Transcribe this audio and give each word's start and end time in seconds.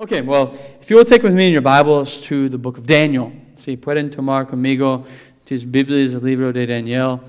Okay, 0.00 0.20
well, 0.20 0.56
if 0.80 0.90
you 0.90 0.96
will 0.96 1.04
take 1.04 1.24
with 1.24 1.34
me 1.34 1.48
in 1.48 1.52
your 1.52 1.60
Bibles 1.60 2.20
to 2.26 2.48
the 2.48 2.56
book 2.56 2.78
of 2.78 2.86
Daniel. 2.86 3.32
Si 3.56 3.76
pueden 3.76 4.12
tomar 4.12 4.46
conmigo 4.46 5.04
tus 5.44 5.64
Biblias, 5.64 6.14
el 6.14 6.20
libro 6.20 6.52
de 6.52 6.66
Daniel. 6.66 7.20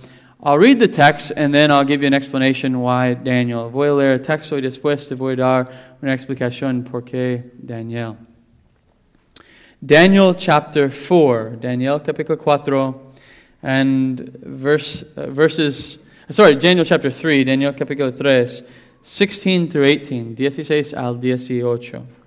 I'll 0.44 0.60
read 0.60 0.78
the 0.78 0.88
text 0.88 1.32
and 1.36 1.52
then 1.52 1.72
I'll 1.72 1.84
give 1.84 2.04
you 2.04 2.08
an 2.08 2.14
explanation 2.14 2.80
why 2.80 3.16
Daniel. 3.16 3.72
Voy 3.72 3.88
a 3.88 3.94
leer 3.96 4.14
el 4.14 4.20
texto 4.20 4.56
y 4.56 4.62
después 4.62 5.08
te 5.08 5.16
voy 5.16 5.34
a 5.34 5.38
dar 5.38 5.72
una 6.04 6.14
explicación 6.14 6.86
por 6.86 7.02
qué 7.02 7.50
Daniel. 7.60 8.18
Daniel 9.84 10.36
chapter 10.36 10.92
4, 10.92 11.56
Daniel 11.60 12.00
capítulo 12.02 12.38
4, 12.38 13.02
and 13.64 14.30
verse, 14.44 15.04
uh, 15.18 15.26
verses, 15.32 15.98
sorry, 16.30 16.54
Daniel 16.54 16.86
chapter 16.86 17.10
3, 17.10 17.46
Daniel 17.46 17.74
capítulo 17.74 18.16
3, 18.16 18.62
16 19.02 19.70
through 19.70 19.86
18, 19.86 20.36
16 20.36 20.94
al 20.94 21.16
18. 21.16 22.19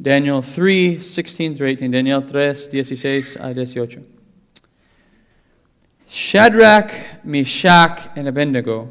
Daniel 0.00 0.40
3, 0.40 0.98
16 0.98 1.54
through 1.54 1.68
18. 1.68 1.90
Daniel 1.90 2.20
3, 2.22 2.54
16 2.54 3.42
a 3.42 3.50
18. 3.50 4.06
Shadrach, 6.08 6.92
Meshach, 7.22 8.08
and 8.16 8.26
Abednego 8.26 8.90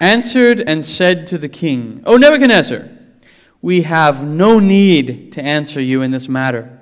answered 0.00 0.60
and 0.60 0.84
said 0.84 1.26
to 1.28 1.38
the 1.38 1.48
king, 1.48 2.02
O 2.04 2.16
Nebuchadnezzar, 2.16 2.90
we 3.62 3.82
have 3.82 4.26
no 4.26 4.58
need 4.58 5.32
to 5.32 5.42
answer 5.42 5.80
you 5.80 6.02
in 6.02 6.10
this 6.10 6.28
matter. 6.28 6.78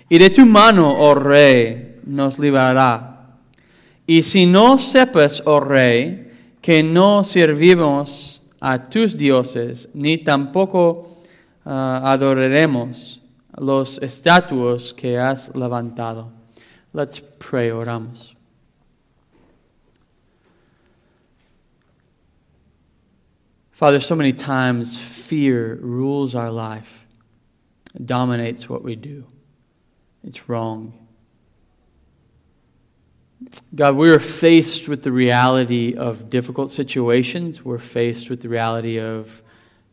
Y 0.09 0.19
de 0.19 0.31
tu 0.31 0.47
mano, 0.47 0.97
oh 0.99 1.15
rey, 1.15 1.97
nos 2.05 2.39
librará. 2.39 3.37
Y 4.07 4.23
si 4.23 4.47
no 4.47 4.79
sepas, 4.79 5.43
oh 5.45 5.61
rey, 5.61 6.33
que 6.61 6.83
no 6.83 7.23
servimos 7.23 8.41
a 8.61 8.89
tus 8.89 9.17
dioses, 9.17 9.89
ni 9.95 10.19
tampoco 10.19 11.19
uh, 11.65 11.71
adoraremos 11.71 13.21
los 13.57 13.99
estatuos 13.99 14.97
que 14.97 15.17
has 15.17 15.51
levantado. 15.51 16.31
Let's 16.93 17.21
pray, 17.39 17.71
oramos. 17.71 18.35
Father, 23.71 24.01
so 24.01 24.15
many 24.15 24.33
times 24.33 24.99
fear 24.99 25.75
rules 25.83 26.35
our 26.35 26.51
life, 26.51 27.07
dominates 28.03 28.69
what 28.71 28.83
we 28.83 28.97
do. 28.97 29.27
It's 30.25 30.49
wrong. 30.49 30.95
God, 33.75 33.97
we 33.97 34.09
are 34.11 34.19
faced 34.19 34.89
with 34.89 35.03
the 35.03 35.13
reality 35.13 35.95
of 35.95 36.31
difficult 36.31 36.71
situations. 36.71 37.63
We're 37.63 37.79
faced 37.79 38.31
with 38.31 38.41
the 38.41 38.49
reality 38.49 38.99
of 38.99 39.43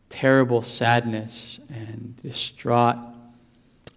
terrible 0.08 0.62
sadness 0.62 1.60
and 1.68 2.16
distraught 2.22 3.13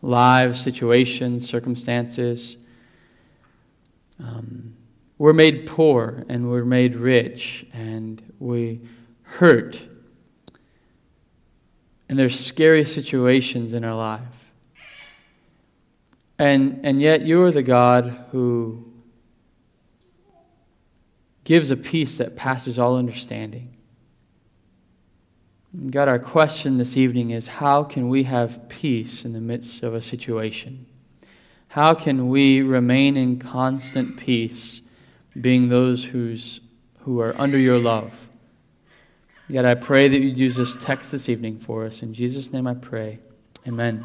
lives, 0.02 0.62
situations, 0.62 1.48
circumstances. 1.48 2.58
Um, 4.20 4.76
we're 5.18 5.34
made 5.34 5.68
poor 5.68 6.22
and 6.30 6.50
we're 6.50 6.66
made 6.66 6.96
rich 6.96 7.66
and 7.74 8.22
we 8.40 8.82
hurt. 9.24 9.84
And 12.10 12.18
there's 12.18 12.40
scary 12.40 12.86
situations 12.86 13.74
in 13.74 13.84
our 13.84 13.96
life. 13.96 14.22
And, 16.40 16.82
and 16.84 17.02
yet 17.02 17.24
you 17.24 17.42
are 17.44 17.52
the 17.52 17.64
God 17.64 18.26
who 18.32 18.92
gives 21.44 21.72
a 21.72 21.78
peace 21.78 22.18
that 22.18 22.36
passes 22.36 22.78
all 22.78 22.98
understanding. 22.98 23.77
God, 25.86 26.08
our 26.08 26.18
question 26.18 26.78
this 26.78 26.98
evening 26.98 27.30
is 27.30 27.48
how 27.48 27.84
can 27.84 28.10
we 28.10 28.24
have 28.24 28.68
peace 28.68 29.24
in 29.24 29.34
the 29.34 29.42
midst 29.42 29.84
of 29.84 29.94
a 29.94 30.02
situation? 30.02 30.88
How 31.68 31.94
can 31.94 32.30
we 32.30 32.64
remain 32.64 33.16
in 33.16 33.38
constant 33.38 34.18
peace, 34.18 34.82
being 35.40 35.70
those 35.70 36.06
who's, 36.06 36.62
who 37.02 37.20
are 37.20 37.40
under 37.40 37.60
your 37.60 37.78
love? 37.78 38.28
God, 39.52 39.66
I 39.66 39.76
pray 39.76 40.08
that 40.08 40.20
you'd 40.20 40.40
use 40.40 40.56
this 40.56 40.76
text 40.78 41.12
this 41.12 41.30
evening 41.30 41.60
for 41.60 41.86
us. 41.86 42.02
In 42.02 42.12
Jesus' 42.12 42.52
name 42.52 42.66
I 42.66 42.74
pray. 42.74 43.18
Amen. 43.68 44.04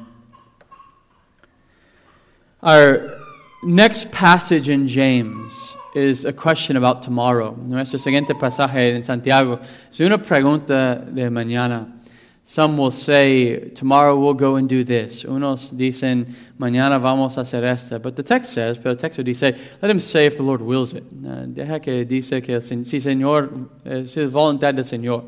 Our 2.62 3.18
next 3.64 4.10
passage 4.10 4.68
in 4.68 4.86
James 4.86 5.74
is 5.94 6.25
a 6.25 6.32
question 6.32 6.76
about 6.76 7.03
tomorrow. 7.03 7.54
Nuestro 7.56 7.98
siguiente 7.98 8.34
pasaje 8.34 8.94
en 8.94 9.03
Santiago 9.03 9.60
es 9.91 10.00
una 10.00 10.19
pregunta 10.19 11.04
de 11.04 11.28
mañana. 11.30 11.98
Some 12.44 12.76
will 12.76 12.91
say, 12.91 13.70
tomorrow 13.70 14.19
we'll 14.19 14.34
go 14.34 14.56
and 14.56 14.69
do 14.69 14.82
this. 14.82 15.22
Unos 15.25 15.70
dicen, 15.76 16.34
mañana 16.58 17.00
vamos 17.00 17.38
a 17.38 17.42
hacer 17.42 17.64
esto. 17.64 18.00
But 18.00 18.16
the 18.16 18.25
text 18.25 18.52
says, 18.52 18.78
pero 18.78 18.91
el 18.91 18.97
texto 18.97 19.22
dice, 19.22 19.56
let 19.81 19.91
him 19.91 20.00
say 20.00 20.26
if 20.26 20.36
the 20.36 20.42
Lord 20.42 20.60
wills 20.60 20.92
it. 20.92 21.04
Uh, 21.25 21.47
deja 21.47 21.78
que 21.78 22.04
dice 22.04 22.42
que 22.42 22.60
si 22.60 22.98
Señor, 22.98 23.69
es 23.84 24.16
voluntad 24.32 24.75
del 24.75 24.84
Señor. 24.84 25.25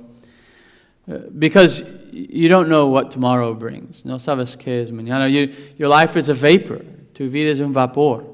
Uh, 1.07 1.19
because 1.39 1.85
you 2.11 2.49
don't 2.49 2.69
know 2.69 2.89
what 2.89 3.13
tomorrow 3.13 3.55
brings. 3.55 4.05
No 4.05 4.17
sabes 4.17 4.57
qué 4.57 4.81
es 4.81 4.91
mañana. 4.91 5.31
You, 5.31 5.55
your 5.77 5.89
life 5.89 6.17
is 6.17 6.31
a 6.31 6.35
vapor. 6.35 6.85
Tu 7.13 7.29
vida 7.29 7.51
es 7.51 7.61
un 7.61 7.73
vapor. 7.73 8.25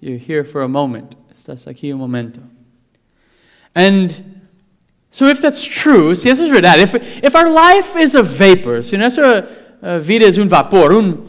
You're 0.00 0.16
here 0.16 0.42
for 0.42 0.62
a 0.62 0.68
moment. 0.68 1.16
Estás 1.42 1.66
aquí 1.66 1.92
un 1.92 1.98
momento. 1.98 2.40
And 3.74 4.14
so 5.10 5.26
if 5.26 5.40
that's 5.40 5.64
true, 5.64 6.14
si 6.14 6.30
eso 6.30 6.44
es 6.44 6.50
verdad, 6.50 6.78
if, 6.78 6.94
if 6.94 7.34
our 7.34 7.50
life 7.50 7.96
is 7.96 8.14
a 8.14 8.22
vapor, 8.22 8.84
si 8.84 8.96
nuestra 8.96 9.48
uh, 9.82 9.98
vida 9.98 10.26
es 10.26 10.38
un 10.38 10.48
vapor, 10.48 10.92
un, 10.92 11.28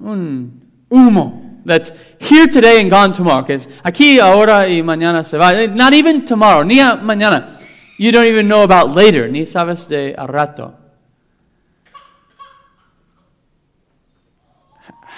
un 0.00 0.62
humo, 0.90 1.60
that's 1.66 1.92
here 2.18 2.46
today 2.46 2.80
and 2.80 2.88
gone 2.90 3.12
tomorrow, 3.12 3.44
que 3.44 3.56
es 3.56 3.68
aquí, 3.84 4.18
ahora 4.20 4.66
y 4.68 4.80
mañana 4.80 5.22
se 5.22 5.36
va, 5.36 5.66
not 5.66 5.92
even 5.92 6.24
tomorrow, 6.24 6.62
ni 6.62 6.76
mañana. 6.76 7.60
You 7.98 8.10
don't 8.10 8.26
even 8.26 8.48
know 8.48 8.62
about 8.62 8.94
later, 8.94 9.28
ni 9.28 9.42
sabes 9.42 9.86
de 9.86 10.14
a 10.16 10.26
rato. 10.26 10.72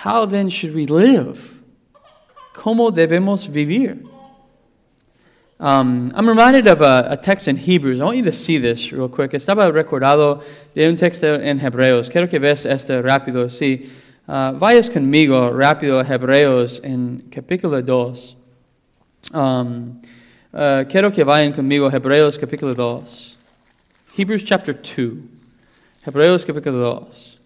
How 0.03 0.27
then 0.27 0.49
should 0.49 0.75
we 0.75 0.87
live? 0.87 1.62
¿Cómo 2.53 2.91
debemos 2.91 3.49
vivir? 3.49 4.14
Um, 5.65 6.11
I'm 6.15 6.28
reminded 6.28 6.66
of 6.66 6.83
a, 6.83 7.07
a, 7.09 7.16
text 7.16 7.49
in 7.49 7.57
Hebrews. 7.57 7.99
I 7.99 8.05
want 8.05 8.19
you 8.19 8.22
to 8.25 8.33
see 8.33 8.59
this 8.59 8.93
real 8.93 9.09
quick. 9.09 9.31
Estaba 9.31 9.72
recordado 9.72 10.45
de 10.75 10.87
un 10.87 10.97
texto 10.97 11.41
en 11.41 11.59
Hebreos. 11.59 12.11
Quiero 12.11 12.27
que 12.27 12.39
veas 12.39 12.66
este 12.66 13.01
rápido. 13.01 13.49
Sí, 13.49 13.89
uh, 14.28 14.53
vayas 14.59 14.91
conmigo 14.91 15.51
rápido 15.51 15.99
a 15.99 16.05
Hebreos 16.05 16.83
en 16.84 17.31
capítulo 17.31 17.81
2. 17.81 18.37
Um, 19.33 20.03
uh, 20.53 20.84
quiero 20.87 21.11
que 21.11 21.25
vayan 21.25 21.55
conmigo 21.55 21.87
a 21.87 21.97
Hebreos 21.97 22.37
capítulo 22.37 22.75
2. 22.75 23.39
Hebrews 24.19 24.45
chapter 24.45 24.75
2. 24.75 25.17
Hebreos 26.05 26.45
capítulo 26.45 27.07
2. 27.07 27.39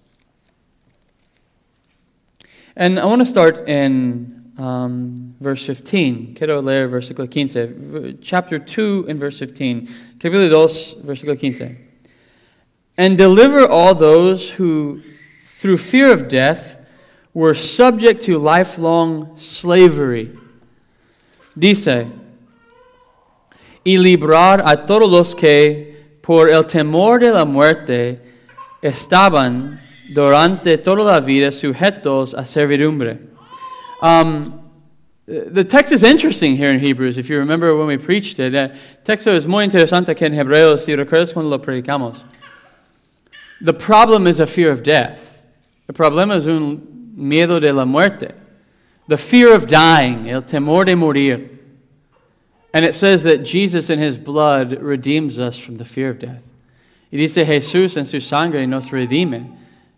And 2.74 2.98
I 2.98 3.04
want 3.04 3.20
to 3.20 3.24
start 3.24 3.68
in 3.68 4.47
um, 4.58 5.34
verse 5.40 5.64
15. 5.64 6.34
Quiero 6.34 6.60
leer 6.60 6.88
versículo 6.88 7.30
15. 7.30 8.18
Chapter 8.20 8.58
2 8.58 9.06
and 9.08 9.18
verse 9.18 9.38
15. 9.38 9.88
Capítulo 10.18 10.50
2, 10.50 11.02
versículo 11.06 11.38
15. 11.38 11.78
And 12.98 13.16
deliver 13.16 13.66
all 13.66 13.94
those 13.94 14.50
who, 14.50 15.02
through 15.46 15.78
fear 15.78 16.12
of 16.12 16.28
death, 16.28 16.84
were 17.32 17.54
subject 17.54 18.22
to 18.22 18.38
lifelong 18.38 19.38
slavery 19.38 20.32
Dice, 21.58 22.06
y 23.82 23.98
librar 23.98 24.62
a 24.64 24.86
todos 24.86 25.10
los 25.10 25.34
que 25.34 26.18
por 26.22 26.48
el 26.50 26.64
temor 26.66 27.18
de 27.18 27.32
la 27.32 27.44
muerte 27.44 28.20
estaban 28.80 29.80
durante 30.08 30.78
toda 30.78 31.02
la 31.02 31.18
vida 31.18 31.50
sujetos 31.50 32.32
a 32.32 32.46
servidumbre. 32.46 33.18
Um, 34.00 34.64
the 35.26 35.64
text 35.64 35.92
is 35.92 36.02
interesting 36.02 36.56
here 36.56 36.70
in 36.70 36.80
Hebrews, 36.80 37.18
if 37.18 37.28
you 37.28 37.38
remember 37.38 37.76
when 37.76 37.86
we 37.86 37.98
preached 37.98 38.38
it. 38.38 38.54
El 38.54 38.70
texto 39.04 39.32
es 39.32 39.46
muy 39.46 39.64
interesante 39.64 40.06
aquí 40.06 40.22
en 40.22 40.32
Hebreos, 40.32 40.84
si 40.84 40.94
recuerdas 40.94 41.34
cuando 41.34 41.50
lo 41.50 41.58
predicamos. 41.58 42.24
The 43.60 43.74
problem 43.74 44.26
is 44.26 44.40
a 44.40 44.46
fear 44.46 44.70
of 44.70 44.82
death. 44.82 45.42
El 45.88 45.94
problema 45.94 46.36
es 46.36 46.46
un 46.46 47.14
miedo 47.16 47.60
de 47.60 47.72
la 47.72 47.84
muerte. 47.84 48.34
The 49.08 49.16
fear 49.16 49.52
of 49.52 49.66
dying, 49.66 50.28
el 50.28 50.42
temor 50.42 50.86
de 50.86 50.94
morir. 50.94 51.58
And 52.72 52.84
it 52.84 52.94
says 52.94 53.22
that 53.24 53.38
Jesus 53.38 53.90
in 53.90 53.98
his 53.98 54.16
blood 54.16 54.80
redeems 54.80 55.38
us 55.38 55.58
from 55.58 55.76
the 55.76 55.84
fear 55.84 56.10
of 56.10 56.18
death. 56.18 56.44
Y 57.10 57.18
dice 57.18 57.44
Jesús 57.44 57.96
en 57.96 58.04
su 58.04 58.20
sangre 58.20 58.66
nos 58.66 58.90
redime 58.90 59.56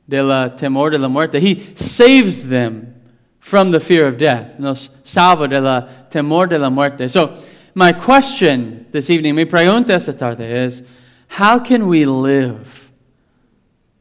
del 0.08 0.28
temor 0.56 0.90
de 0.90 0.98
la 0.98 1.08
muerte. 1.08 1.40
He 1.40 1.60
saves 1.76 2.48
them 2.48 2.99
from 3.40 3.70
the 3.70 3.80
fear 3.80 4.06
of 4.06 4.16
death. 4.18 4.58
Nos 4.58 4.90
salva 5.02 5.48
del 5.48 5.62
temor 6.10 6.48
de 6.48 6.58
la 6.58 6.70
muerte. 6.70 7.08
So, 7.08 7.36
my 7.74 7.92
question 7.92 8.86
this 8.90 9.10
evening, 9.10 9.34
mi 9.34 9.44
pregunta 9.44 9.90
esta 9.90 10.12
tarde 10.12 10.40
is, 10.40 10.82
how 11.28 11.58
can 11.58 11.88
we 11.88 12.04
live 12.04 12.90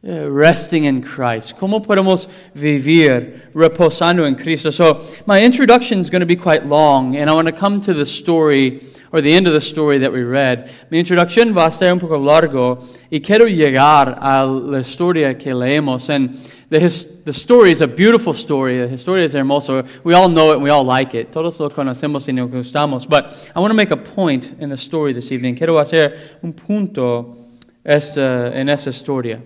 eh, 0.03 0.25
resting 0.29 0.83
in 0.83 1.01
Christ? 1.01 1.55
¿Cómo 1.57 1.83
podemos 1.85 2.27
vivir 2.55 3.51
reposando 3.53 4.27
en 4.27 4.35
Cristo? 4.35 4.71
So, 4.71 5.05
my 5.25 5.41
introduction 5.41 5.99
is 5.99 6.09
going 6.09 6.21
to 6.21 6.25
be 6.25 6.35
quite 6.35 6.65
long, 6.65 7.15
and 7.15 7.29
I 7.29 7.33
want 7.33 7.47
to 7.47 7.53
come 7.53 7.79
to 7.81 7.93
the 7.93 8.05
story 8.05 8.83
or 9.11 9.21
the 9.21 9.33
end 9.33 9.47
of 9.47 9.53
the 9.53 9.61
story 9.61 9.97
that 9.99 10.11
we 10.11 10.23
read. 10.23 10.69
Mi 10.91 10.99
introducción 10.99 11.55
va 11.55 11.65
a 11.65 11.71
ser 11.71 11.91
un 11.91 11.99
poco 11.99 12.17
largo 12.17 12.83
y 13.11 13.19
quiero 13.19 13.45
llegar 13.45 14.17
a 14.21 14.45
la 14.45 14.79
historia 14.79 15.35
que 15.37 15.53
leemos. 15.53 16.09
And 16.09 16.37
the, 16.69 16.79
his, 16.79 17.23
the 17.23 17.33
story 17.33 17.71
is 17.71 17.81
a 17.81 17.87
beautiful 17.87 18.33
story. 18.33 18.77
The 18.77 18.87
historia 18.87 19.25
es 19.25 19.33
hermoso. 19.33 19.87
We 20.03 20.13
all 20.13 20.29
know 20.29 20.51
it 20.51 20.55
and 20.55 20.63
we 20.63 20.69
all 20.69 20.83
like 20.83 21.15
it. 21.15 21.31
Todos 21.31 21.59
lo 21.59 21.69
conocemos 21.69 22.27
y 22.27 22.33
nos 22.33 22.49
gustamos. 22.49 23.09
But 23.09 23.51
I 23.55 23.59
want 23.59 23.71
to 23.71 23.75
make 23.75 23.91
a 23.91 23.97
point 23.97 24.55
in 24.59 24.69
the 24.69 24.77
story 24.77 25.13
this 25.13 25.31
evening. 25.31 25.55
Quiero 25.55 25.79
hacer 25.79 26.39
un 26.43 26.53
punto 26.53 27.35
esta, 27.83 28.51
en 28.53 28.69
esta 28.69 28.91
historia. 28.91 29.41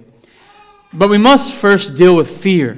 But 0.92 1.10
we 1.10 1.18
must 1.18 1.56
first 1.56 1.96
deal 1.96 2.16
with 2.16 2.28
fear. 2.28 2.78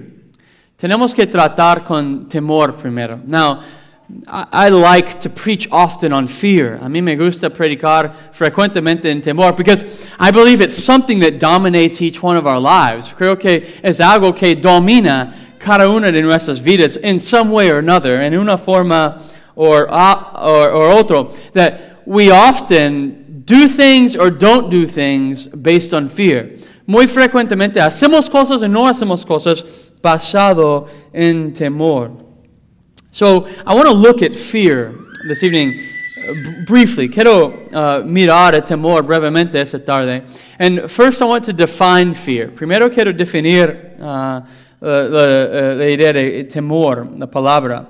Tenemos 0.78 1.14
que 1.16 1.26
tratar 1.26 1.84
con 1.84 2.30
temor 2.30 2.74
primero. 2.74 3.20
Now, 3.26 3.62
I, 4.28 4.70
like 4.70 5.20
to 5.22 5.30
preach 5.30 5.68
often 5.72 6.14
on 6.14 6.28
fear. 6.28 6.76
A 6.76 6.88
mí 6.88 7.02
me 7.02 7.16
gusta 7.16 7.50
predicar 7.50 8.16
frecuentemente 8.32 9.06
en 9.06 9.22
temor 9.22 9.56
because 9.58 10.08
I 10.20 10.30
believe 10.30 10.62
it's 10.62 10.84
something 10.84 11.20
that 11.22 11.40
dominates 11.40 12.02
each 12.02 12.22
one 12.22 12.38
of 12.38 12.46
our 12.46 12.60
lives. 12.60 13.10
Creo 13.10 13.40
que 13.40 13.62
es 13.84 14.00
algo 14.00 14.36
que 14.36 14.56
domina 14.56 15.34
cada 15.60 15.90
una 15.90 16.12
de 16.12 16.22
nuestras 16.22 16.60
vidas 16.60 16.98
in 16.98 17.18
some 17.18 17.50
way 17.50 17.72
or 17.72 17.80
another, 17.80 18.22
in 18.22 18.36
una 18.36 18.58
forma 18.58 19.22
or, 19.56 19.92
or, 19.92 20.70
or 20.70 20.90
otro, 20.92 21.32
that 21.54 22.02
we 22.06 22.30
often 22.30 23.42
do 23.44 23.68
things 23.68 24.16
or 24.16 24.30
don't 24.30 24.70
do 24.70 24.86
things 24.86 25.48
based 25.48 25.94
on 25.96 26.08
fear. 26.08 26.52
Muy 26.86 27.08
frecuentemente 27.08 27.82
hacemos 27.82 28.30
cosas 28.30 28.62
y 28.62 28.68
no 28.68 28.86
hacemos 28.86 29.26
cosas 29.26 29.92
basado 30.04 30.88
en 31.12 31.52
temor. 31.54 32.25
So 33.16 33.48
I 33.66 33.74
want 33.74 33.88
to 33.88 33.94
look 33.94 34.22
at 34.22 34.36
fear 34.36 34.94
this 35.26 35.42
evening 35.42 35.80
uh, 36.28 36.66
briefly. 36.66 37.08
Quiero 37.08 37.66
uh, 37.70 38.04
mirar 38.04 38.54
a 38.56 38.62
temor 38.62 39.04
brevemente 39.04 39.56
esta 39.56 39.80
tarde. 39.80 40.26
And 40.60 40.92
first 40.92 41.22
I 41.22 41.26
want 41.26 41.46
to 41.46 41.54
define 41.54 42.14
fear. 42.14 42.50
Primero 42.50 42.90
quiero 42.90 43.14
definir 43.14 43.96
uh, 44.02 44.42
la, 44.82 45.74
la 45.76 45.86
idea 45.86 46.12
de 46.12 46.44
temor, 46.44 47.18
la 47.18 47.28
palabra. 47.28 47.88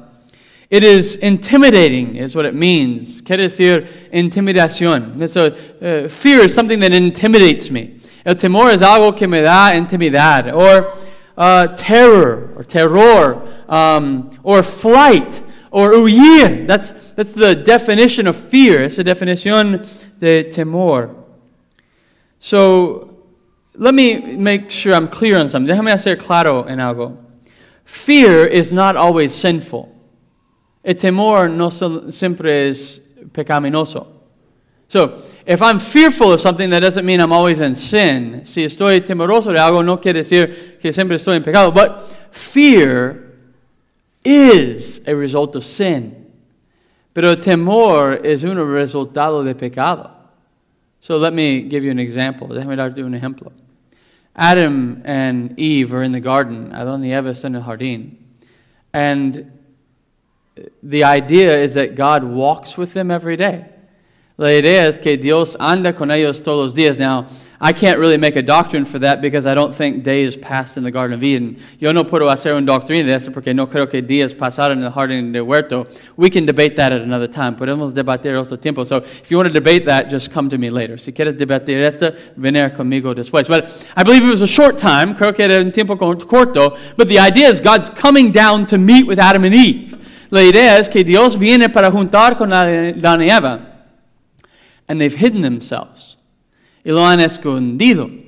It 0.69 0.83
is 0.83 1.15
intimidating, 1.15 2.17
is 2.17 2.35
what 2.35 2.45
it 2.45 2.53
means. 2.53 3.19
Quiere 3.23 3.45
decir 3.45 3.87
intimidación. 4.13 5.27
So, 5.27 5.47
uh, 5.47 6.07
fear 6.07 6.41
is 6.41 6.53
something 6.53 6.79
that 6.81 6.93
intimidates 6.93 7.71
me. 7.71 7.99
El 8.23 8.35
temor 8.35 8.69
es 8.69 8.83
algo 8.83 9.17
que 9.17 9.27
me 9.27 9.41
da 9.41 9.71
intimidad. 9.73 10.53
Or 10.53 10.93
uh, 11.37 11.67
terror 11.75 12.53
or 12.55 12.63
terror 12.63 13.41
um, 13.67 14.37
or 14.43 14.63
flight 14.63 15.43
or 15.71 15.91
huir. 15.91 16.65
That's, 16.67 16.91
that's 17.13 17.33
the 17.33 17.55
definition 17.55 18.27
of 18.27 18.35
fear. 18.35 18.83
It's 18.83 18.97
the 18.97 19.03
definition 19.03 19.85
de 20.19 20.45
temor. 20.45 21.13
So 22.39 23.17
let 23.75 23.93
me 23.93 24.19
make 24.37 24.69
sure 24.69 24.93
I'm 24.93 25.07
clear 25.07 25.37
on 25.37 25.49
something. 25.49 25.75
Déjame 25.75 25.91
hacer 25.91 26.17
claro 26.17 26.63
en 26.63 26.79
algo. 26.79 27.21
Fear 27.83 28.47
is 28.47 28.71
not 28.71 28.95
always 28.95 29.33
sinful. 29.33 29.91
El 30.83 30.95
temor 30.95 31.49
no 31.49 31.69
siempre 31.69 32.69
es 32.69 32.99
pecaminoso. 33.31 34.14
So, 34.87 35.21
if 35.45 35.61
I'm 35.61 35.79
fearful 35.79 36.31
of 36.31 36.39
something, 36.39 36.69
that 36.69 36.79
doesn't 36.79 37.05
mean 37.05 37.19
I'm 37.19 37.31
always 37.31 37.59
in 37.59 37.73
sin. 37.73 38.45
Si 38.45 38.63
estoy 38.63 39.01
temeroso 39.01 39.51
de 39.51 39.59
algo, 39.59 39.83
no 39.83 39.97
quiere 39.97 40.19
decir 40.19 40.79
que 40.79 40.93
siempre 40.93 41.17
estoy 41.17 41.37
en 41.37 41.43
pecado. 41.43 41.71
But 41.71 42.07
fear 42.31 43.33
is 44.23 45.01
a 45.07 45.15
result 45.15 45.55
of 45.55 45.63
sin. 45.63 46.25
Pero 47.13 47.35
temor 47.35 48.25
es 48.25 48.43
un 48.43 48.57
resultado 48.57 49.43
de 49.43 49.55
pecado. 49.55 50.11
So 50.99 51.17
let 51.17 51.33
me 51.33 51.61
give 51.61 51.83
you 51.83 51.91
an 51.91 51.99
example. 51.99 52.47
Déjame 52.47 52.75
darte 52.75 53.03
un 53.03 53.13
ejemplo. 53.13 53.51
Adam 54.35 55.01
and 55.05 55.57
Eve 55.57 55.93
are 55.93 56.03
in 56.03 56.11
the 56.11 56.19
garden. 56.19 56.71
Adán 56.71 57.05
y 57.05 57.13
Eva 57.13 57.29
están 57.29 57.55
en 57.55 57.55
el 57.55 57.61
jardín. 57.61 58.17
And 58.93 59.51
the 60.83 61.03
idea 61.03 61.57
is 61.57 61.75
that 61.75 61.95
God 61.95 62.23
walks 62.23 62.77
with 62.77 62.93
them 62.93 63.11
every 63.11 63.37
day. 63.37 63.65
La 64.37 64.53
idea 64.53 64.87
es 64.87 64.99
que 64.99 65.15
Dios 65.15 65.55
anda 65.61 65.93
con 65.93 66.11
ellos 66.11 66.43
todos 66.43 66.65
los 66.65 66.75
días. 66.75 66.99
Now, 66.99 67.25
I 67.61 67.71
can't 67.71 67.97
really 67.97 68.17
make 68.17 68.35
a 68.35 68.41
doctrine 68.41 68.83
for 68.83 68.99
that 68.99 69.21
because 69.21 69.47
I 69.47 69.55
don't 69.55 69.73
think 69.73 70.03
days 70.03 70.35
passed 70.35 70.75
in 70.75 70.83
the 70.83 70.91
Garden 70.91 71.13
of 71.13 71.23
Eden. 71.23 71.55
Yo 71.79 71.93
no 71.93 72.03
puedo 72.03 72.29
hacer 72.29 72.53
una 72.53 72.65
doctrina 72.65 73.05
de 73.07 73.15
eso 73.15 73.31
porque 73.31 73.53
no 73.53 73.67
creo 73.67 73.87
que 73.87 74.01
días 74.01 74.33
pasaron 74.33 74.79
en 74.79 74.83
el 74.83 74.91
jardín 74.91 75.31
de 75.31 75.39
huerto. 75.39 75.87
We 76.17 76.29
can 76.29 76.45
debate 76.45 76.75
that 76.75 76.91
at 76.91 77.01
another 77.01 77.29
time. 77.29 77.55
Podemos 77.55 77.93
debatir 77.93 78.35
otro 78.35 78.57
tiempo. 78.57 78.83
So 78.83 78.97
if 78.97 79.31
you 79.31 79.37
want 79.37 79.47
to 79.47 79.53
debate 79.53 79.85
that, 79.85 80.09
just 80.09 80.33
come 80.33 80.49
to 80.49 80.57
me 80.57 80.69
later. 80.69 80.99
Si 80.99 81.13
quieres 81.13 81.37
debatir 81.37 81.81
esto, 81.81 82.11
venir 82.35 82.73
conmigo 82.73 83.15
después. 83.15 83.47
But 83.47 83.69
I 83.95 84.03
believe 84.03 84.25
it 84.25 84.29
was 84.29 84.41
a 84.41 84.47
short 84.47 84.77
time. 84.77 85.15
Creo 85.15 85.33
que 85.33 85.45
era 85.45 85.61
un 85.61 85.71
tiempo 85.71 85.95
corto. 85.95 86.77
But 86.97 87.07
the 87.07 87.19
idea 87.19 87.47
is 87.47 87.61
God's 87.61 87.89
coming 87.89 88.33
down 88.33 88.65
to 88.65 88.77
meet 88.77 89.07
with 89.07 89.17
Adam 89.17 89.45
and 89.45 89.55
Eve. 89.55 89.97
La 90.29 90.41
idea 90.41 90.77
es 90.77 90.89
que 90.89 91.05
Dios 91.05 91.37
viene 91.39 91.69
para 91.69 91.89
juntar 91.89 92.37
con 92.37 92.51
Adán 92.51 93.21
y 93.21 93.29
Eva 93.29 93.74
and 94.87 94.99
they've 94.99 95.15
hidden 95.15 95.41
themselves. 95.41 96.17
Y 96.85 96.91
lo 96.91 97.01
han 97.01 97.19
escondido. 97.19 98.23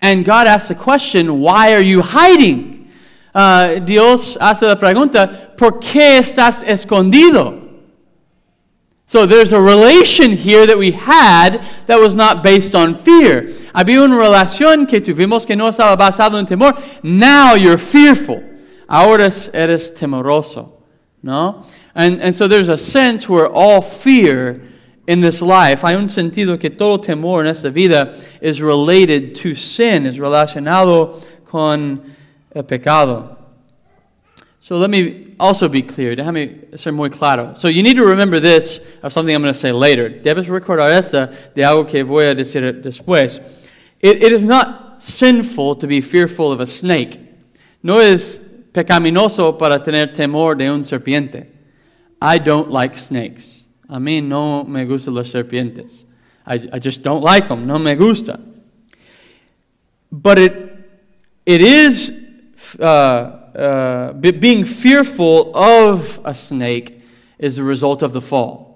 And 0.00 0.24
God 0.24 0.46
asks 0.46 0.68
the 0.68 0.74
question, 0.74 1.40
why 1.40 1.72
are 1.72 1.80
you 1.80 2.02
hiding? 2.02 2.90
Uh, 3.34 3.78
Dios 3.80 4.36
hace 4.40 4.62
la 4.62 4.76
pregunta, 4.76 5.56
¿por 5.56 5.80
qué 5.80 6.18
estás 6.18 6.64
escondido? 6.64 7.66
So 9.06 9.24
there's 9.24 9.54
a 9.54 9.60
relation 9.60 10.32
here 10.32 10.66
that 10.66 10.76
we 10.76 10.90
had 10.90 11.64
that 11.86 11.98
was 11.98 12.14
not 12.14 12.42
based 12.42 12.74
on 12.74 12.94
fear. 12.94 13.44
Había 13.74 14.02
una 14.02 14.16
relación 14.16 14.86
que 14.86 15.00
tuvimos 15.00 15.46
que 15.46 15.56
no 15.56 15.68
estaba 15.68 15.96
basado 15.96 16.38
en 16.38 16.44
temor. 16.44 16.78
Now 17.02 17.54
you're 17.54 17.78
fearful. 17.78 18.42
Ahora 18.86 19.30
eres 19.54 19.90
temoroso. 19.92 20.72
No? 21.22 21.64
And, 21.94 22.20
and 22.20 22.34
so 22.34 22.46
there's 22.46 22.68
a 22.68 22.76
sense 22.76 23.28
where 23.28 23.48
all 23.48 23.80
fear 23.80 24.60
in 25.08 25.22
this 25.22 25.40
life, 25.40 25.80
hay 25.80 25.94
un 25.94 26.06
sentido 26.06 26.60
que 26.60 26.68
todo 26.68 26.98
temor 26.98 27.40
en 27.40 27.46
esta 27.46 27.70
vida 27.70 28.14
is 28.42 28.60
related 28.60 29.34
to 29.34 29.54
sin, 29.54 30.04
is 30.04 30.18
relacionado 30.18 31.18
con 31.46 32.14
el 32.54 32.62
pecado. 32.64 33.36
So 34.60 34.76
let 34.76 34.90
me 34.90 35.34
also 35.40 35.66
be 35.70 35.80
clear. 35.80 36.14
Déjame 36.14 36.78
ser 36.78 36.92
muy 36.92 37.08
claro. 37.08 37.54
So 37.54 37.68
you 37.68 37.82
need 37.82 37.96
to 37.96 38.04
remember 38.04 38.38
this 38.38 38.80
of 39.02 39.14
something 39.14 39.34
I'm 39.34 39.40
going 39.40 39.54
to 39.54 39.58
say 39.58 39.72
later. 39.72 40.10
Debes 40.10 40.46
recordar 40.46 40.92
esta 40.92 41.32
de 41.54 41.62
algo 41.62 41.88
que 41.88 42.04
voy 42.04 42.24
a 42.24 42.34
decir 42.34 42.82
después. 42.82 43.40
It, 44.00 44.22
it 44.22 44.30
is 44.30 44.42
not 44.42 45.00
sinful 45.00 45.76
to 45.76 45.86
be 45.86 46.02
fearful 46.02 46.52
of 46.52 46.60
a 46.60 46.66
snake. 46.66 47.18
No 47.82 47.98
es 47.98 48.42
pecaminoso 48.74 49.58
para 49.58 49.82
tener 49.82 50.12
temor 50.12 50.58
de 50.58 50.68
un 50.68 50.82
serpiente. 50.82 51.50
I 52.20 52.36
don't 52.36 52.70
like 52.70 52.94
snakes. 52.94 53.67
A 53.88 53.98
mí 53.98 54.22
no 54.22 54.64
me 54.64 54.84
gustan 54.84 55.14
las 55.14 55.28
serpientes. 55.30 56.04
I, 56.46 56.68
I 56.72 56.78
just 56.78 57.02
don't 57.02 57.22
like 57.22 57.48
them. 57.48 57.66
No 57.66 57.78
me 57.78 57.94
gusta. 57.94 58.38
But 60.10 60.38
it, 60.38 60.52
it 61.44 61.60
is 61.60 62.12
uh, 62.80 62.82
uh, 62.84 64.12
being 64.14 64.64
fearful 64.64 65.54
of 65.56 66.20
a 66.24 66.34
snake 66.34 67.00
is 67.38 67.56
the 67.56 67.62
result 67.64 68.02
of 68.02 68.12
the 68.12 68.20
fall. 68.20 68.66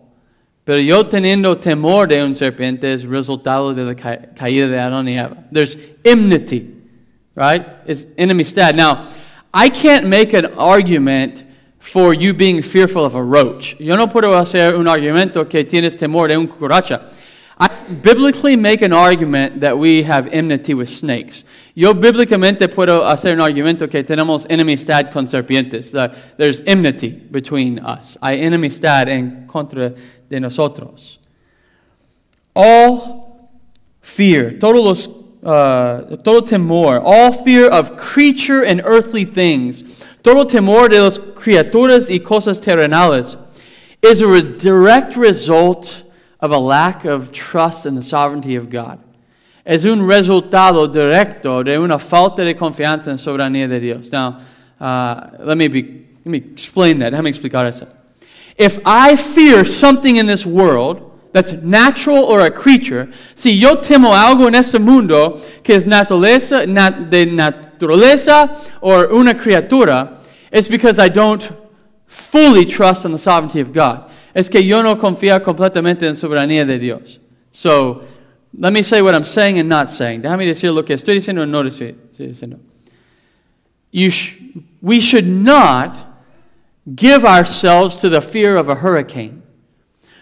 Pero 0.65 0.79
yo 0.79 1.03
teniendo 1.05 1.57
temor 1.61 2.07
de 2.09 2.23
un 2.23 2.35
serpiente 2.35 2.85
es 2.85 3.05
resultado 3.05 3.75
de 3.75 3.85
la 3.85 3.95
ca- 3.95 4.33
caída 4.35 4.69
de 4.69 4.79
Adán 4.79 5.09
y 5.09 5.19
Eva. 5.19 5.45
There's 5.51 5.77
enmity, 6.05 6.73
right? 7.35 7.67
It's 7.87 8.05
enemistad. 8.17 8.77
Now, 8.77 9.09
I 9.53 9.69
can't 9.71 10.07
make 10.07 10.33
an 10.35 10.47
argument 10.59 11.45
for 11.83 12.15
you 12.15 12.33
being 12.33 12.63
fearful 12.63 13.05
of 13.05 13.17
a 13.17 13.23
roach. 13.23 13.75
Yo 13.81 13.97
no 13.97 14.07
puedo 14.07 14.39
hacer 14.39 14.77
un 14.77 14.87
argumento 14.87 15.51
que 15.51 15.65
tienes 15.65 15.97
temor 15.97 16.29
de 16.29 16.37
un 16.37 16.47
cucaracha. 16.47 17.13
I 17.59 17.69
biblically 18.01 18.55
make 18.55 18.83
an 18.83 18.93
argument 18.93 19.61
that 19.61 19.77
we 19.77 20.05
have 20.05 20.29
enmity 20.29 20.75
with 20.75 20.89
snakes. 20.89 21.43
Yo 21.75 21.93
bíblicamente 21.93 22.69
puedo 22.73 23.05
hacer 23.05 23.35
un 23.35 23.41
argumento 23.41 23.91
que 23.91 24.05
tenemos 24.05 24.47
enemistad 24.49 25.11
con 25.11 25.27
serpientes. 25.27 25.93
Uh, 25.93 26.15
there's 26.37 26.63
enmity 26.67 27.09
between 27.09 27.81
us. 27.81 28.17
Hay 28.23 28.39
enemistad 28.39 29.09
en 29.09 29.49
contra 29.49 29.93
de 30.29 30.39
nosotros. 30.39 31.19
All 32.55 33.51
fear, 34.01 34.53
todos 34.53 34.85
los, 34.85 35.09
uh, 35.43 36.17
todo 36.19 36.43
temor, 36.43 37.03
all 37.05 37.33
fear 37.33 37.67
of 37.67 37.97
creature 37.97 38.63
and 38.63 38.81
earthly 38.85 39.25
things, 39.25 39.83
todo 40.23 40.47
temor 40.47 40.89
de 40.91 41.01
las 41.01 41.19
criaturas 41.19 42.09
y 42.09 42.21
cosas 42.21 42.61
terrenales, 42.61 43.37
is 44.03 44.21
a 44.23 44.27
re- 44.27 44.43
direct 44.43 45.17
result 45.17 46.05
of 46.41 46.51
a 46.53 46.59
lack 46.59 47.05
of 47.05 47.31
trust 47.33 47.87
in 47.87 47.95
the 47.95 48.03
sovereignty 48.03 48.57
of 48.57 48.69
God. 48.69 48.99
Es 49.65 49.85
un 49.85 50.01
resultado 50.09 50.89
directo 50.89 51.63
de 51.65 51.79
una 51.79 51.99
falta 51.99 52.45
de 52.45 52.55
confianza 52.55 53.11
en 53.11 53.17
la 53.17 53.19
soberanía 53.19 53.69
de 53.69 53.79
Dios. 53.79 54.11
Now, 54.11 54.39
uh, 54.81 55.45
let, 55.45 55.57
me 55.57 55.69
be, 55.69 55.83
let 56.25 56.31
me 56.31 56.39
explain 56.39 56.99
that. 56.99 57.13
Déjame 57.13 57.29
explicar 57.29 57.67
eso. 57.67 57.87
If 58.59 58.81
I 58.85 59.15
fear 59.17 59.65
something 59.65 60.17
in 60.17 60.27
this 60.27 60.45
world 60.45 61.11
that's 61.33 61.53
natural 61.53 62.25
or 62.25 62.41
a 62.41 62.51
creature, 62.51 63.09
si 63.35 63.53
yo 63.53 63.77
temo 63.77 64.13
algo 64.15 64.49
en 64.49 64.55
este 64.57 64.81
mundo 64.81 65.41
que 65.63 65.75
es 65.77 65.87
naturaleza, 65.87 66.67
nat- 66.67 67.09
de 67.09 67.27
naturaleza 67.83 68.57
or 68.81 69.13
una 69.13 69.35
criatura, 69.35 70.19
it's 70.51 70.69
because 70.69 70.99
I 70.99 71.09
don't 71.09 71.53
fully 72.07 72.65
trust 72.65 73.05
in 73.05 73.13
the 73.13 73.19
sovereignty 73.19 73.61
of 73.61 73.73
God. 73.73 74.11
Es 74.35 74.49
que 74.49 74.61
yo 74.63 74.83
no 74.83 74.97
confío 74.97 75.43
completamente 75.43 76.03
en 76.07 76.15
soberanía 76.15 76.67
de 76.67 76.79
Dios. 76.79 77.19
So, 77.51 78.03
let 78.59 78.73
me 78.73 78.83
say 78.83 79.03
what 79.03 79.15
I'm 79.15 79.25
saying 79.25 79.59
and 79.59 79.69
not 79.69 79.89
saying. 79.89 80.23
Déjame 80.23 80.47
decir 80.47 80.75
lo 80.75 80.83
que 80.83 80.95
estoy 80.95 81.17
diciendo 81.17 81.43
o 81.43 81.45
no 81.45 81.63
estoy 81.63 81.97
diciendo. 82.19 82.59
You 83.91 84.11
sh- 84.11 84.39
we 84.81 85.01
should 85.01 85.27
not 85.27 86.07
give 86.95 87.25
ourselves 87.25 87.97
to 87.97 88.09
the 88.09 88.21
fear 88.21 88.57
of 88.57 88.69
a 88.69 88.77
hurricane. 88.77 89.43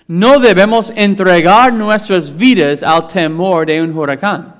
No 0.08 0.40
debemos 0.40 0.90
entregar 0.96 1.72
nuestras 1.72 2.30
vidas 2.30 2.82
al 2.82 3.02
temor 3.06 3.66
de 3.66 3.80
un 3.80 3.92
huracán. 3.94 4.59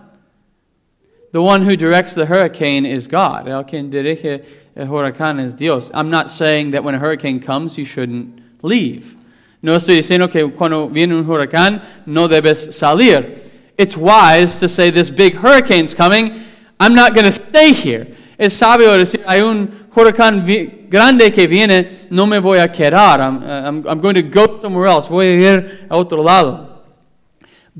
The 1.33 1.41
one 1.41 1.63
who 1.63 1.77
directs 1.77 2.15
the 2.15 2.27
hurricane 2.27 2.85
is 2.85 3.07
God. 3.07 3.49
El 3.49 3.63
quien 3.65 3.91
dirige 3.91 4.45
el 4.77 4.87
huracán 4.87 5.41
es 5.41 5.55
Dios. 5.55 5.91
I'm 5.95 6.11
not 6.11 6.31
saying 6.31 6.73
that 6.73 6.83
when 6.83 6.95
a 6.95 6.99
hurricane 6.99 7.41
comes 7.41 7.79
you 7.79 7.85
shouldn't 7.85 8.41
leave. 8.63 9.17
No 9.63 9.77
estoy 9.77 9.97
diciendo 9.97 10.31
que 10.31 10.49
cuando 10.51 10.89
viene 10.89 11.15
un 11.15 11.25
huracán 11.25 11.85
no 12.07 12.27
debes 12.27 12.69
salir. 12.69 13.39
It's 13.79 13.97
wise 13.97 14.57
to 14.59 14.69
say 14.69 14.91
this 14.91 15.11
big 15.11 15.35
hurricane's 15.35 15.95
coming. 15.95 16.35
I'm 16.81 16.95
not 16.95 17.15
going 17.15 17.27
to 17.27 17.33
stay 17.33 17.73
here. 17.73 18.17
Es 18.39 18.55
sabio 18.55 18.97
decir 18.97 19.23
hay 19.27 19.43
un 19.43 19.69
huracán 19.95 20.45
grande 20.89 21.31
que 21.31 21.47
viene, 21.47 22.09
no 22.11 22.27
me 22.27 22.39
voy 22.39 22.59
a 22.59 22.69
quedar. 22.69 23.21
I'm, 23.21 23.43
uh, 23.43 23.69
I'm, 23.69 23.87
I'm 23.87 24.01
going 24.01 24.15
to 24.15 24.23
go 24.23 24.61
somewhere 24.61 24.87
else. 24.87 25.09
Voy 25.09 25.27
a 25.27 25.35
ir 25.35 25.87
a 25.91 25.97
otro 25.97 26.23
lado. 26.23 26.70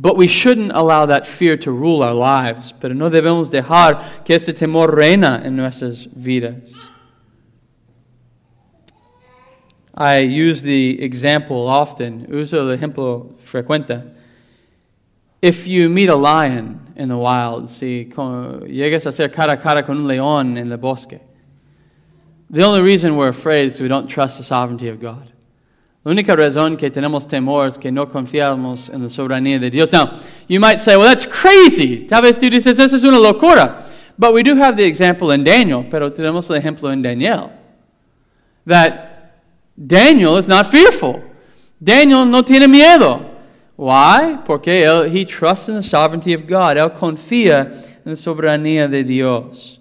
But 0.01 0.17
we 0.17 0.29
shouldn't 0.29 0.73
allow 0.73 1.05
that 1.07 1.27
fear 1.27 1.59
to 1.59 1.71
rule 1.71 2.03
our 2.03 2.15
lives. 2.15 2.73
Pero 2.73 2.95
no 2.95 3.11
debemos 3.11 3.51
dejar 3.51 4.25
que 4.25 4.35
este 4.35 4.55
temor 4.55 4.95
reina 4.97 5.43
en 5.45 5.57
nuestras 5.57 6.07
vidas. 6.07 6.87
I 9.95 10.21
use 10.21 10.63
the 10.63 11.03
example 11.03 11.69
often, 11.69 12.27
uso 12.33 12.61
el 12.61 12.75
ejemplo 12.75 13.39
frecuente. 13.39 14.03
If 15.43 15.67
you 15.67 15.91
meet 15.91 16.09
a 16.09 16.17
lion 16.17 16.95
in 16.97 17.11
the 17.11 17.19
wild, 17.19 17.69
si 17.69 18.07
llegas 18.07 19.05
a 19.05 19.13
ser 19.13 19.29
cara 19.29 19.53
a 19.53 19.57
cara 19.59 19.83
con 19.83 19.99
un 19.99 20.09
león 20.09 20.57
en 20.57 20.73
el 20.73 20.79
bosque, 20.79 21.21
the 22.49 22.63
only 22.63 22.81
reason 22.81 23.17
we're 23.17 23.29
afraid 23.29 23.67
is 23.67 23.83
we 23.83 23.89
don't 23.89 24.09
trust 24.09 24.39
the 24.39 24.45
sovereignty 24.45 24.89
of 24.89 24.99
God. 24.99 25.31
La 26.03 26.13
única 26.13 26.35
razón 26.35 26.79
que 26.79 26.91
tenemos 26.91 27.29
temor 27.29 27.69
es 27.69 27.79
que 27.79 27.93
no 27.93 28.09
confiamos 28.09 28.89
en 28.89 29.03
la 29.03 29.09
soberanía 29.11 29.59
de 29.59 29.71
Dios. 29.71 29.93
Now, 29.93 30.11
you 30.49 30.59
might 30.59 30.79
say, 30.79 30.97
well, 30.97 31.07
that's 31.07 31.27
crazy. 31.27 32.07
Tal 32.09 32.23
vez 32.23 32.39
tú 32.39 32.49
dices, 32.49 32.79
eso 32.79 32.97
es 32.97 33.05
una 33.05 33.19
locura. 33.19 33.87
But 34.17 34.33
we 34.33 34.43
do 34.43 34.55
have 34.55 34.77
the 34.77 34.87
example 34.87 35.31
in 35.35 35.45
Daniel, 35.45 35.87
pero 35.91 36.11
tenemos 36.11 36.49
el 36.51 36.57
ejemplo 36.57 36.91
en 36.91 37.03
Daniel. 37.03 37.51
That 38.67 39.11
Daniel 39.77 40.39
is 40.39 40.49
not 40.49 40.67
fearful. 40.67 41.23
Daniel 41.83 42.25
no 42.25 42.43
tiene 42.45 42.67
miedo. 42.67 43.21
Why? 43.77 44.39
Porque 44.45 44.85
él, 44.85 45.11
he 45.11 45.25
trusts 45.25 45.69
in 45.69 45.75
the 45.75 45.83
sovereignty 45.83 46.35
of 46.35 46.47
God. 46.47 46.77
Él 46.77 46.93
confía 46.93 47.73
en 48.05 48.13
la 48.13 48.17
soberanía 48.17 48.89
de 48.89 49.05
Dios. 49.05 49.80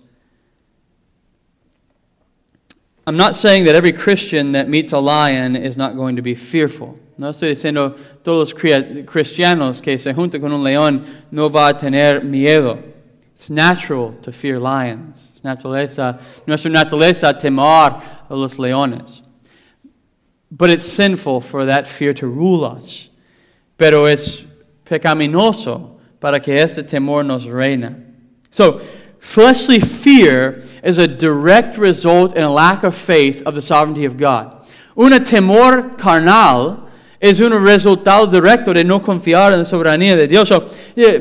I'm 3.10 3.18
not 3.18 3.36
saying 3.36 3.64
that 3.66 3.74
every 3.74 3.92
Christian 3.92 4.52
that 4.52 4.70
meets 4.70 4.92
a 4.92 5.00
lion 5.00 5.56
is 5.56 5.78
not 5.78 5.96
going 5.96 6.18
to 6.18 6.22
be 6.22 6.36
fearful. 6.36 6.96
No 7.18 7.30
estoy 7.30 7.50
diciendo 7.50 7.98
todos 8.24 8.54
los 8.54 8.54
cristianos 8.54 9.82
que 9.82 9.98
se 9.98 10.14
juntan 10.14 10.40
con 10.40 10.54
un 10.54 10.64
león 10.64 11.04
no 11.32 11.50
va 11.50 11.70
a 11.70 11.74
tener 11.74 12.22
miedo. 12.22 12.80
It's 13.34 13.50
natural 13.50 14.14
to 14.22 14.32
fear 14.32 14.60
lions. 14.60 15.32
Es 15.34 15.42
naturaleza, 15.42 16.22
nuestra 16.46 16.70
naturaleza 16.70 17.36
temor 17.40 18.00
a 18.30 18.36
los 18.36 18.60
leones. 18.60 19.24
But 20.52 20.70
it's 20.70 20.86
sinful 20.86 21.42
for 21.42 21.66
that 21.66 21.88
fear 21.88 22.14
to 22.14 22.28
rule 22.28 22.64
us. 22.64 23.10
Pero 23.76 24.06
es 24.06 24.46
pecaminoso 24.86 25.98
para 26.20 26.40
que 26.40 26.62
este 26.62 26.84
temor 26.84 27.26
nos 27.26 27.48
reina. 27.48 27.96
So, 28.52 28.82
fleshly 29.20 29.80
fear 29.80 30.64
is 30.84 30.98
a 30.98 31.08
direct 31.08 31.78
result 31.78 32.34
and 32.34 32.44
a 32.44 32.50
lack 32.50 32.84
of 32.84 32.96
faith 32.96 33.44
of 33.46 33.56
the 33.56 33.62
sovereignty 33.62 34.06
of 34.06 34.18
God. 34.18 34.56
Una 34.98 35.20
temor 35.20 35.98
carnal 35.98 36.90
es 37.22 37.40
un 37.42 37.52
resultado 37.64 38.28
directo 38.28 38.74
de 38.74 38.84
no 38.84 39.02
confiar 39.02 39.52
en 39.52 39.60
la 39.60 39.66
soberanía 39.66 40.16
de 40.16 40.28
Dios. 40.28 40.48
So, 40.48 40.70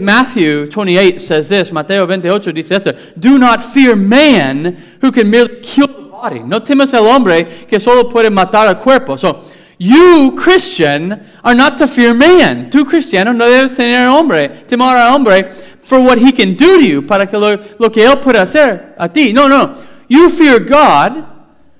Matthew 0.01 0.67
28 0.67 1.21
says 1.21 1.49
this, 1.49 1.73
Mateo 1.73 2.07
28 2.07 2.53
dice 2.53 2.73
esto, 2.73 2.93
Do 3.19 3.39
not 3.39 3.61
fear 3.61 3.97
man 3.97 4.77
who 5.01 5.11
can 5.11 5.29
merely 5.29 5.61
kill 5.61 5.89
the 5.89 6.09
body. 6.11 6.41
No 6.41 6.61
temas 6.61 6.95
el 6.95 7.05
hombre 7.07 7.45
que 7.67 7.81
solo 7.81 8.09
puede 8.09 8.31
matar 8.31 8.69
el 8.69 8.77
cuerpo. 8.77 9.17
So, 9.17 9.43
you, 9.79 10.35
Christian, 10.37 11.25
are 11.43 11.55
not 11.55 11.79
to 11.79 11.89
fear 11.89 12.15
man. 12.15 12.71
Tú, 12.71 12.85
cristiano, 12.85 13.33
no 13.33 13.47
debes 13.47 13.77
tener 13.77 14.09
hombre, 14.09 14.49
temor 14.67 14.95
al 14.95 15.15
hombre 15.15 15.51
for 15.89 16.03
what 16.03 16.19
he 16.19 16.33
can 16.33 16.53
do 16.53 16.79
to 16.79 16.85
you, 16.85 17.01
para 17.01 17.27
que 17.27 17.39
lo, 17.39 17.57
lo 17.79 17.89
que 17.89 18.05
él 18.05 18.21
puede 18.21 18.39
hacer 18.39 18.95
a 18.99 19.09
ti. 19.09 19.33
No, 19.33 19.49
no. 19.49 19.83
You 20.07 20.29
fear 20.29 20.61
God, 20.61 21.25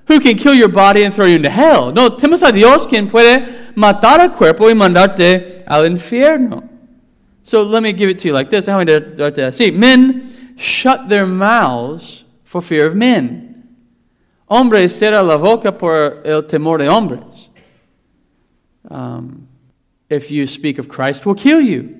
who 0.07 0.19
can 0.19 0.35
kill 0.35 0.55
your 0.55 0.67
body 0.67 1.03
and 1.03 1.13
throw 1.13 1.27
you 1.27 1.35
into 1.35 1.49
hell. 1.51 1.91
No, 1.91 2.09
temes 2.09 2.41
a 2.41 2.51
Dios, 2.51 2.87
quien 2.87 3.07
puede 3.07 3.75
matar 3.75 4.19
al 4.19 4.31
cuerpo 4.31 4.67
y 4.67 4.73
mandarte 4.73 5.63
al 5.67 5.83
infierno. 5.85 6.67
So 7.43 7.61
let 7.61 7.83
me 7.83 7.93
give 7.93 8.09
it 8.09 8.17
to 8.21 8.27
you 8.27 8.33
like 8.33 8.49
this. 8.49 8.65
Darte 8.65 9.43
así. 9.43 9.71
Men 9.71 10.55
shut 10.57 11.07
their 11.07 11.27
mouths 11.27 12.25
for 12.43 12.61
fear 12.63 12.87
of 12.87 12.95
men. 12.95 13.63
Hombres 14.49 14.99
cierran 14.99 15.27
la 15.27 15.37
boca 15.37 15.71
por 15.71 16.23
el 16.25 16.41
temor 16.41 16.79
de 16.79 16.87
hombres. 16.87 17.47
Um, 18.89 19.47
if 20.09 20.31
you 20.31 20.47
speak 20.47 20.79
of 20.79 20.89
Christ, 20.89 21.27
we'll 21.27 21.35
kill 21.35 21.61
you. 21.61 21.98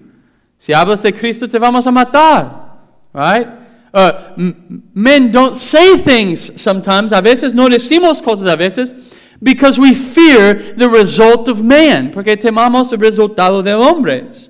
Si 0.60 0.74
hablas 0.74 1.02
de 1.02 1.14
Cristo, 1.14 1.48
te 1.48 1.58
vamos 1.58 1.88
a 1.88 1.92
matar. 1.92 2.78
Right? 3.14 3.48
Uh, 3.94 4.52
men 4.94 5.32
don't 5.32 5.56
say 5.56 5.98
things 5.98 6.62
sometimes. 6.62 7.14
A 7.14 7.22
veces 7.22 7.56
no 7.56 7.70
decimos 7.70 8.22
cosas 8.22 8.46
a 8.46 8.58
veces 8.58 8.94
because 9.42 9.80
we 9.80 9.94
fear 9.94 10.54
the 10.54 10.90
result 10.90 11.48
of 11.48 11.64
man. 11.64 12.12
Porque 12.12 12.38
temamos 12.38 12.92
el 12.92 13.00
resultado 13.00 13.64
de 13.64 13.72
hombres. 13.72 14.50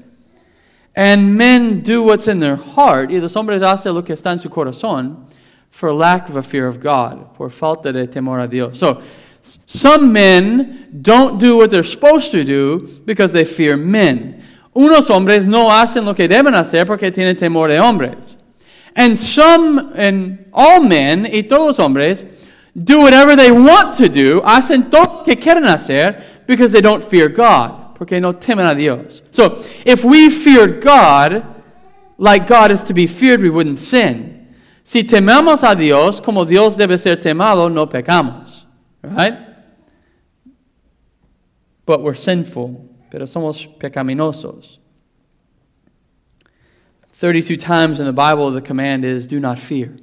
And 0.96 1.38
men 1.38 1.82
do 1.82 2.02
what's 2.02 2.28
in 2.28 2.40
their 2.40 2.56
heart. 2.56 3.12
Y 3.12 3.20
los 3.20 3.36
hombres 3.36 3.62
hacen 3.62 3.94
lo 3.94 4.02
que 4.02 4.16
está 4.16 4.32
en 4.32 4.40
su 4.40 4.50
corazón 4.50 5.28
for 5.70 5.94
lack 5.94 6.28
of 6.28 6.36
a 6.36 6.44
fear 6.44 6.68
of 6.68 6.80
God. 6.80 7.36
Por 7.36 7.50
falta 7.50 7.94
de 7.94 8.08
temor 8.08 8.44
a 8.44 8.48
Dios. 8.48 8.80
So, 8.80 9.02
some 9.44 10.12
men 10.12 10.90
don't 11.04 11.40
do 11.40 11.56
what 11.56 11.70
they're 11.70 11.84
supposed 11.84 12.32
to 12.32 12.44
do 12.44 13.02
because 13.06 13.32
they 13.32 13.46
fear 13.46 13.78
men. 13.78 14.44
Unos 14.80 15.10
hombres 15.10 15.46
no 15.46 15.70
hacen 15.70 16.06
lo 16.06 16.16
que 16.16 16.30
deben 16.30 16.56
hacer 16.56 16.86
porque 16.86 17.12
tienen 17.12 17.36
temor 17.36 17.70
de 17.70 17.82
hombres. 17.82 18.38
And 18.96 19.20
some, 19.20 19.92
and 19.94 20.46
all 20.54 20.80
men, 20.80 21.26
y 21.26 21.44
todos 21.44 21.68
los 21.68 21.80
hombres, 21.80 22.26
do 22.74 23.02
whatever 23.02 23.36
they 23.36 23.52
want 23.52 23.94
to 23.96 24.08
do, 24.08 24.42
hacen 24.46 24.90
todo 24.90 25.18
lo 25.18 25.24
que 25.26 25.36
quieren 25.36 25.66
hacer, 25.66 26.24
Because 26.48 26.72
they 26.72 26.82
don't 26.82 27.04
fear 27.04 27.28
God. 27.28 27.94
Porque 27.94 28.22
no 28.22 28.34
temen 28.34 28.66
a 28.66 28.74
Dios. 28.74 29.22
So, 29.32 29.62
if 29.86 30.06
we 30.06 30.30
feared 30.30 30.82
God, 30.82 31.44
like 32.18 32.48
God 32.48 32.72
is 32.72 32.84
to 32.86 32.94
be 32.94 33.06
feared, 33.06 33.42
we 33.42 33.50
wouldn't 33.50 33.80
sin. 33.80 34.56
Si 34.86 35.04
tememos 35.04 35.62
a 35.62 35.76
Dios 35.76 36.22
como 36.22 36.46
Dios 36.46 36.78
debe 36.78 36.98
ser 36.98 37.18
temado, 37.18 37.70
no 37.72 37.86
pecamos. 37.86 38.64
Right? 39.04 39.38
But 41.86 42.02
we're 42.02 42.16
sinful, 42.16 42.89
pero 43.10 43.26
somos 43.26 43.68
pecaminosos. 43.80 44.80
32 47.14 47.58
times 47.58 48.00
in 48.00 48.06
the 48.06 48.14
Bible, 48.14 48.52
the 48.52 48.62
command 48.62 49.04
is 49.04 49.28
do 49.28 49.40
not 49.40 49.60
fear. 49.60 49.94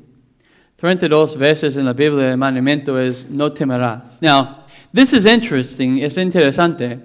32 0.77 1.35
veces 1.35 1.77
en 1.79 1.87
la 1.87 1.95
Biblia 1.95 2.33
el 2.33 2.37
mandamiento 2.37 2.97
es 2.97 3.25
no 3.31 3.51
temerás. 3.51 4.21
Now, 4.21 4.67
this 4.93 5.15
is 5.15 5.25
interesting, 5.25 6.03
es 6.03 6.17
interesante. 6.19 7.03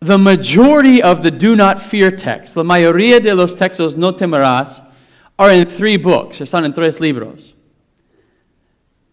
The 0.00 0.18
majority 0.18 1.02
of 1.02 1.22
the 1.22 1.30
do 1.30 1.54
not 1.54 1.78
fear 1.78 2.10
texts, 2.10 2.56
la 2.56 2.64
mayoría 2.64 3.22
de 3.22 3.34
los 3.34 3.54
textos 3.54 3.96
no 3.96 4.12
temerás, 4.12 4.82
are 5.38 5.52
in 5.52 5.66
three 5.66 5.96
books, 5.96 6.40
están 6.40 6.64
en 6.64 6.72
tres 6.72 7.00
libros. 7.00 7.52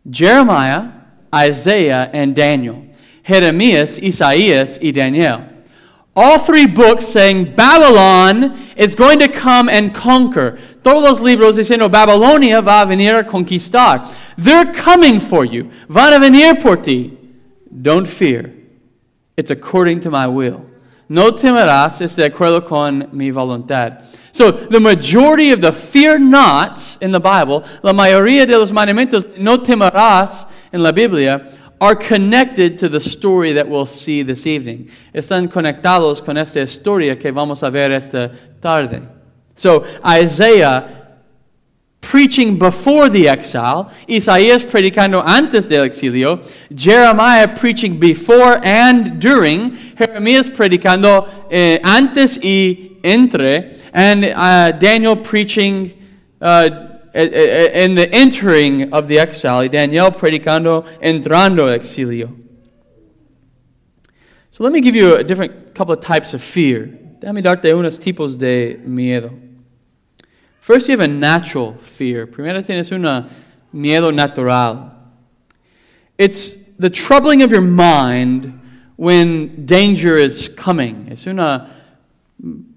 Jeremiah, 0.10 0.92
Isaiah, 1.34 2.10
and 2.14 2.36
Daniel. 2.36 2.89
Jeremías, 3.30 4.00
Isaías, 4.02 4.80
y 4.82 4.92
Daniel. 4.92 5.46
All 6.16 6.40
three 6.40 6.66
books 6.66 7.08
saying 7.08 7.56
Babylon 7.56 8.58
is 8.76 8.96
going 8.96 9.20
to 9.20 9.28
come 9.28 9.70
and 9.70 9.94
conquer. 9.94 10.58
Todos 10.84 11.04
los 11.04 11.22
libros 11.22 11.56
diciendo 11.56 11.90
Babilonia 11.90 12.62
va 12.62 12.82
a 12.82 12.86
venir 12.86 13.20
a 13.20 13.24
conquistar. 13.24 14.06
They're 14.36 14.74
coming 14.74 15.20
for 15.20 15.46
you. 15.46 15.70
Van 15.88 16.14
a 16.14 16.20
venir 16.20 16.56
por 16.56 16.78
ti. 16.78 17.18
Don't 17.70 18.08
fear. 18.08 18.52
It's 19.38 19.52
according 19.52 20.02
to 20.02 20.10
my 20.10 20.26
will. 20.26 20.66
No 21.08 21.32
temerás 21.32 22.02
es 22.02 22.16
de 22.16 22.30
acuerdo 22.30 22.66
con 22.66 23.10
mi 23.14 23.32
voluntad. 23.32 24.04
So, 24.32 24.52
the 24.52 24.80
majority 24.80 25.52
of 25.52 25.62
the 25.62 25.72
fear 25.72 26.20
nots 26.20 26.98
in 27.02 27.12
the 27.12 27.20
Bible, 27.20 27.64
la 27.82 27.94
mayoría 27.94 28.46
de 28.46 28.58
los 28.58 28.72
mandamientos 28.72 29.26
no 29.38 29.58
temerás 29.58 30.46
en 30.72 30.84
la 30.84 30.92
Biblia, 30.92 31.48
are 31.82 31.96
connected 31.96 32.78
to 32.80 32.90
the 32.90 33.00
story 33.00 33.54
that 33.54 33.68
we'll 33.68 33.86
see 33.86 34.22
this 34.22 34.46
evening. 34.46 34.90
Están 35.14 35.50
conectados 35.50 36.24
con 36.24 36.38
esta 36.38 36.60
historia 36.60 37.16
que 37.16 37.32
vamos 37.32 37.64
a 37.64 37.70
ver 37.70 37.92
esta 37.92 38.32
tarde. 38.62 39.02
So, 39.56 39.86
Isaiah 40.06 41.00
preaching 42.02 42.58
before 42.58 43.10
the 43.10 43.28
exile, 43.28 43.92
Isaías 44.08 44.64
predicando 44.64 45.22
antes 45.26 45.68
del 45.68 45.84
exilio, 45.84 46.42
Jeremiah 46.74 47.48
preaching 47.56 48.00
before 48.00 48.60
and 48.64 49.20
during, 49.20 49.72
Jeremías 49.98 50.50
predicando 50.50 51.28
eh, 51.52 51.80
antes 51.84 52.38
y 52.42 53.00
entre, 53.04 53.78
and 53.94 54.26
uh, 54.26 54.72
Daniel 54.72 55.16
preaching 55.16 55.94
uh, 56.42 56.89
Eh, 57.12 57.24
eh, 57.24 57.72
eh, 57.74 57.86
in 57.86 57.96
the 57.96 58.08
entering 58.14 58.94
of 58.94 59.08
the 59.08 59.18
exile, 59.18 59.68
Daniel 59.68 60.12
predicando 60.12 60.86
entrando 61.02 61.68
exilio. 61.68 62.36
So 64.52 64.64
let 64.64 64.72
me 64.72 64.80
give 64.80 64.96
you 64.96 65.16
a 65.16 65.24
different 65.24 65.74
couple 65.74 65.94
of 65.94 66.02
types 66.02 66.36
of 66.36 66.44
fear. 66.44 66.86
Déjame 67.20 67.42
darte 67.42 67.74
unos 67.74 67.98
tipos 67.98 68.38
de 68.38 68.78
miedo. 68.86 69.32
First, 70.60 70.88
you 70.88 70.92
have 70.92 71.00
a 71.00 71.08
natural 71.08 71.74
fear. 71.80 72.28
Primero 72.28 72.62
tienes 72.62 72.92
un 72.92 73.28
miedo 73.74 74.14
natural. 74.14 74.94
It's 76.18 76.58
the 76.78 76.92
troubling 76.92 77.42
of 77.42 77.52
your 77.52 77.62
mind 77.62 78.60
when 78.98 79.66
danger 79.66 80.16
is 80.16 80.48
coming. 80.48 81.08
Es 81.10 81.26
un 81.26 81.38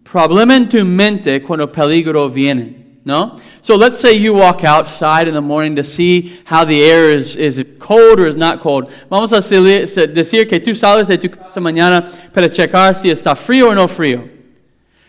problema 0.05 0.57
en 0.57 0.71
tu 0.71 0.85
mente 0.87 1.41
cuando 1.41 1.67
peligro 1.67 2.33
viene. 2.33 2.82
No? 3.05 3.39
So 3.61 3.77
let's 3.77 3.99
say 3.99 4.13
you 4.13 4.33
walk 4.35 4.63
outside 4.63 5.27
in 5.27 5.35
the 5.35 5.41
morning 5.41 5.75
to 5.77 5.83
see 5.83 6.41
how 6.45 6.65
the 6.65 6.85
air 6.85 7.11
is, 7.11 7.35
is 7.35 7.65
cold 7.81 8.21
or 8.21 8.27
is 8.27 8.37
not 8.37 8.61
cold. 8.61 8.91
Vamos 9.11 9.33
a 9.33 9.39
decir 9.39 10.49
que 10.49 10.61
tú 10.61 10.77
sales 10.77 11.09
de 11.09 11.19
tu 11.19 11.29
casa 11.29 11.61
mañana 11.61 12.33
para 12.33 12.49
checar 12.49 12.95
si 12.95 13.11
está 13.11 13.35
frío 13.35 13.71
o 13.71 13.75
no 13.75 13.89
frío. 13.89 14.29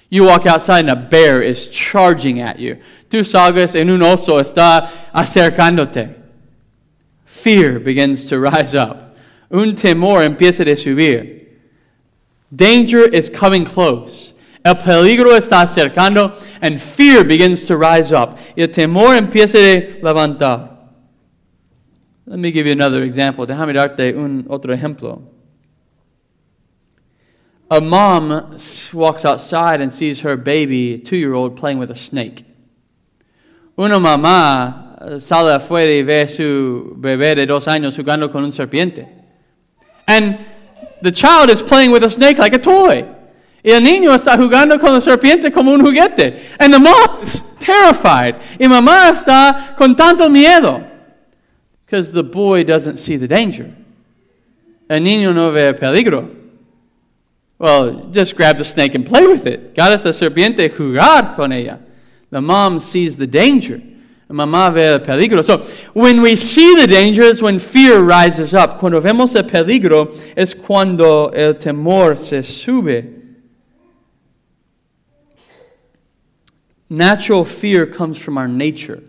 You 0.10 0.26
walk 0.26 0.46
outside 0.46 0.82
and 0.82 0.90
a 0.90 0.96
bear 0.96 1.42
is 1.42 1.70
charging 1.70 2.40
at 2.40 2.60
you. 2.60 2.78
Tú 3.10 3.24
salgas 3.24 3.76
en 3.76 3.90
un 3.90 4.02
oso 4.02 4.40
está 4.40 4.90
acercándote. 5.14 6.16
Fear 7.26 7.80
begins 7.80 8.26
to 8.26 8.40
rise 8.40 8.76
up. 8.76 9.16
Un 9.52 9.76
temor 9.76 10.22
empieza 10.22 10.62
a 10.62 10.76
subir. 10.76 11.48
Danger 12.56 13.04
is 13.04 13.30
coming 13.30 13.66
close. 13.66 14.33
El 14.64 14.78
peligro 14.78 15.36
está 15.36 15.62
acercando 15.62 16.34
and 16.62 16.80
fear 16.80 17.26
begins 17.26 17.66
to 17.66 17.76
rise 17.76 18.14
up. 18.14 18.38
El 18.56 18.68
temor 18.70 19.16
empieza 19.16 19.58
a 19.58 20.02
levantar. 20.02 20.70
Let 22.26 22.40
me 22.40 22.52
give 22.52 22.66
you 22.66 22.72
another 22.72 23.04
example. 23.04 23.46
Déjame 23.46 23.74
darte 23.74 24.16
un 24.16 24.46
otro 24.50 24.74
ejemplo. 24.74 25.22
A 27.70 27.82
mom 27.82 28.56
walks 28.94 29.26
outside 29.26 29.82
and 29.82 29.92
sees 29.92 30.22
her 30.22 30.38
baby, 30.38 30.98
two 31.00 31.18
year 31.18 31.34
old, 31.34 31.58
playing 31.58 31.80
with 31.80 31.92
a 31.92 31.96
snake. 31.96 32.46
Una 33.78 34.00
mamá 34.00 34.98
eh, 35.02 35.20
sale 35.20 35.54
afuera 35.56 35.92
y 35.92 36.04
ve 36.04 36.28
su 36.28 36.96
bebé 36.98 37.36
de 37.36 37.46
dos 37.46 37.68
años 37.68 37.98
jugando 37.98 38.32
con 38.32 38.44
un 38.46 38.52
serpiente. 38.52 39.10
And 40.08 40.38
the 41.02 41.12
child 41.12 41.50
is 41.50 41.62
playing 41.62 41.92
with 41.92 42.04
a 42.04 42.10
snake 42.10 42.38
like 42.38 42.54
a 42.54 42.60
toy. 42.60 43.06
Y 43.64 43.72
el 43.72 43.82
niño 43.82 44.14
está 44.14 44.38
jugando 44.38 44.78
con 44.78 44.92
la 44.92 45.00
serpiente 45.00 45.50
como 45.50 45.72
un 45.72 45.82
juguete. 45.82 46.36
And 46.60 46.74
the 46.74 46.80
mom 46.80 47.24
is 47.24 47.42
terrified. 47.60 48.36
Y 48.60 48.68
mamá 48.68 49.10
está 49.10 49.74
con 49.78 49.96
tanto 49.96 50.30
miedo. 50.30 50.84
Because 51.86 52.12
the 52.12 52.24
boy 52.24 52.66
doesn't 52.66 52.98
see 52.98 53.18
the 53.18 53.28
danger. 53.28 53.70
El 54.90 55.02
niño 55.02 55.34
no 55.34 55.52
ve 55.52 55.68
el 55.68 55.76
peligro. 55.76 56.30
Well, 57.58 58.10
just 58.12 58.36
grab 58.36 58.58
the 58.58 58.66
snake 58.66 58.96
and 58.96 59.06
play 59.06 59.26
with 59.26 59.46
it. 59.48 59.74
Got 59.74 59.94
esa 59.94 60.12
serpiente 60.12 60.70
jugar 60.70 61.36
con 61.38 61.54
ella. 61.54 61.80
The 62.32 62.42
mom 62.42 62.82
sees 62.82 63.16
the 63.16 63.28
danger. 63.28 63.82
Mamá 64.30 64.74
ve 64.74 64.94
el 64.94 65.00
peligro. 65.00 65.42
So, 65.42 65.60
when 65.94 66.22
we 66.22 66.36
see 66.36 66.76
the 66.76 66.88
danger 66.88 67.24
is 67.24 67.42
when 67.42 67.60
fear 67.60 68.02
rises 68.02 68.54
up. 68.54 68.80
Cuando 68.80 69.00
vemos 69.00 69.36
el 69.36 69.44
peligro 69.44 70.14
es 70.36 70.54
cuando 70.54 71.32
el 71.32 71.54
temor 71.54 72.18
se 72.18 72.42
sube. 72.42 73.23
Natural 76.94 77.44
fear 77.44 77.88
comes 77.88 78.20
from 78.20 78.38
our 78.38 78.48
nature. 78.48 79.02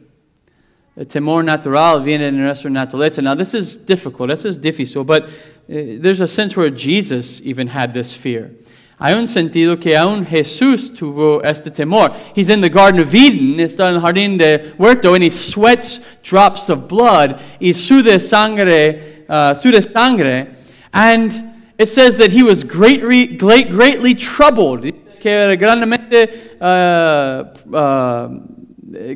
El 0.96 1.04
temor 1.04 1.44
natural 1.44 2.00
viene 2.00 2.30
de 2.30 2.32
nuestra 2.32 2.70
naturaleza. 2.70 3.22
Now, 3.22 3.34
this 3.34 3.52
is 3.52 3.76
difficult, 3.76 4.30
this 4.30 4.46
is 4.46 4.58
difícil, 4.58 5.04
but 5.04 5.24
uh, 5.24 5.28
there's 5.68 6.22
a 6.22 6.26
sense 6.26 6.56
where 6.56 6.70
Jesus 6.70 7.42
even 7.42 7.66
had 7.66 7.92
this 7.92 8.16
fear. 8.16 8.52
Hay 8.98 9.12
un 9.12 9.26
sentido 9.26 9.78
que 9.78 9.94
aún 9.94 10.24
Jesús 10.24 10.96
tuvo 10.96 11.44
este 11.44 11.74
temor. 11.74 12.16
He's 12.34 12.48
in 12.48 12.62
the 12.62 12.70
Garden 12.70 13.02
of 13.02 13.14
Eden, 13.14 13.60
está 13.60 13.90
en 13.90 13.96
el 13.96 14.00
jardín 14.00 14.38
de 14.38 14.72
huerto, 14.78 15.12
and 15.12 15.22
he 15.22 15.28
sweats 15.28 16.00
drops 16.22 16.70
of 16.70 16.88
blood, 16.88 17.38
y 17.60 17.72
sude 17.72 18.18
sangre, 18.18 19.26
uh, 19.28 19.52
sude 19.52 19.92
sangre, 19.92 20.56
and 20.94 21.52
it 21.76 21.86
says 21.86 22.16
that 22.16 22.30
he 22.30 22.42
was 22.42 22.64
greatly, 22.64 23.26
great, 23.26 23.68
greatly 23.68 24.14
troubled 24.14 24.90
que 25.24 25.30
era 25.30 25.56
grandemente 25.56 26.53
uh, 26.64 27.76
uh, 27.76 28.28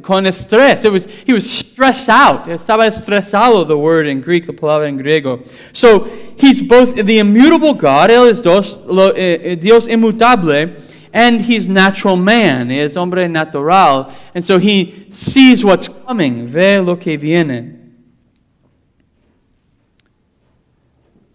con 0.03 0.25
estrés. 0.25 0.85
It 0.85 0.93
was, 0.93 1.07
he 1.07 1.33
was 1.33 1.49
stressed 1.51 2.09
out. 2.09 2.47
Estaba 2.47 2.87
estresado, 2.87 3.67
the 3.67 3.79
word 3.79 4.07
in 4.07 4.21
Greek, 4.21 4.47
the 4.47 4.53
palabra 4.53 4.87
en 4.87 4.99
griego. 4.99 5.47
So 5.73 6.05
he's 6.37 6.63
both 6.63 6.95
the 6.95 7.19
immutable 7.19 7.75
God, 7.75 8.11
él 8.11 8.29
es 8.29 8.43
dos, 8.43 8.77
lo, 8.87 9.11
eh, 9.11 9.39
eh, 9.43 9.55
Dios 9.55 9.87
inmutable, 9.87 10.77
and 11.13 11.41
he's 11.41 11.69
natural 11.69 12.17
man, 12.17 12.71
es 12.71 12.97
hombre 12.97 13.27
natural. 13.29 14.13
And 14.35 14.45
so 14.45 14.59
he 14.59 15.07
sees 15.11 15.65
what's 15.65 15.89
coming, 15.89 16.47
ve 16.47 16.81
lo 16.81 16.97
que 16.97 17.17
viene. 17.17 17.77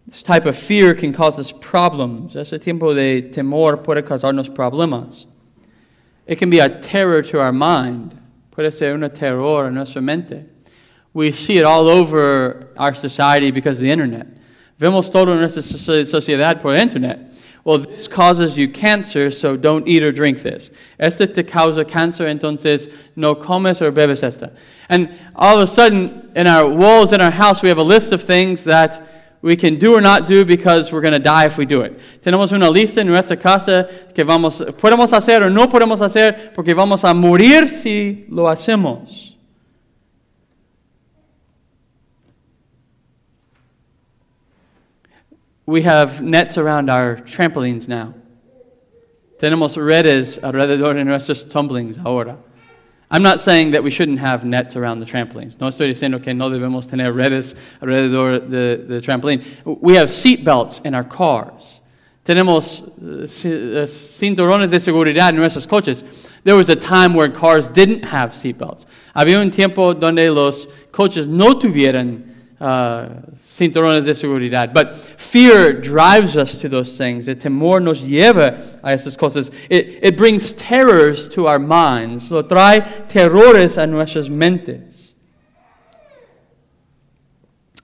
This 0.06 0.22
type 0.22 0.46
of 0.46 0.56
fear 0.56 0.94
can 0.94 1.12
cause 1.12 1.40
us 1.40 1.52
problems. 1.52 2.36
Ese 2.36 2.60
tiempo 2.60 2.94
de 2.94 3.32
temor 3.32 3.84
puede 3.84 4.04
causarnos 4.04 4.48
problemas. 4.48 5.26
It 6.26 6.38
can 6.38 6.50
be 6.50 6.60
a 6.60 6.70
terror 6.70 7.22
to 7.22 7.40
our 7.40 7.52
mind. 7.52 8.20
Puede 8.52 8.72
ser 8.74 8.94
una 8.94 9.10
terror 9.10 9.68
en 9.68 9.76
nuestra 9.76 10.02
mente. 10.02 10.46
We 11.14 11.32
see 11.32 11.58
it 11.58 11.66
all 11.66 11.90
over 11.90 12.70
our 12.78 12.94
society 12.94 13.52
because 13.52 13.78
of 13.78 13.82
the 13.82 13.92
internet. 13.92 14.28
Vemos 14.80 15.12
todo 15.12 15.32
en 15.32 15.40
nuestra 15.40 15.62
sociedad 15.62 16.62
por 16.62 16.74
internet. 16.76 17.32
Well, 17.66 17.78
this 17.78 18.10
causes 18.10 18.58
you 18.58 18.68
cancer, 18.68 19.32
so 19.32 19.56
don't 19.56 19.88
eat 19.88 20.04
or 20.04 20.12
drink 20.12 20.42
this. 20.42 20.70
Este 21.00 21.34
te 21.34 21.44
causa 21.44 21.86
cáncer, 21.86 22.28
entonces 22.28 22.94
no 23.16 23.36
comes 23.36 23.82
or 23.82 23.92
bebes 23.92 24.22
esta. 24.22 24.52
And 24.90 25.18
all 25.36 25.56
of 25.56 25.62
a 25.62 25.68
sudden, 25.68 26.32
in 26.36 26.46
our 26.46 26.68
walls 26.68 27.14
in 27.14 27.22
our 27.22 27.32
house, 27.32 27.62
we 27.62 27.70
have 27.70 27.78
a 27.78 27.84
list 27.84 28.12
of 28.12 28.22
things 28.22 28.66
that 28.66 29.08
we 29.44 29.58
can 29.58 29.78
do 29.78 29.94
or 29.94 30.00
not 30.00 30.26
do 30.26 30.46
because 30.46 30.90
we're 30.90 31.02
going 31.02 31.14
to 31.14 31.20
die 31.20 31.46
if 31.46 31.58
we 31.58 31.66
do 31.66 31.82
it. 31.82 32.00
Tenemos 32.22 32.54
una 32.54 32.70
lista 32.70 33.02
en 33.02 33.08
nuestra 33.08 33.36
casa 33.36 33.90
que 34.16 34.24
vamos, 34.24 34.62
podemos 34.78 35.12
hacer 35.12 35.44
o 35.44 35.50
no 35.50 35.68
podemos 35.68 36.02
hacer 36.02 36.54
porque 36.56 36.74
vamos 36.74 37.04
a 37.04 37.14
morir 37.14 37.70
si 37.70 38.26
lo 38.30 38.44
hacemos. 38.46 39.36
We 45.66 45.82
have 45.82 46.22
nets 46.22 46.58
around 46.58 46.90
our 46.90 47.18
trampolines 47.18 47.90
now. 47.90 48.14
Tenemos 49.40 49.76
redes 49.76 50.40
alrededor 50.42 50.96
de 50.96 51.04
nuestros 51.04 51.44
tumblings 51.44 51.98
ahora. 51.98 52.38
I'm 53.14 53.22
not 53.22 53.40
saying 53.40 53.72
that 53.72 53.84
we 53.84 53.92
shouldn't 53.92 54.18
have 54.18 54.44
nets 54.44 54.76
around 54.76 55.00
the 55.00 55.06
trampolines. 55.06 55.60
No 55.60 55.68
estoy 55.68 55.88
diciendo 55.88 56.20
que 56.20 56.34
no 56.34 56.50
debemos 56.50 56.90
tener 56.90 57.14
redes 57.14 57.54
alrededor 57.80 58.50
de, 58.50 58.78
de 58.78 59.02
trampolín. 59.02 59.46
We 59.64 59.94
have 59.98 60.10
seat 60.10 60.44
belts 60.44 60.80
in 60.80 60.96
our 60.96 61.04
cars. 61.04 61.82
Tenemos 62.26 62.82
uh, 62.82 63.86
cinturones 63.86 64.72
de 64.72 64.80
seguridad 64.80 65.30
en 65.30 65.36
nuestros 65.36 65.68
coches. 65.68 66.04
There 66.44 66.56
was 66.56 66.70
a 66.70 66.76
time 66.76 67.14
where 67.14 67.30
cars 67.30 67.70
didn't 67.70 68.04
have 68.04 68.34
seat 68.34 68.58
belts. 68.58 68.88
Había 69.16 69.40
un 69.40 69.52
tiempo 69.52 69.94
donde 69.94 70.34
los 70.34 70.68
coches 70.92 71.28
no 71.28 71.60
tuvieran 71.60 72.33
uh, 72.64 73.22
cinturones 73.46 74.06
de 74.06 74.14
seguridad. 74.14 74.74
But 74.74 74.96
fear 74.96 75.74
drives 75.74 76.38
us 76.38 76.56
to 76.56 76.70
those 76.70 76.98
things. 76.98 77.28
El 77.28 77.36
temor 77.36 77.82
nos 77.82 78.02
lleva 78.02 78.80
a 78.82 78.94
esas 78.94 79.18
cosas. 79.18 79.52
It, 79.70 80.00
it 80.02 80.18
brings 80.18 80.54
terrors 80.54 81.28
to 81.30 81.48
our 81.48 81.60
minds. 81.60 82.32
Lo 82.32 82.42
trae 82.42 82.82
terrores 83.10 83.78
a 83.78 83.86
nuestras 83.86 84.30
mentes. 84.30 85.14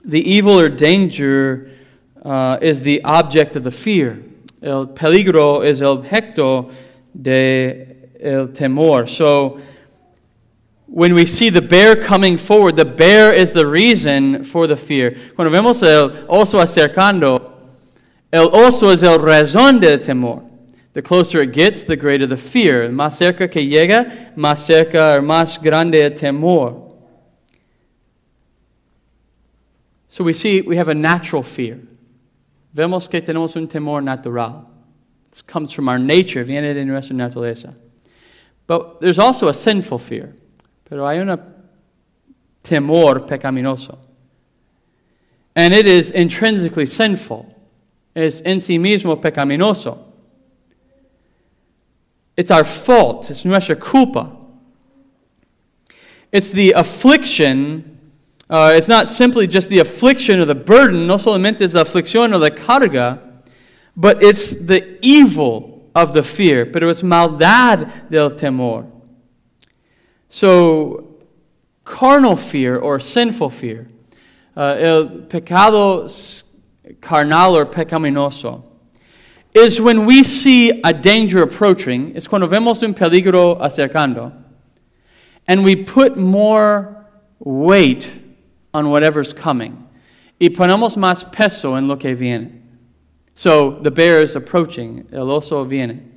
The 0.06 0.22
evil 0.22 0.58
or 0.58 0.70
danger 0.70 1.70
uh, 2.24 2.58
is 2.62 2.82
the 2.82 3.04
object 3.04 3.58
of 3.58 3.66
the 3.66 3.72
fear. 3.72 4.24
El 4.62 4.88
peligro 4.88 5.62
es 5.62 5.82
el 5.82 5.98
objeto 5.98 6.72
de 7.14 7.86
el 8.22 8.48
temor. 8.48 9.08
So, 9.08 9.60
when 10.92 11.14
we 11.14 11.26
see 11.26 11.50
the 11.50 11.62
bear 11.62 11.96
coming 11.96 12.36
forward, 12.36 12.76
the 12.76 12.86
bear 12.86 13.32
is 13.32 13.54
the 13.54 13.66
reason 13.68 14.44
for 14.44 14.66
the 14.66 14.76
fear. 14.76 15.16
Cuando 15.36 15.52
vemos 15.52 15.84
el 15.84 16.10
oso 16.28 16.60
acercando, 16.60 17.52
el 18.34 18.50
oso 18.50 18.92
es 18.92 19.04
el 19.04 19.20
razón 19.20 19.80
del 19.80 20.00
temor. 20.00 20.44
The 20.94 21.04
closer 21.04 21.44
it 21.44 21.54
gets, 21.54 21.84
the 21.84 21.96
greater 21.96 22.26
the 22.26 22.38
fear. 22.38 22.90
Más 22.90 23.18
cerca 23.18 23.50
que 23.50 23.62
llega, 23.62 24.34
más 24.36 24.66
cerca 24.66 25.20
o 25.20 25.22
más 25.22 25.62
grande 25.62 26.04
el 26.04 26.12
temor. 26.12 26.88
So 30.08 30.24
we 30.24 30.34
see 30.34 30.62
we 30.62 30.76
have 30.78 30.90
a 30.90 30.96
natural 30.96 31.44
fear. 31.44 31.78
Vemos 32.76 33.08
que 33.08 33.22
tenemos 33.22 33.56
un 33.56 33.68
temor 33.68 34.02
natural. 34.04 34.72
This 35.30 35.44
comes 35.44 35.72
from 35.72 35.88
our 35.88 36.00
nature, 36.00 36.44
viene 36.44 36.74
de 36.74 36.84
nuestra 36.84 37.16
naturaleza. 37.16 37.76
But 38.66 39.02
there's 39.02 39.20
also 39.20 39.48
a 39.50 39.54
sinful 39.54 40.00
fear. 40.00 40.36
Pero 40.90 41.08
hay 41.08 41.20
un 41.20 41.40
temor 42.64 43.28
pecaminoso. 43.28 43.98
And 45.56 45.74
it 45.74 45.86
is 45.86 46.12
intrinsically 46.12 46.86
sinful. 46.86 47.46
Es 48.16 48.42
en 48.42 48.60
sí 48.60 48.80
mismo 48.80 49.22
pecaminoso. 49.22 49.98
It's 52.36 52.52
our 52.52 52.64
fault. 52.64 53.30
It's 53.30 53.46
nuestra 53.46 53.76
culpa. 53.76 54.32
It's 56.32 56.52
the 56.52 56.72
affliction. 56.72 57.98
Uh, 58.50 58.72
it's 58.76 58.88
not 58.88 59.10
simply 59.10 59.46
just 59.46 59.70
the 59.70 59.80
affliction 59.80 60.40
or 60.40 60.46
the 60.46 60.56
burden. 60.56 61.06
No 61.06 61.18
solamente 61.18 61.62
es 61.62 61.76
la 61.76 61.84
aflicción 61.84 62.34
o 62.34 62.38
la 62.38 62.50
carga, 62.50 63.20
but 63.96 64.24
it's 64.24 64.56
the 64.56 64.98
evil 65.06 65.90
of 65.94 66.14
the 66.14 66.24
fear. 66.24 66.66
Pero 66.66 66.90
es 66.90 67.04
maldad 67.04 68.10
del 68.10 68.32
temor. 68.32 68.86
So, 70.30 71.16
carnal 71.84 72.36
fear 72.36 72.78
or 72.78 73.00
sinful 73.00 73.50
fear, 73.50 73.90
uh, 74.56 74.76
el 74.78 75.08
pecado 75.28 76.08
carnal 77.02 77.58
or 77.58 77.66
pecaminoso, 77.66 78.64
is 79.56 79.82
when 79.82 80.06
we 80.06 80.24
see 80.24 80.82
a 80.84 80.94
danger 80.94 81.42
approaching, 81.42 82.16
es 82.16 82.28
cuando 82.28 82.48
vemos 82.48 82.84
un 82.84 82.94
peligro 82.94 83.60
acercando, 83.60 84.32
and 85.48 85.64
we 85.64 85.76
put 85.76 86.16
more 86.16 87.08
weight 87.40 88.22
on 88.72 88.92
whatever's 88.92 89.34
coming. 89.34 89.88
Y 90.40 90.50
ponemos 90.50 90.96
más 90.96 91.30
peso 91.32 91.76
en 91.76 91.88
lo 91.88 91.96
que 91.96 92.16
viene. 92.16 92.62
So 93.34 93.80
the 93.82 93.90
bear 93.90 94.22
is 94.22 94.36
approaching, 94.36 95.08
el 95.12 95.26
oso 95.26 95.68
viene. 95.68 96.09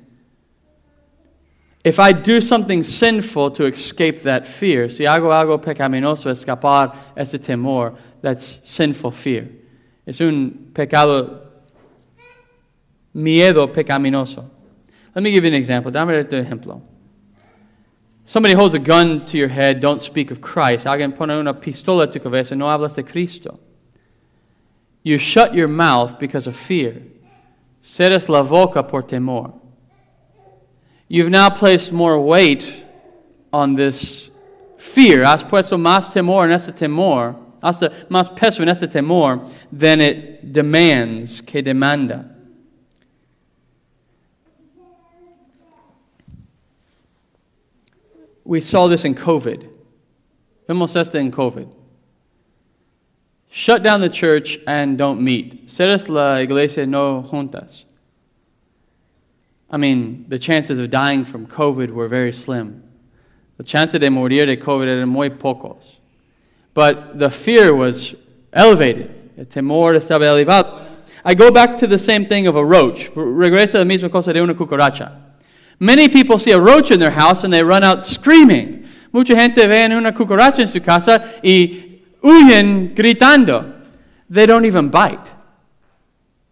If 1.83 1.99
I 1.99 2.13
do 2.13 2.39
something 2.39 2.81
sinful 2.81 3.51
to 3.51 3.65
escape 3.65 4.21
that 4.21 4.47
fear, 4.47 4.87
si 4.87 5.03
hago 5.03 5.33
algo 5.33 5.61
pecaminoso, 5.61 6.31
escapar 6.31 6.95
ese 7.15 7.33
temor, 7.39 7.97
that's 8.21 8.61
sinful 8.63 9.11
fear. 9.11 9.49
Es 10.05 10.21
un 10.21 10.71
pecado, 10.73 11.41
miedo 13.13 13.67
pecaminoso. 13.67 14.49
Let 15.13 15.23
me 15.23 15.31
give 15.31 15.43
you 15.43 15.49
an 15.49 15.55
example. 15.55 15.91
Dame 15.91 16.09
un 16.09 16.25
ejemplo. 16.25 16.81
Somebody 18.23 18.53
holds 18.53 18.73
a 18.73 18.79
gun 18.79 19.25
to 19.25 19.37
your 19.37 19.49
head, 19.49 19.81
don't 19.81 20.01
speak 20.01 20.31
of 20.31 20.39
Christ. 20.39 20.85
Alguien 20.85 21.13
pone 21.13 21.31
una 21.31 21.53
pistola 21.53 22.03
a 22.03 22.07
tu 22.07 22.19
cabeza, 22.19 22.55
no 22.55 22.65
hablas 22.67 22.95
de 22.95 23.03
Cristo. 23.03 23.59
You 25.03 25.17
shut 25.17 25.53
your 25.53 25.67
mouth 25.67 26.17
because 26.17 26.47
of 26.47 26.55
fear. 26.55 27.01
Ceres 27.81 28.29
la 28.29 28.41
boca 28.41 28.83
por 28.83 29.01
temor. 29.01 29.53
You've 31.13 31.29
now 31.29 31.51
placed 31.51 31.93
more 31.93 32.19
weight 32.19 32.85
on 33.53 33.75
this 33.75 34.31
fear. 34.79 35.23
Has 35.23 35.43
puesto 35.43 35.77
más 35.77 36.11
temor 36.11 36.45
en 36.45 36.49
este 36.49 36.75
temor, 36.75 37.35
hasta 37.61 37.91
más 38.09 38.35
peso 38.35 38.63
en 38.63 38.67
este 38.67 38.87
temor 38.87 39.47
than 39.71 40.01
it 40.01 40.51
demands, 40.51 41.39
que 41.39 41.61
demanda. 41.61 42.35
We 48.43 48.59
saw 48.59 48.87
this 48.87 49.05
in 49.05 49.13
COVID. 49.13 49.69
Vemos 50.67 50.95
esto 50.95 51.19
en 51.19 51.31
COVID. 51.31 51.75
Shut 53.51 53.83
down 53.83 54.01
the 54.01 54.09
church 54.09 54.57
and 54.65 54.97
don't 54.97 55.21
meet. 55.21 55.69
Ceres 55.69 56.09
la 56.09 56.37
iglesia 56.37 56.87
no 56.87 57.21
juntas. 57.21 57.85
I 59.73 59.77
mean, 59.77 60.25
the 60.27 60.37
chances 60.37 60.77
of 60.77 60.91
dying 60.91 61.25
from 61.25 61.47
COVID 61.47 61.89
were 61.89 62.07
very 62.07 62.31
slim. 62.31 62.83
The 63.57 63.63
chances 63.63 63.99
de 63.99 64.07
morir 64.07 64.45
de 64.45 64.55
COVID 64.55 64.87
eran 64.87 65.09
muy 65.09 65.29
pocos. 65.29 65.97
But 66.75 67.17
the 67.17 67.31
fear 67.31 67.73
was 67.73 68.13
elevated. 68.53 69.31
El 69.35 69.45
temor 69.45 69.95
estaba 69.95 70.25
elevado. 70.25 70.91
I 71.25 71.33
go 71.33 71.49
back 71.49 71.75
to 71.77 71.87
the 71.87 71.97
same 71.97 72.27
thing 72.27 72.45
of 72.45 72.55
a 72.55 72.63
roach. 72.63 73.09
Regresa 73.15 73.79
la 73.79 73.83
misma 73.83 74.11
cosa 74.11 74.31
de 74.31 74.41
una 74.41 74.53
cucaracha. 74.53 75.19
Many 75.79 76.07
people 76.07 76.37
see 76.37 76.51
a 76.51 76.59
roach 76.59 76.91
in 76.91 76.99
their 76.99 77.09
house 77.09 77.43
and 77.43 77.51
they 77.51 77.63
run 77.63 77.83
out 77.83 78.05
screaming. 78.05 78.87
Mucha 79.11 79.33
gente 79.33 79.67
ve 79.67 79.85
una 79.85 80.11
cucaracha 80.11 80.59
en 80.59 80.67
su 80.67 80.81
casa 80.81 81.39
y 81.43 82.03
huyen 82.21 82.93
gritando. 82.93 83.73
They 84.29 84.45
don't 84.45 84.65
even 84.65 84.91
bite. 84.91 85.31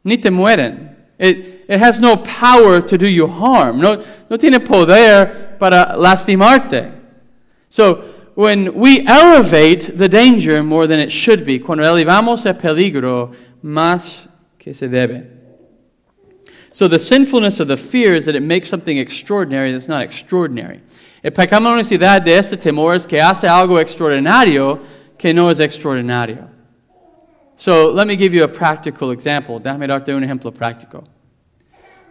Ni 0.03 0.17
te 0.17 0.31
mueren. 0.31 0.95
It, 1.19 1.60
it 1.71 1.79
has 1.79 2.01
no 2.01 2.17
power 2.17 2.81
to 2.81 2.97
do 2.97 3.07
you 3.07 3.27
harm. 3.27 3.79
No, 3.79 4.03
no 4.29 4.35
tiene 4.35 4.59
poder 4.59 5.55
para 5.57 5.95
lastimarte. 5.97 6.91
So, 7.69 8.03
when 8.35 8.73
we 8.73 9.07
elevate 9.07 9.97
the 9.97 10.09
danger 10.09 10.63
more 10.63 10.85
than 10.85 10.99
it 10.99 11.13
should 11.13 11.45
be, 11.45 11.59
cuando 11.59 11.85
elevamos 11.85 12.45
el 12.45 12.55
peligro 12.55 13.33
más 13.63 14.27
que 14.59 14.73
se 14.73 14.89
debe. 14.89 15.27
So, 16.73 16.89
the 16.89 16.99
sinfulness 16.99 17.61
of 17.61 17.69
the 17.69 17.77
fear 17.77 18.15
is 18.15 18.25
that 18.25 18.35
it 18.35 18.43
makes 18.43 18.67
something 18.67 18.97
extraordinary 18.97 19.71
that's 19.71 19.87
not 19.87 20.03
extraordinary. 20.03 20.81
El 21.23 21.31
pecado 21.31 21.73
necesidad 21.77 22.21
de 22.21 22.37
este 22.37 22.57
temor 22.57 22.95
es 22.95 23.05
que 23.05 23.21
hace 23.21 23.47
algo 23.47 23.79
extraordinario 23.79 24.81
que 25.17 25.33
no 25.33 25.49
es 25.49 25.61
extraordinario. 25.61 26.49
So, 27.55 27.91
let 27.91 28.07
me 28.07 28.17
give 28.17 28.33
you 28.33 28.43
a 28.43 28.49
practical 28.49 29.11
example. 29.11 29.61
Déjame 29.61 29.87
darte 29.87 30.13
un 30.13 30.23
ejemplo 30.25 30.51
práctico. 30.51 31.05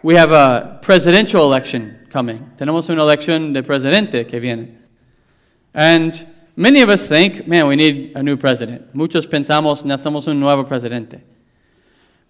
We 0.03 0.15
have 0.17 0.33
a 0.33 0.79
presidential 0.81 1.45
election 1.45 2.07
coming. 2.11 2.51
Tenemos 2.57 2.89
una 2.89 3.03
elección 3.03 3.53
de 3.53 3.63
presidente 3.63 4.27
que 4.27 4.41
viene. 4.41 4.79
And 5.75 6.27
many 6.57 6.81
of 6.81 6.89
us 6.89 7.07
think, 7.07 7.47
man, 7.47 7.67
we 7.67 7.77
need 7.77 8.13
a 8.17 8.23
new 8.23 8.37
president. 8.37 8.95
Muchos 8.95 9.27
pensamos, 9.27 9.85
necesitamos 9.85 10.27
un 10.27 10.41
nuevo 10.41 10.65
presidente. 10.65 11.21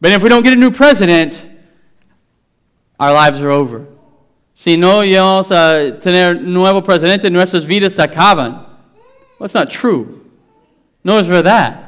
But 0.00 0.12
if 0.12 0.22
we 0.22 0.28
don't 0.28 0.42
get 0.42 0.52
a 0.52 0.56
new 0.56 0.72
president, 0.72 1.48
our 2.98 3.12
lives 3.12 3.40
are 3.40 3.50
over. 3.50 3.86
Si 4.52 4.76
no 4.76 5.02
llegamos 5.02 5.52
a 5.52 5.98
tener 6.00 6.40
nuevo 6.42 6.82
presidente, 6.82 7.30
nuestras 7.30 7.64
vidas 7.64 7.94
se 7.94 8.02
acaban. 8.02 8.66
Well, 9.38 9.48
that's 9.48 9.54
not 9.54 9.70
true. 9.70 10.28
No 11.04 11.18
es 11.18 11.28
verdad. 11.28 11.86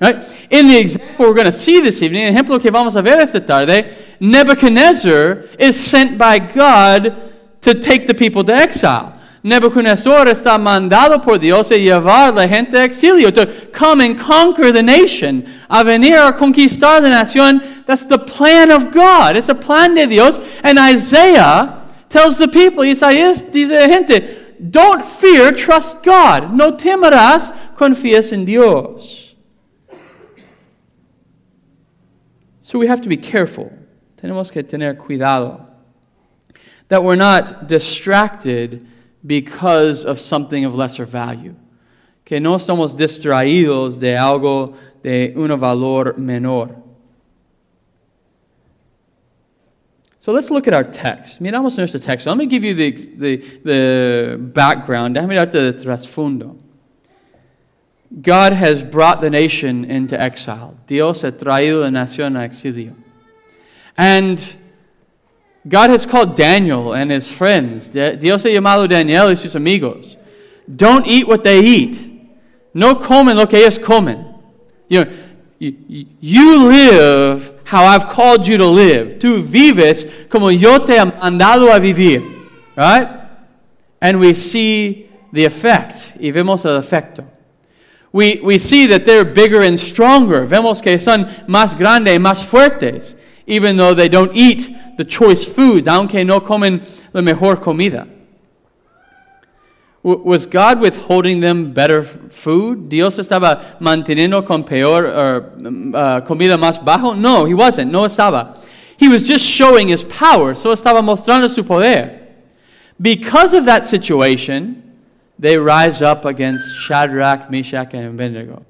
Right? 0.00 0.16
In 0.50 0.66
the 0.68 0.78
example 0.78 1.26
we're 1.26 1.34
going 1.34 1.44
to 1.44 1.52
see 1.52 1.80
this 1.80 2.00
evening, 2.00 2.22
el 2.22 2.34
ejemplo 2.34 2.58
que 2.58 2.70
vamos 2.70 2.96
a 2.96 3.02
ver 3.02 3.20
esta 3.20 3.44
tarde, 3.44 3.92
Nebuchadnezzar 4.20 5.44
is 5.58 5.82
sent 5.82 6.18
by 6.18 6.38
God 6.38 7.16
to 7.62 7.74
take 7.74 8.06
the 8.06 8.14
people 8.14 8.44
to 8.44 8.54
exile. 8.54 9.16
Nebuchadnezzar 9.42 10.26
está 10.26 10.58
mandado 10.58 11.22
por 11.22 11.38
Dios 11.38 11.70
a 11.70 11.74
llevar 11.74 12.34
la 12.34 12.46
gente 12.46 12.76
a 12.76 12.84
exilio, 12.84 13.32
to 13.32 13.46
come 13.72 14.02
and 14.02 14.18
conquer 14.18 14.70
the 14.70 14.82
nation, 14.82 15.46
a 15.70 15.82
venir 15.82 16.18
a 16.18 16.32
conquistar 16.32 17.00
la 17.00 17.08
nación. 17.08 17.86
That's 17.86 18.04
the 18.04 18.18
plan 18.18 18.70
of 18.70 18.92
God. 18.92 19.36
It's 19.36 19.48
a 19.48 19.54
plan 19.54 19.94
de 19.94 20.06
Dios. 20.06 20.38
And 20.62 20.78
Isaiah 20.78 21.82
tells 22.10 22.36
the 22.36 22.48
people, 22.48 22.84
Isaías 22.84 23.50
dice 23.50 23.72
a 23.72 23.88
gente, 23.88 24.60
don't 24.70 25.02
fear, 25.02 25.52
trust 25.52 26.02
God. 26.02 26.52
No 26.52 26.72
temerás, 26.72 27.54
confías 27.74 28.34
en 28.34 28.44
Dios. 28.44 29.34
So 32.60 32.78
we 32.78 32.88
have 32.88 33.00
to 33.00 33.08
be 33.08 33.16
careful. 33.16 33.72
Tenemos 34.20 34.50
que 34.50 34.62
tener 34.62 34.96
cuidado. 34.96 35.66
That 36.88 37.02
we're 37.02 37.16
not 37.16 37.68
distracted 37.68 38.86
because 39.24 40.04
of 40.04 40.18
something 40.18 40.64
of 40.64 40.74
lesser 40.74 41.04
value. 41.04 41.54
Que 42.24 42.40
no 42.40 42.56
estamos 42.56 42.96
distraídos 42.96 43.98
de 43.98 44.16
algo 44.16 44.74
de 45.02 45.32
un 45.36 45.56
valor 45.58 46.18
menor. 46.18 46.76
So 50.18 50.32
let's 50.32 50.50
look 50.50 50.68
at 50.68 50.74
our 50.74 50.84
text. 50.84 51.40
Miramos 51.40 51.78
nuestro 51.78 51.98
texto. 51.98 52.28
Let 52.28 52.36
me 52.36 52.44
give 52.44 52.62
you 52.62 52.74
the, 52.74 52.90
the, 52.90 53.36
the 53.64 54.36
background. 54.38 55.16
Déjame 55.16 55.34
darte 55.34 55.72
trasfondo. 55.82 56.60
God 58.20 58.52
has 58.52 58.84
brought 58.84 59.22
the 59.22 59.30
nation 59.30 59.84
into 59.84 60.20
exile. 60.20 60.76
Dios 60.86 61.22
ha 61.22 61.30
traído 61.30 61.80
la 61.80 61.88
nación 61.88 62.36
a 62.36 62.44
exilio. 62.44 62.94
And 64.00 64.56
God 65.68 65.90
has 65.90 66.06
called 66.06 66.34
Daniel 66.34 66.94
and 66.94 67.10
his 67.10 67.30
friends. 67.30 67.90
Dios 67.90 68.44
ha 68.44 68.48
llamado 68.48 68.88
Daniel 68.88 69.28
y 69.28 69.34
sus 69.34 69.54
amigos. 69.54 70.16
Don't 70.74 71.06
eat 71.06 71.28
what 71.28 71.44
they 71.44 71.60
eat. 71.60 72.00
No 72.72 72.94
comen 72.94 73.36
lo 73.36 73.46
que 73.46 73.58
ellos 73.58 73.78
comen. 73.78 74.40
You, 74.88 75.04
know, 75.04 75.12
you, 75.58 76.66
live 76.66 77.52
how 77.64 77.84
I've 77.84 78.06
called 78.06 78.48
you 78.48 78.56
to 78.56 78.66
live. 78.66 79.18
Tú 79.18 79.42
vives 79.42 80.30
como 80.30 80.48
yo 80.48 80.78
te 80.78 80.94
he 80.94 81.04
mandado 81.04 81.68
a 81.68 81.78
vivir. 81.78 82.22
Right? 82.74 83.06
And 84.00 84.18
we 84.18 84.32
see 84.32 85.10
the 85.30 85.44
effect. 85.44 86.14
Y 86.18 86.30
vemos 86.30 86.64
el 86.64 86.80
efecto 86.80 87.26
we, 88.12 88.40
we 88.42 88.58
see 88.58 88.86
that 88.86 89.04
they're 89.04 89.24
bigger 89.24 89.62
and 89.62 89.78
stronger. 89.78 90.44
Vemos 90.46 90.82
que 90.82 90.98
son 90.98 91.26
más 91.46 91.76
grandes 91.76 92.18
más 92.18 92.44
fuertes, 92.44 93.14
even 93.50 93.76
though 93.76 93.92
they 93.92 94.08
don't 94.08 94.34
eat 94.34 94.96
the 94.96 95.04
choice 95.04 95.44
foods, 95.44 95.86
aunque 95.88 96.24
no 96.24 96.40
comen 96.40 96.86
la 97.12 97.20
mejor 97.20 97.56
comida. 97.56 98.06
Was 100.02 100.46
God 100.46 100.80
withholding 100.80 101.40
them 101.40 101.74
better 101.74 102.02
food? 102.02 102.88
Dios 102.88 103.18
estaba 103.18 103.78
manteniendo 103.80 104.46
con 104.46 104.64
peor 104.64 105.06
uh, 105.06 106.20
comida 106.22 106.56
más 106.56 106.82
bajo? 106.82 107.14
No, 107.18 107.44
he 107.44 107.52
wasn't. 107.52 107.92
No 107.92 108.04
estaba. 108.04 108.56
He 108.96 109.08
was 109.08 109.24
just 109.24 109.44
showing 109.44 109.88
his 109.88 110.04
power. 110.04 110.54
So 110.54 110.72
estaba 110.72 111.02
mostrando 111.02 111.50
su 111.50 111.64
poder. 111.64 112.28
Because 112.98 113.52
of 113.52 113.66
that 113.66 113.86
situation, 113.86 114.82
they 115.38 115.58
rise 115.58 116.00
up 116.00 116.24
against 116.24 116.76
Shadrach, 116.76 117.50
Meshach, 117.50 117.92
and 117.92 118.18
Abednego. 118.18 118.62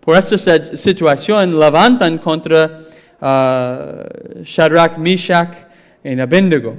Por 0.00 0.14
esta 0.14 0.36
situación 0.36 1.52
levantan 1.58 2.22
contra 2.22 2.89
uh, 3.20 4.44
Shadrach, 4.44 4.98
Meshach, 4.98 5.54
and 6.04 6.20
Abednego. 6.20 6.78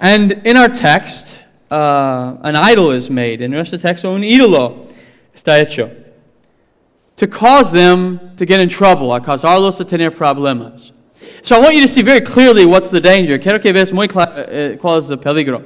And 0.00 0.32
in 0.46 0.56
our 0.56 0.68
text, 0.68 1.40
uh, 1.70 2.36
an 2.42 2.56
idol 2.56 2.92
is 2.92 3.10
made. 3.10 3.40
in 3.40 3.52
En 3.52 3.58
nuestro 3.58 3.78
texto, 3.78 4.12
un 4.14 4.22
ídolo 4.22 4.86
está 5.34 5.60
hecho. 5.60 5.90
To 7.16 7.26
cause 7.26 7.72
them 7.72 8.36
to 8.36 8.46
get 8.46 8.60
in 8.60 8.68
trouble, 8.68 9.12
a 9.12 9.20
causarlos 9.20 9.80
a 9.80 9.84
tener 9.84 10.10
problemas. 10.10 10.92
So 11.42 11.56
I 11.56 11.60
want 11.60 11.74
you 11.74 11.80
to 11.80 11.88
see 11.88 12.02
very 12.02 12.20
clearly 12.20 12.64
what's 12.64 12.90
the 12.90 13.00
danger. 13.00 13.38
Quiero 13.38 13.58
que 13.58 13.72
veas 13.72 13.92
muy 13.92 14.06
claro 14.06 14.44
eh, 14.48 14.76
cuál 14.78 14.98
es 14.98 15.10
el 15.10 15.18
peligro 15.18 15.64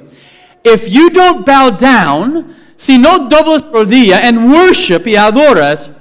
if 0.63 0.89
you 0.89 1.09
don't 1.09 1.45
bow 1.45 1.69
down, 1.69 2.55
si 2.77 2.97
no 2.97 3.27
dobles 3.27 3.61
rodilla 3.61 4.21
and 4.21 4.51
worship 4.51 5.05
y 5.05 5.13
adoras, 5.13 5.93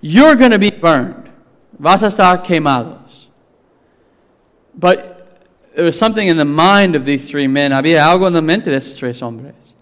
you're 0.00 0.36
going 0.36 0.52
to 0.52 0.58
be 0.58 0.70
burned. 0.70 1.23
Vas 1.78 2.02
a 2.02 2.06
estar 2.06 2.44
quemados. 2.44 3.26
But 4.74 5.14
there 5.74 5.84
was 5.84 5.98
something 5.98 6.26
in 6.26 6.36
the 6.36 6.44
mind 6.44 6.94
of 6.96 7.04
these 7.04 7.28
three 7.28 7.46
men. 7.46 7.72
Había 7.72 8.04
algo 8.04 8.26
en 8.26 8.34
la 8.34 8.40
mente 8.40 8.70
de 8.70 8.76
esos 8.76 8.98
tres 8.98 9.20
hombres. 9.20 9.74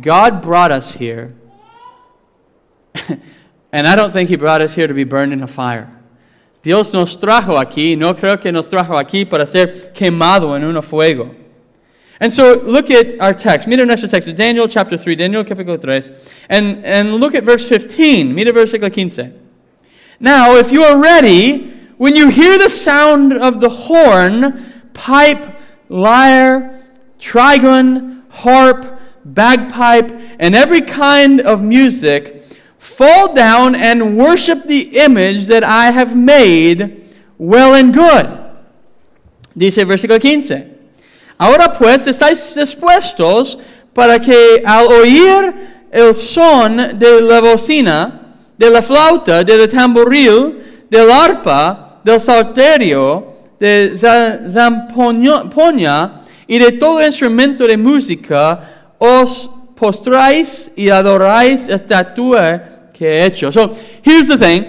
God 0.00 0.42
brought 0.42 0.72
us 0.72 0.94
here, 0.94 1.34
and 3.72 3.86
I 3.86 3.94
don't 3.94 4.12
think 4.12 4.28
He 4.28 4.36
brought 4.36 4.60
us 4.60 4.74
here 4.74 4.86
to 4.86 4.94
be 4.94 5.04
burned 5.04 5.32
in 5.32 5.42
a 5.42 5.46
fire. 5.46 5.90
Dios 6.62 6.92
nos 6.94 7.16
trajo 7.16 7.62
aquí, 7.62 7.96
no 7.96 8.14
creo 8.14 8.40
que 8.40 8.50
nos 8.50 8.68
trajo 8.68 8.98
aquí 8.98 9.28
para 9.28 9.46
ser 9.46 9.92
quemado 9.92 10.56
en 10.56 10.64
un 10.64 10.82
fuego. 10.82 11.34
And 12.20 12.32
so 12.32 12.54
look 12.60 12.90
at 12.90 13.20
our 13.20 13.34
text. 13.34 13.68
Mira 13.68 13.84
nuestro 13.84 14.08
texto, 14.08 14.32
Daniel 14.32 14.66
chapter 14.66 14.96
3, 14.96 15.16
Daniel 15.16 15.44
capítulo 15.44 15.80
3, 15.80 16.10
and, 16.48 16.84
and 16.84 17.14
look 17.16 17.34
at 17.34 17.44
verse 17.44 17.68
15. 17.68 18.34
Mira 18.34 18.52
versículo 18.52 18.90
15. 18.90 19.43
Now, 20.20 20.56
if 20.56 20.70
you 20.70 20.82
are 20.82 21.00
ready, 21.00 21.72
when 21.96 22.16
you 22.16 22.28
hear 22.28 22.58
the 22.58 22.70
sound 22.70 23.32
of 23.32 23.60
the 23.60 23.68
horn, 23.68 24.64
pipe, 24.94 25.58
lyre, 25.88 26.82
trigon, 27.18 28.22
harp, 28.30 29.00
bagpipe, 29.24 30.10
and 30.38 30.54
every 30.54 30.82
kind 30.82 31.40
of 31.40 31.62
music, 31.62 32.44
fall 32.78 33.34
down 33.34 33.74
and 33.74 34.16
worship 34.16 34.66
the 34.66 34.96
image 34.98 35.46
that 35.46 35.64
I 35.64 35.90
have 35.90 36.16
made 36.16 37.02
well 37.38 37.74
and 37.74 37.92
good. 37.92 38.40
Dice 39.56 39.84
versículo 39.84 40.20
15. 40.20 40.74
Ahora 41.38 41.72
pues 41.72 42.06
estáis 42.06 42.54
dispuestos 42.54 43.58
para 43.94 44.18
que 44.18 44.62
al 44.64 44.86
oír 44.88 45.54
el 45.90 46.14
son 46.14 46.98
de 46.98 47.20
la 47.20 47.40
bocina, 47.40 48.23
de 48.56 48.70
la 48.70 48.82
flauta, 48.82 49.42
de 49.44 49.56
del 49.56 49.68
tamboril, 49.68 50.58
del 50.88 51.10
arpa, 51.10 52.00
del 52.04 52.20
salterio, 52.20 53.34
de 53.58 53.92
zampoña 54.48 55.44
y 56.46 56.58
de 56.58 56.72
todo 56.72 57.04
instrumento 57.04 57.66
de 57.66 57.76
música, 57.76 58.60
os 58.98 59.50
postráis 59.74 60.70
y 60.76 60.88
adoráis 60.88 61.68
estatua 61.68 62.62
que 62.92 63.06
he 63.06 63.26
hecho. 63.26 63.50
So 63.50 63.72
here's 64.02 64.28
the 64.28 64.38
thing. 64.38 64.64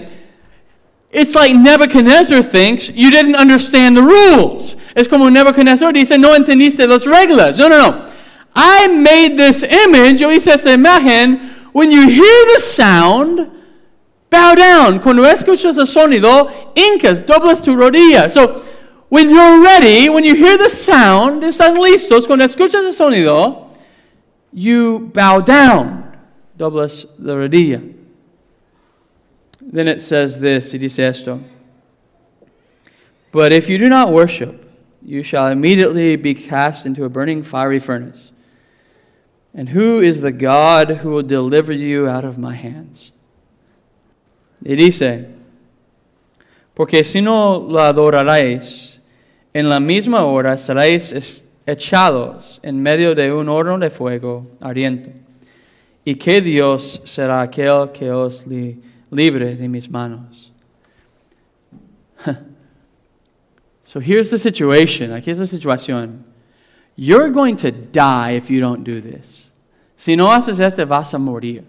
It's 1.12 1.34
like 1.34 1.54
Nebuchadnezzar 1.56 2.42
thinks 2.44 2.90
you 2.90 3.10
didn't 3.10 3.36
understand 3.38 3.96
the 3.96 4.02
rules. 4.02 4.76
Es 4.96 5.08
como 5.08 5.30
Nebuchadnezzar 5.30 5.94
dice, 5.94 6.18
no 6.18 6.36
entendiste 6.36 6.86
las 6.88 7.06
reglas. 7.06 7.58
No, 7.58 7.70
no, 7.70 7.78
no. 7.78 8.02
I 8.54 8.88
made 8.88 9.38
this 9.38 9.64
image, 9.64 10.20
yo 10.20 10.30
hice 10.30 10.54
esta 10.54 10.72
imagen. 10.74 11.40
When 11.72 11.92
you 11.92 12.08
hear 12.08 12.46
the 12.56 12.62
sound, 12.62 13.55
bow 14.30 14.56
down. 14.56 15.00
Cuando 15.00 15.24
escuchas 15.24 15.78
el 15.78 15.88
sonido, 15.88 16.50
incas, 16.76 17.26
doblas 17.26 17.62
tu 17.62 17.76
rodilla. 17.76 18.30
So, 18.30 18.62
when 19.10 19.30
you're 19.30 19.62
ready, 19.62 20.10
when 20.10 20.24
you 20.24 20.36
hear 20.36 20.58
the 20.58 20.70
sound, 20.70 21.44
están 21.44 21.78
listos, 21.78 22.28
cuando 22.28 22.46
escuchas 22.46 22.84
el 22.84 22.94
sonido, 22.94 23.70
you 24.52 25.12
bow 25.14 25.42
down, 25.42 26.18
doblas 26.58 27.06
la 27.20 27.36
rodilla. 27.36 27.94
Then 29.62 29.88
it 29.88 30.02
says 30.02 30.40
this, 30.40 30.74
y 30.74 30.80
dice 30.80 31.00
esto. 31.00 31.40
But 33.32 33.52
if 33.52 33.70
you 33.70 33.78
do 33.78 33.90
not 33.90 34.14
worship, 34.14 34.66
you 35.02 35.22
shall 35.22 35.48
immediately 35.48 36.16
be 36.16 36.34
cast 36.34 36.86
into 36.86 37.04
a 37.04 37.10
burning 37.10 37.44
fiery 37.44 37.80
furnace. 37.80 38.32
And 39.54 39.70
who 39.70 40.00
is 40.00 40.22
the 40.22 40.32
God 40.32 40.90
who 40.98 41.10
will 41.10 41.24
deliver 41.24 41.72
you 41.72 42.08
out 42.08 42.26
of 42.26 42.38
my 42.38 42.56
hands? 42.56 43.12
Y 44.66 44.76
dice, 44.76 45.30
porque 46.74 47.06
si 47.06 47.22
no 47.22 47.66
la 47.70 47.88
adoraréis, 47.88 49.00
en 49.54 49.70
la 49.70 49.80
misma 49.80 50.26
hora 50.26 50.58
seréis 50.58 51.46
echados 51.66 52.60
en 52.62 52.82
medio 52.82 53.16
de 53.16 53.32
un 53.32 53.48
horno 53.48 53.80
de 53.80 53.90
fuego 53.90 54.44
ardiente. 54.60 55.14
¿Y 56.04 56.16
qué 56.16 56.42
Dios 56.42 57.02
será 57.06 57.42
aquel 57.42 57.92
que 57.94 58.12
os 58.12 58.46
libre? 58.46 58.80
libre 59.12 59.56
de 59.56 59.68
mis 59.68 59.90
manos. 59.90 60.52
so 63.82 64.00
here's 64.00 64.30
the 64.30 64.38
situation. 64.38 65.12
Aquí 65.12 65.32
es 65.32 65.40
la 65.40 65.46
situación. 65.46 66.24
You're 66.96 67.30
going 67.30 67.58
to 67.58 67.72
die 67.72 68.32
if 68.32 68.50
you 68.50 68.60
don't 68.60 68.84
do 68.84 69.02
this. 69.02 69.52
Si 69.96 70.16
no 70.16 70.28
haces 70.28 70.60
esto, 70.60 70.86
vas 70.86 71.14
a 71.14 71.20
morir. 71.20 71.64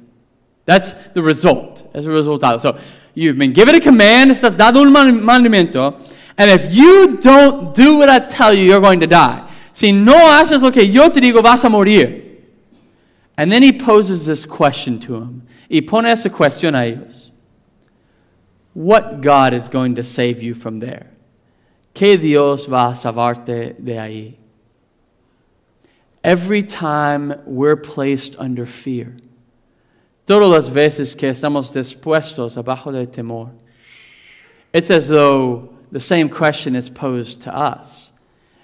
That's 0.67 0.95
the 1.15 1.23
result. 1.23 1.89
Es 1.95 2.05
el 2.05 2.13
resultado. 2.13 2.61
So, 2.61 2.79
you've 3.15 3.39
been 3.39 3.53
given 3.53 3.75
a 3.75 3.81
command, 3.81 4.31
estás 4.31 4.57
dado 4.57 4.83
un 4.83 4.93
mandamiento, 4.93 5.95
and 6.37 6.51
if 6.51 6.75
you 6.75 7.17
don't 7.19 7.75
do 7.75 7.97
what 7.97 8.11
I 8.11 8.19
tell 8.19 8.53
you, 8.53 8.65
you're 8.65 8.81
going 8.81 9.01
to 9.01 9.07
die. 9.07 9.49
Si 9.73 9.93
no 9.93 10.15
haces 10.15 10.63
lo 10.63 10.71
que 10.71 10.83
yo 10.83 11.09
te 11.09 11.21
digo, 11.21 11.43
vas 11.43 11.65
a 11.65 11.69
morir. 11.69 12.25
And 13.39 13.51
then 13.53 13.63
he 13.63 13.73
poses 13.73 14.27
this 14.27 14.45
question 14.45 14.99
to 15.01 15.17
him. 15.17 15.47
Y 15.71 15.81
pone 15.81 16.07
esa 16.07 16.31
cuestión 16.31 16.75
a 16.75 16.85
ellos. 16.85 17.31
What 18.75 19.21
God 19.21 19.53
is 19.53 19.69
going 19.69 19.95
to 19.95 20.03
save 20.03 20.43
you 20.43 20.55
from 20.55 20.81
there? 20.81 21.11
¿Qué 21.95 22.21
Dios 22.21 22.67
va 22.67 22.91
a 22.91 22.95
salvarte 22.95 23.77
de 23.83 23.93
ahí? 23.93 24.35
Every 26.23 26.63
time 26.63 27.35
we're 27.47 27.77
placed 27.77 28.37
under 28.39 28.67
fear, 28.67 29.17
todas 30.27 30.51
las 30.51 30.71
veces 30.71 31.17
que 31.17 31.29
estamos 31.29 31.73
dispuestos 31.73 32.57
abajo 32.57 32.93
del 32.93 33.09
temor, 33.09 33.51
it's 34.73 34.91
as 34.91 35.09
though 35.09 35.71
the 35.93 36.01
same 36.01 36.29
question 36.29 36.75
is 36.75 36.91
posed 36.91 37.41
to 37.43 37.51
us. 37.51 38.13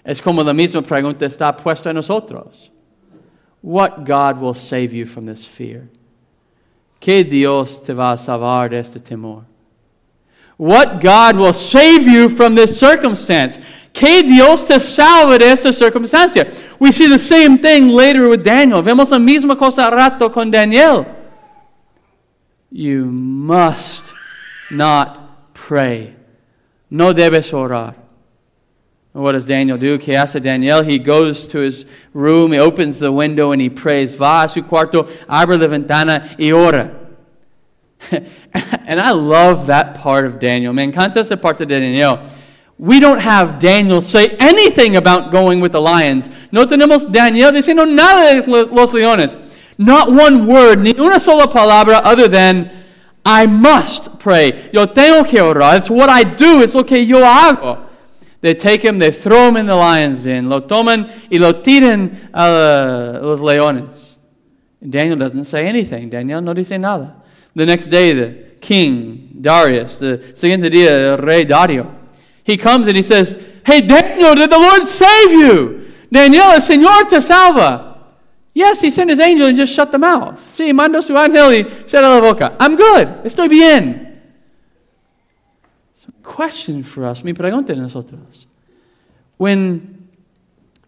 Es 0.05 0.21
como 0.21 0.43
la 0.43 0.53
misma 0.53 0.83
pregunta 0.83 1.25
está 1.25 1.57
puesta 1.57 1.91
a 1.91 1.93
nosotros. 1.93 2.71
What 3.63 4.05
God 4.05 4.41
will 4.41 4.55
save 4.55 4.93
you 4.93 5.07
from 5.07 5.27
this 5.27 5.47
fear? 5.47 5.89
¿Qué 7.01 7.23
Dios 7.29 7.79
te 7.79 7.95
va 7.95 8.13
a 8.13 8.17
salvar 8.17 8.71
de 8.71 8.79
este 8.79 8.99
temor? 9.01 9.45
What 10.57 11.01
God 11.01 11.37
will 11.37 11.53
save 11.53 12.07
you 12.07 12.29
from 12.29 12.57
this 12.57 12.79
circumstance? 12.79 13.59
¿Qué 13.93 14.23
Dios 14.23 14.67
te 14.67 14.79
salva 14.81 15.39
de 15.39 15.51
esta 15.51 15.73
circunstancia? 15.73 16.51
We 16.81 16.91
see 16.91 17.09
the 17.09 17.19
same 17.19 17.59
thing 17.59 17.89
later 17.89 18.29
with 18.29 18.43
Daniel. 18.43 18.83
Vemos 18.83 19.11
la 19.11 19.19
misma 19.19 19.57
cosa 19.57 19.91
rato 19.91 20.31
con 20.31 20.51
Daniel. 20.51 21.22
You 22.73 23.05
must 23.05 24.15
not 24.71 25.53
pray. 25.53 26.15
No 26.91 27.13
debes 27.13 27.53
orar. 27.53 27.97
What 29.13 29.33
does 29.33 29.45
Daniel 29.45 29.77
do? 29.77 29.99
¿Qué 29.99 30.19
hace 30.19 30.41
Daniel? 30.41 30.83
He 30.83 30.99
goes 30.99 31.47
to 31.49 31.59
his 31.59 31.85
room, 32.15 32.53
he 32.53 32.59
opens 32.59 32.99
the 32.99 33.13
window, 33.13 33.53
and 33.53 33.61
he 33.61 33.69
prays. 33.69 34.17
Va 34.17 34.45
a 34.45 34.49
su 34.49 34.63
cuarto, 34.63 35.07
abre 35.29 35.59
la 35.59 35.69
ventana 35.69 36.35
y 36.39 36.51
ora. 36.51 36.99
and 38.11 38.99
I 38.99 39.11
love 39.11 39.67
that 39.67 39.95
part 39.97 40.25
of 40.25 40.39
Daniel. 40.39 40.73
Man, 40.73 40.93
encanta 40.93 41.19
esta 41.19 41.37
parte 41.37 41.67
de 41.67 41.79
Daniel. 41.79 42.27
We 42.79 43.01
don't 43.01 43.21
have 43.21 43.59
Daniel 43.59 44.01
say 44.01 44.31
anything 44.41 44.97
about 44.97 45.31
going 45.31 45.61
with 45.61 45.73
the 45.73 45.81
lions. 45.81 46.31
No 46.51 46.65
tenemos 46.65 47.13
Daniel 47.13 47.53
diciendo 47.53 47.87
nada 47.87 48.41
de 48.41 48.65
los 48.73 48.95
leones. 48.95 49.37
Not 49.79 50.13
one 50.13 50.47
word, 50.47 50.81
ni 50.81 50.95
una 50.99 51.19
sola 51.19 51.47
palabra 51.47 52.01
other 52.05 52.29
than, 52.29 52.71
I 53.25 53.47
must 53.47 54.19
pray. 54.19 54.71
Yo 54.73 54.87
tengo 54.87 55.25
que 55.25 55.41
orar. 55.41 55.79
It's 55.79 55.91
what 55.91 56.11
I 56.11 56.25
do. 56.25 56.63
It's 56.63 56.75
lo 56.75 56.85
que 56.85 56.99
yo 56.99 57.21
hago. 57.21 57.89
They 58.41 58.55
take 58.55 58.83
him, 58.83 58.99
they 58.99 59.13
throw 59.13 59.49
him 59.49 59.57
in 59.57 59.67
the 59.67 59.77
lion's 59.77 60.25
den, 60.25 60.49
lo 60.49 60.63
toman 60.63 61.09
y 61.31 61.39
lo 61.39 61.63
tiran 61.63 62.29
a 62.35 63.21
los 63.23 63.41
leones. 63.41 64.17
Daniel 64.87 65.17
doesn't 65.17 65.45
say 65.45 65.69
anything. 65.69 66.11
Daniel 66.11 66.41
no 66.41 66.53
dice 66.53 66.73
nada. 66.73 67.23
The 67.55 67.65
next 67.65 67.87
day, 67.87 68.13
the 68.13 68.57
king, 68.61 69.39
Darius, 69.41 69.99
the 69.99 70.19
siguiente 70.35 70.71
día, 70.71 71.23
rey 71.25 71.45
Dario, 71.45 71.95
he 72.43 72.57
comes 72.57 72.89
and 72.89 72.97
he 72.97 73.03
says, 73.05 73.39
Hey, 73.65 73.81
Daniel, 73.81 74.35
did 74.35 74.51
the 74.51 74.59
Lord 74.59 74.89
save 74.89 75.31
you? 75.31 75.93
Daniel, 76.11 76.51
el 76.51 76.61
Señor 76.61 77.09
te 77.09 77.21
salva. 77.21 77.92
Yes, 78.55 78.81
he 78.81 78.91
sent 78.91 79.11
his 79.11 79.21
angel 79.21 79.47
and 79.47 79.57
just 79.57 79.73
shut 79.73 79.93
the 79.93 79.99
mouth. 79.99 80.39
Sí, 80.39 80.75
mando 80.75 81.01
su 81.01 81.15
ángel 81.15 81.53
y 81.53 81.65
cerró 81.87 82.15
la 82.15 82.21
boca. 82.21 82.57
I'm 82.61 82.77
good. 82.77 83.25
Estoy 83.25 83.49
bien. 83.49 84.13
question 86.23 86.83
for 86.83 87.05
us, 87.05 87.23
mi 87.23 87.33
pregunta 87.33 87.77
nosotros. 87.77 88.47
When 89.37 90.09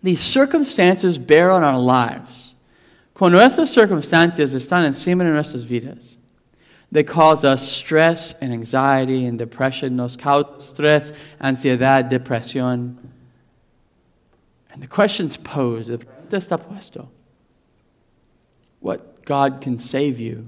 these 0.02 0.20
circumstances 0.20 1.18
bear 1.18 1.50
on 1.50 1.62
our 1.62 1.78
lives, 1.78 2.54
cuando 3.12 3.38
estas 3.38 3.68
circunstancias 3.68 4.54
están 4.54 4.84
encima 4.84 5.24
de 5.24 5.30
nuestras 5.30 5.64
vidas, 5.64 6.16
they 6.90 7.02
cause 7.02 7.44
us 7.44 7.68
stress 7.68 8.34
and 8.40 8.52
anxiety 8.52 9.26
and 9.26 9.38
depression, 9.38 9.96
nos 9.96 10.16
causa 10.16 10.60
stress, 10.60 11.12
ansiedad, 11.40 12.08
depresión. 12.08 12.96
And 14.72 14.82
the 14.82 14.86
question's 14.86 15.36
posed, 15.36 15.88
the 15.88 15.98
pregunta 15.98 16.36
está 16.36 16.58
puesto. 16.58 17.08
What 18.84 19.24
God 19.24 19.62
can 19.62 19.78
save 19.78 20.20
you? 20.20 20.46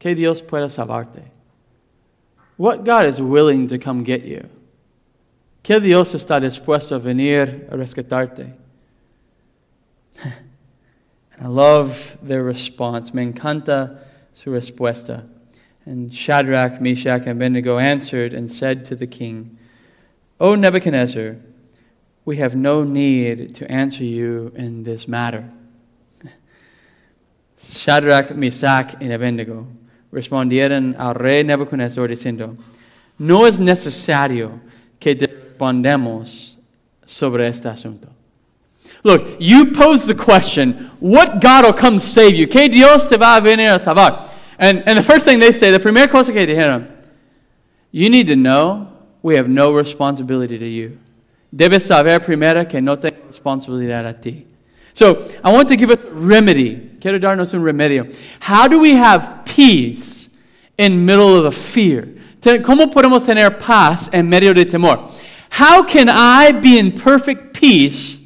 ¿Qué 0.00 0.16
Dios 0.16 0.40
puede 0.40 0.70
salvarte? 0.70 1.24
What 2.56 2.82
God 2.82 3.04
is 3.04 3.20
willing 3.20 3.68
to 3.68 3.76
come 3.76 4.02
get 4.04 4.24
you? 4.24 4.48
¿Qué 5.62 5.82
Dios 5.82 6.14
está 6.14 6.40
dispuesto 6.40 6.96
a 6.96 6.98
venir 6.98 7.68
a 7.70 7.76
rescatarte? 7.76 8.54
and 10.24 10.32
I 11.42 11.46
love 11.46 12.16
their 12.22 12.42
response. 12.42 13.12
Me 13.12 13.30
encanta 13.30 14.00
su 14.32 14.50
respuesta. 14.50 15.28
And 15.84 16.10
Shadrach, 16.10 16.80
Meshach, 16.80 17.26
and 17.26 17.32
Abednego 17.32 17.76
answered 17.76 18.32
and 18.32 18.50
said 18.50 18.86
to 18.86 18.96
the 18.96 19.06
king, 19.06 19.58
O 20.40 20.54
Nebuchadnezzar, 20.54 21.36
we 22.24 22.38
have 22.38 22.56
no 22.56 22.82
need 22.82 23.54
to 23.56 23.70
answer 23.70 24.04
you 24.04 24.52
in 24.56 24.84
this 24.84 25.06
matter. 25.06 25.50
Shadrach, 27.64 28.34
Meshach, 28.34 28.94
and 29.00 29.12
Abednego 29.12 29.66
respondieron 30.12 30.94
al 30.96 31.14
rey 31.14 31.42
Nebuchadnezzar 31.42 32.08
diciendo, 32.08 32.56
no 33.18 33.46
es 33.46 33.58
necesario 33.58 34.60
que 34.98 35.14
respondamos 35.14 36.58
sobre 37.04 37.48
este 37.48 37.68
asunto. 37.68 38.08
Look, 39.02 39.36
you 39.38 39.72
pose 39.72 40.06
the 40.06 40.14
question, 40.14 40.90
what 41.00 41.40
God 41.40 41.64
will 41.64 41.74
come 41.74 41.98
save 41.98 42.36
you? 42.36 42.46
¿Qué 42.46 42.70
Dios 42.70 43.06
te 43.08 43.16
va 43.18 43.36
a 43.36 43.40
venir 43.40 43.70
a 43.70 43.78
salvar? 43.78 44.30
And, 44.58 44.82
and 44.86 44.98
the 44.98 45.02
first 45.02 45.26
thing 45.26 45.40
they 45.40 45.52
say, 45.52 45.70
the 45.70 45.80
primera 45.80 46.08
cosa 46.08 46.32
que 46.32 46.46
dijeron, 46.46 46.88
you 47.90 48.08
need 48.08 48.28
to 48.28 48.36
know 48.36 48.88
we 49.22 49.36
have 49.36 49.48
no 49.48 49.72
responsibility 49.72 50.58
to 50.58 50.66
you. 50.66 50.98
Debes 51.54 51.84
saber 51.84 52.20
primero 52.20 52.66
que 52.66 52.80
no 52.80 52.96
tengo 52.96 53.26
responsabilidad 53.28 54.06
a 54.06 54.14
ti. 54.14 54.46
So 54.92 55.28
I 55.42 55.52
want 55.52 55.68
to 55.68 55.76
give 55.76 55.90
a 55.90 55.96
remedy. 56.12 56.90
Quiero 57.04 57.18
darnos 57.18 57.52
un 57.52 57.62
remedio. 57.62 58.10
How 58.40 58.66
do 58.66 58.80
we 58.80 58.92
have 58.92 59.44
peace 59.44 60.30
in 60.78 61.04
middle 61.04 61.36
of 61.36 61.44
the 61.44 61.50
fear? 61.50 62.08
¿Cómo 62.62 62.90
podemos 62.90 63.26
tener 63.26 63.58
paz 63.58 64.08
en 64.10 64.26
medio 64.26 64.54
de 64.54 64.64
temor? 64.64 65.12
How 65.50 65.82
can 65.82 66.08
I 66.08 66.52
be 66.52 66.78
in 66.78 66.92
perfect 66.92 67.52
peace 67.52 68.20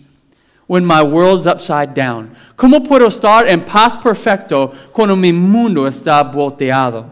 when 0.68 0.86
my 0.86 1.02
world's 1.02 1.48
upside 1.48 1.92
down? 1.92 2.36
¿Cómo 2.56 2.86
puedo 2.86 3.08
estar 3.08 3.48
en 3.48 3.64
paz 3.64 3.96
perfecto 3.96 4.72
cuando 4.92 5.16
mi 5.16 5.32
mundo 5.32 5.82
está 5.88 6.32
volteado? 6.32 7.10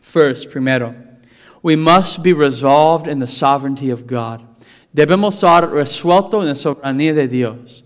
First, 0.00 0.48
primero, 0.52 0.94
we 1.60 1.74
must 1.74 2.22
be 2.22 2.32
resolved 2.32 3.08
in 3.08 3.18
the 3.18 3.26
sovereignty 3.26 3.90
of 3.90 4.06
God. 4.06 4.46
Debemos 4.94 5.42
estar 5.42 5.72
resuelto 5.72 6.40
en 6.40 6.46
la 6.46 6.54
soberanía 6.54 7.16
de 7.16 7.26
Dios. 7.26 7.82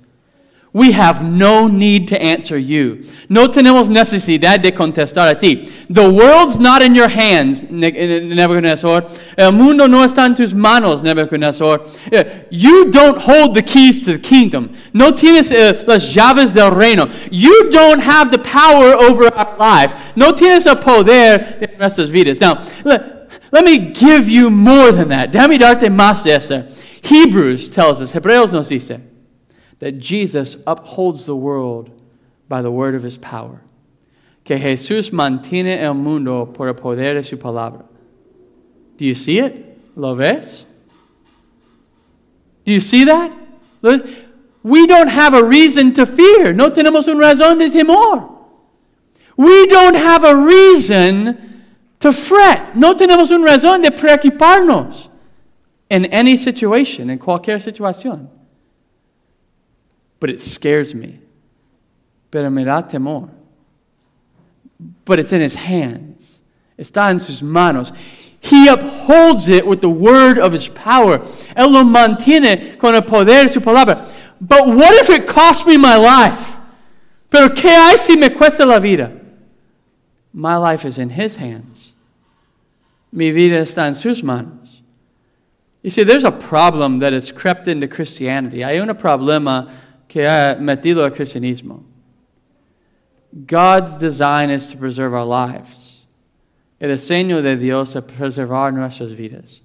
We 0.76 0.92
have 0.92 1.24
no 1.24 1.68
need 1.68 2.06
to 2.08 2.22
answer 2.22 2.58
you. 2.58 3.02
No 3.30 3.48
tenemos 3.48 3.88
necesidad 3.88 4.60
de 4.60 4.72
contestar 4.72 5.26
a 5.26 5.34
ti. 5.34 5.70
The 5.88 6.12
world's 6.12 6.58
not 6.58 6.82
in 6.82 6.94
your 6.94 7.08
hands, 7.08 7.64
Nebuchadnezzar. 7.70 9.10
El 9.38 9.52
mundo 9.52 9.86
no 9.86 10.04
está 10.04 10.26
en 10.26 10.34
tus 10.34 10.52
manos, 10.52 11.02
Nebuchadnezzar. 11.02 11.80
Eh, 12.12 12.42
you 12.50 12.90
don't 12.90 13.16
hold 13.16 13.54
the 13.54 13.62
keys 13.62 14.04
to 14.04 14.12
the 14.12 14.18
kingdom. 14.18 14.70
No 14.92 15.12
tienes 15.12 15.50
uh, 15.50 15.82
las 15.86 16.14
llaves 16.14 16.52
del 16.52 16.70
reino. 16.72 17.10
You 17.30 17.70
don't 17.70 18.00
have 18.00 18.30
the 18.30 18.38
power 18.38 18.92
over 18.92 19.34
our 19.34 19.56
life. 19.56 19.94
No 20.14 20.32
tienes 20.32 20.66
el 20.66 20.76
poder 20.76 21.58
de 21.58 21.74
nuestras 21.78 22.10
vidas. 22.10 22.38
Now, 22.38 22.62
let, 22.84 23.30
let 23.50 23.64
me 23.64 23.78
give 23.78 24.28
you 24.28 24.50
more 24.50 24.92
than 24.92 25.08
that. 25.08 25.32
Déjame 25.32 25.58
darte 25.58 25.88
más 25.88 26.22
de 26.22 26.32
esto. 26.32 26.66
Hebrews 27.00 27.70
tells 27.70 28.02
us, 28.02 28.12
Hebreos 28.12 28.52
nos 28.52 28.68
dice, 28.68 29.00
that 29.78 29.98
Jesus 29.98 30.56
upholds 30.66 31.26
the 31.26 31.36
world 31.36 31.90
by 32.48 32.62
the 32.62 32.70
word 32.70 32.94
of 32.94 33.02
his 33.02 33.16
power. 33.16 33.62
Que 34.44 34.56
Jesús 34.56 35.10
mantiene 35.10 35.80
el 35.82 35.94
mundo 35.94 36.46
por 36.46 36.68
el 36.68 36.74
poder 36.74 37.14
de 37.14 37.22
su 37.22 37.36
palabra. 37.36 37.84
Do 38.96 39.04
you 39.04 39.14
see 39.14 39.38
it? 39.38 39.78
¿Lo 39.96 40.14
ves? 40.14 40.66
Do 42.64 42.72
you 42.72 42.80
see 42.80 43.04
that? 43.04 43.36
We 44.62 44.86
don't 44.86 45.08
have 45.08 45.34
a 45.34 45.44
reason 45.44 45.92
to 45.94 46.06
fear. 46.06 46.52
No 46.52 46.70
tenemos 46.70 47.08
un 47.08 47.18
razón 47.18 47.58
de 47.58 47.70
temor. 47.70 48.32
We 49.36 49.66
don't 49.66 49.94
have 49.94 50.24
a 50.24 50.34
reason 50.34 51.64
to 52.00 52.12
fret. 52.12 52.74
No 52.74 52.94
tenemos 52.94 53.30
un 53.30 53.42
razón 53.42 53.82
de 53.82 53.90
preocuparnos 53.90 55.08
in 55.90 56.06
any 56.06 56.36
situation, 56.36 57.10
in 57.10 57.18
cualquier 57.18 57.60
situación 57.60 58.28
but 60.20 60.30
it 60.30 60.40
scares 60.40 60.94
me. 60.94 61.20
Pero 62.30 62.50
me 62.50 62.64
da 62.64 62.82
temor. 62.82 63.30
but 65.04 65.18
it's 65.18 65.32
in 65.32 65.40
his 65.40 65.54
hands. 65.54 66.42
Está 66.78 67.10
en 67.10 67.18
sus 67.18 67.42
manos. 67.42 67.92
He 68.40 68.68
upholds 68.68 69.48
it 69.48 69.66
with 69.66 69.80
the 69.80 69.88
word 69.88 70.38
of 70.38 70.52
his 70.52 70.68
power. 70.68 71.18
Él 71.56 71.72
lo 71.72 71.84
mantiene 71.84 72.78
con 72.78 72.94
el 72.94 73.02
poder 73.02 73.44
de 73.44 73.48
su 73.48 73.60
palabra. 73.60 74.06
But 74.40 74.66
what 74.66 74.94
if 74.94 75.08
it 75.08 75.26
costs 75.26 75.66
me 75.66 75.76
my 75.76 75.96
life? 75.96 76.58
Pero 77.30 77.48
¿qué 77.48 77.70
hay 77.70 77.96
si 77.96 78.16
me 78.16 78.28
cuesta 78.28 78.66
la 78.66 78.78
vida? 78.78 79.12
My 80.32 80.56
life 80.56 80.84
is 80.84 80.98
in 80.98 81.10
his 81.10 81.36
hands. 81.36 81.94
Mi 83.10 83.30
vida 83.32 83.58
está 83.58 83.86
en 83.86 83.94
sus 83.94 84.22
manos. 84.22 84.82
You 85.82 85.90
see, 85.90 86.02
there's 86.02 86.24
a 86.24 86.32
problem 86.32 86.98
that 86.98 87.12
has 87.12 87.32
crept 87.32 87.68
into 87.68 87.88
Christianity. 87.88 88.62
Hay 88.62 88.78
un 88.78 88.88
problema 88.88 89.70
que 90.08 90.26
ha 90.26 90.56
metido 90.58 91.04
al 91.04 91.10
cristianismo. 91.10 91.82
God's 93.46 93.98
design 93.98 94.50
is 94.50 94.66
to 94.68 94.76
preserve 94.76 95.12
our 95.12 95.24
lives. 95.24 96.06
El 96.80 96.88
diseño 96.88 97.42
de 97.42 97.56
Dios 97.56 97.96
es 97.96 98.02
preservar 98.02 98.72
nuestras 98.72 99.12
vidas. 99.12 99.60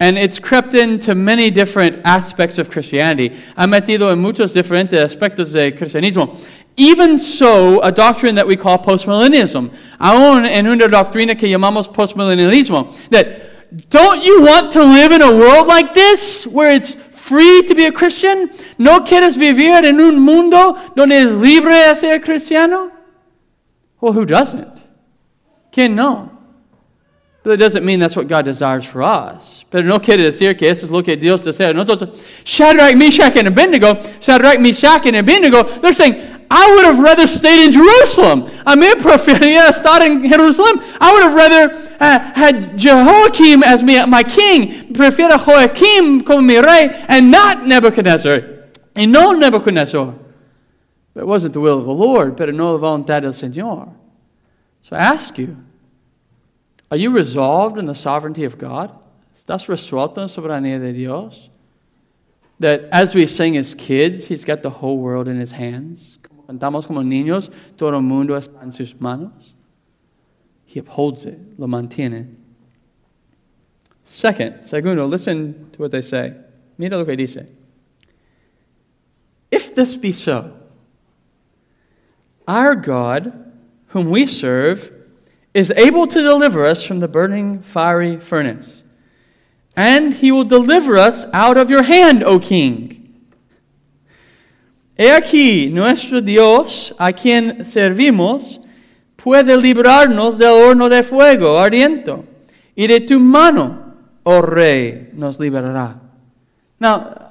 And 0.00 0.18
it's 0.18 0.40
crept 0.40 0.74
into 0.74 1.14
many 1.14 1.50
different 1.50 2.00
aspects 2.04 2.58
of 2.58 2.68
Christianity. 2.68 3.28
Ha 3.56 3.66
metido 3.66 4.10
en 4.10 4.18
muchos 4.18 4.52
diferentes 4.52 4.98
aspectos 5.00 5.52
de 5.52 5.70
cristianismo. 5.70 6.36
Even 6.76 7.18
so, 7.18 7.80
a 7.82 7.92
doctrine 7.92 8.34
that 8.34 8.46
we 8.46 8.56
call 8.56 8.78
postmillennialism. 8.78 9.70
Aún 10.00 10.44
en 10.44 10.66
una 10.66 10.88
doctrina 10.88 11.38
que 11.38 11.48
llamamos 11.48 11.86
postmillennialismo. 11.86 12.90
That 13.10 13.90
don't 13.90 14.24
you 14.24 14.42
want 14.42 14.72
to 14.72 14.82
live 14.82 15.12
in 15.12 15.22
a 15.22 15.30
world 15.30 15.68
like 15.68 15.94
this 15.94 16.46
where 16.46 16.74
it's 16.74 16.96
free 17.32 17.62
to 17.62 17.74
be 17.74 17.86
a 17.86 17.92
Christian? 17.92 18.50
¿No 18.78 19.04
quieres 19.04 19.38
vivir 19.38 19.84
en 19.84 20.00
un 20.00 20.20
mundo 20.20 20.76
donde 20.94 21.22
es 21.22 21.32
libre 21.32 21.88
de 21.88 21.94
ser 21.94 22.20
cristiano? 22.20 22.90
Well, 24.00 24.12
who 24.12 24.26
doesn't? 24.26 24.82
¿Quién 25.72 25.94
no? 25.94 26.30
But 27.42 27.54
it 27.54 27.56
doesn't 27.56 27.84
mean 27.84 27.98
that's 27.98 28.16
what 28.16 28.28
God 28.28 28.44
desires 28.44 28.84
for 28.84 29.02
us. 29.02 29.64
Pero 29.70 29.84
no 29.84 29.98
quiere 29.98 30.22
decir 30.22 30.56
que 30.56 30.68
eso 30.68 30.86
es 30.86 30.92
lo 30.92 31.02
que 31.02 31.16
Dios 31.16 31.42
desea. 31.42 31.72
Nosotros, 31.72 32.10
Shadrach, 32.44 32.94
Meshach, 32.96 33.36
and 33.36 33.48
Abednego, 33.48 33.94
Shadrach, 34.20 34.60
Meshach, 34.60 35.06
and 35.06 35.16
Abednego, 35.16 35.64
they're 35.80 35.94
saying, 35.94 36.41
I 36.54 36.74
would 36.74 36.84
have 36.84 36.98
rather 36.98 37.26
stayed 37.26 37.64
in 37.64 37.72
Jerusalem. 37.72 38.42
A 38.66 38.76
mí 38.76 38.92
prefería 38.96 39.68
estar 39.68 40.02
en 40.02 40.28
Jerusalem. 40.28 40.80
I 41.00 41.12
would 41.12 41.22
have 41.22 41.34
rather 41.34 41.96
uh, 41.98 42.18
had 42.34 42.76
Jehoiakim 42.76 43.62
as 43.62 43.82
me, 43.82 44.04
my 44.04 44.22
king. 44.22 44.92
Prefiero 44.92 45.38
Joachim 45.38 46.20
como 46.20 46.42
mi 46.42 46.58
rey 46.58 46.90
and 47.08 47.30
not 47.30 47.64
Nebuchadnezzar. 47.64 48.68
Y 48.94 49.06
no 49.06 49.32
Nebuchadnezzar. 49.32 50.14
But 51.14 51.20
it 51.22 51.26
wasn't 51.26 51.54
the 51.54 51.60
will 51.60 51.78
of 51.78 51.86
the 51.86 51.94
Lord, 51.94 52.36
pero 52.36 52.52
no 52.52 52.74
la 52.74 52.78
voluntad 52.78 53.22
del 53.22 53.32
Señor. 53.32 53.90
So 54.82 54.94
I 54.94 54.98
ask 54.98 55.38
you, 55.38 55.56
are 56.90 56.98
you 56.98 57.12
resolved 57.12 57.78
in 57.78 57.86
the 57.86 57.94
sovereignty 57.94 58.44
of 58.44 58.58
God? 58.58 58.94
¿Estás 59.34 59.68
resuelto 59.68 60.18
en 60.18 60.28
soberanía 60.28 60.78
de 60.78 60.92
Dios? 60.92 61.48
That 62.60 62.82
as 62.92 63.14
we 63.14 63.24
sing 63.24 63.56
as 63.56 63.74
kids, 63.74 64.28
He's 64.28 64.44
got 64.44 64.62
the 64.62 64.68
whole 64.68 64.98
world 64.98 65.28
in 65.28 65.40
His 65.40 65.52
hands. 65.52 66.18
Cantamos 66.52 66.86
como 66.86 67.02
niños, 67.02 67.50
todo 67.76 67.96
el 67.96 68.02
mundo 68.02 68.36
está 68.36 68.62
en 68.62 68.70
sus 68.70 69.00
manos. 69.00 69.54
He 70.66 70.80
upholds 70.80 71.24
it, 71.24 71.38
lo 71.56 71.66
mantiene. 71.66 72.26
Second, 74.04 74.62
segundo, 74.62 75.06
listen 75.06 75.70
to 75.72 75.78
what 75.78 75.90
they 75.90 76.02
say. 76.02 76.34
Mira 76.76 76.98
lo 76.98 77.06
que 77.06 77.16
dice. 77.16 77.46
If 79.50 79.74
this 79.74 79.96
be 79.96 80.12
so, 80.12 80.52
our 82.46 82.74
God, 82.74 83.32
whom 83.88 84.10
we 84.10 84.26
serve, 84.26 84.92
is 85.54 85.70
able 85.70 86.06
to 86.06 86.20
deliver 86.20 86.66
us 86.66 86.84
from 86.84 87.00
the 87.00 87.08
burning 87.08 87.60
fiery 87.60 88.20
furnace, 88.20 88.84
and 89.74 90.12
he 90.12 90.30
will 90.30 90.44
deliver 90.44 90.98
us 90.98 91.24
out 91.32 91.56
of 91.56 91.70
your 91.70 91.84
hand, 91.84 92.22
O 92.22 92.38
king. 92.38 93.01
He 94.96 95.10
aquí, 95.10 95.70
nuestro 95.70 96.20
Dios, 96.20 96.94
a 96.98 97.12
quien 97.12 97.64
servimos, 97.64 98.60
puede 99.16 99.56
librarnos 99.56 100.36
del 100.36 100.50
horno 100.50 100.88
de 100.88 101.02
fuego 101.02 101.58
ardiente, 101.58 102.16
y 102.74 102.86
de 102.86 103.00
tu 103.00 103.18
mano, 103.18 103.94
oh 104.22 104.42
rey, 104.42 105.10
nos 105.14 105.38
liberará. 105.38 106.00
Now, 106.78 107.22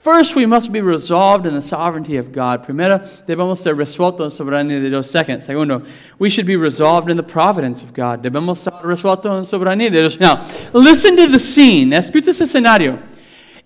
First, 0.00 0.34
we 0.34 0.46
must 0.46 0.72
be 0.72 0.80
resolved 0.80 1.44
in 1.44 1.52
the 1.52 1.60
sovereignty 1.60 2.16
of 2.16 2.32
God. 2.32 2.64
Primero, 2.64 3.00
debemos 3.26 3.58
ser 3.58 3.74
resueltos 3.74 4.20
en 4.20 4.24
la 4.24 4.30
soberanía 4.30 4.80
de 4.80 4.88
Dios. 4.88 5.10
Second, 5.10 5.42
segundo, 5.42 5.82
we 6.18 6.30
should 6.30 6.46
be 6.46 6.56
resolved 6.56 7.10
in 7.10 7.18
the 7.18 7.22
providence 7.22 7.82
of 7.82 7.92
God. 7.92 8.22
Debemos 8.22 8.56
ser 8.56 8.72
resueltos 8.82 9.26
en 9.26 9.36
la 9.36 9.44
soberanía 9.44 9.90
de 9.90 10.00
Dios. 10.00 10.18
Now, 10.18 10.40
listen 10.72 11.16
to 11.16 11.28
the 11.28 11.38
scene. 11.38 11.92
Escucha 11.92 12.30
ese 12.30 12.44
escenario. 12.44 12.98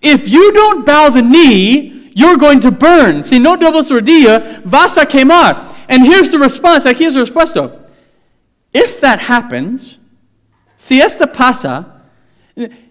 If 0.01 0.27
you 0.27 0.51
don't 0.51 0.85
bow 0.85 1.09
the 1.09 1.21
knee, 1.21 1.94
you're 2.15 2.37
going 2.37 2.61
to 2.61 2.71
burn. 2.71 3.21
Si 3.23 3.39
no 3.39 3.57
doblas 3.57 3.91
rodilla, 3.91 4.63
vas 4.63 4.95
a 4.95 5.05
quemar. 5.05 5.75
And 5.89 6.05
here's 6.05 6.31
the 6.31 6.39
response. 6.39 6.85
Aquí 6.85 7.05
es 7.05 7.15
respuesta. 7.15 7.91
If 8.73 9.01
that 9.01 9.19
happens, 9.19 9.99
si 10.77 11.01
esto 11.01 11.27
pasa, 11.27 11.91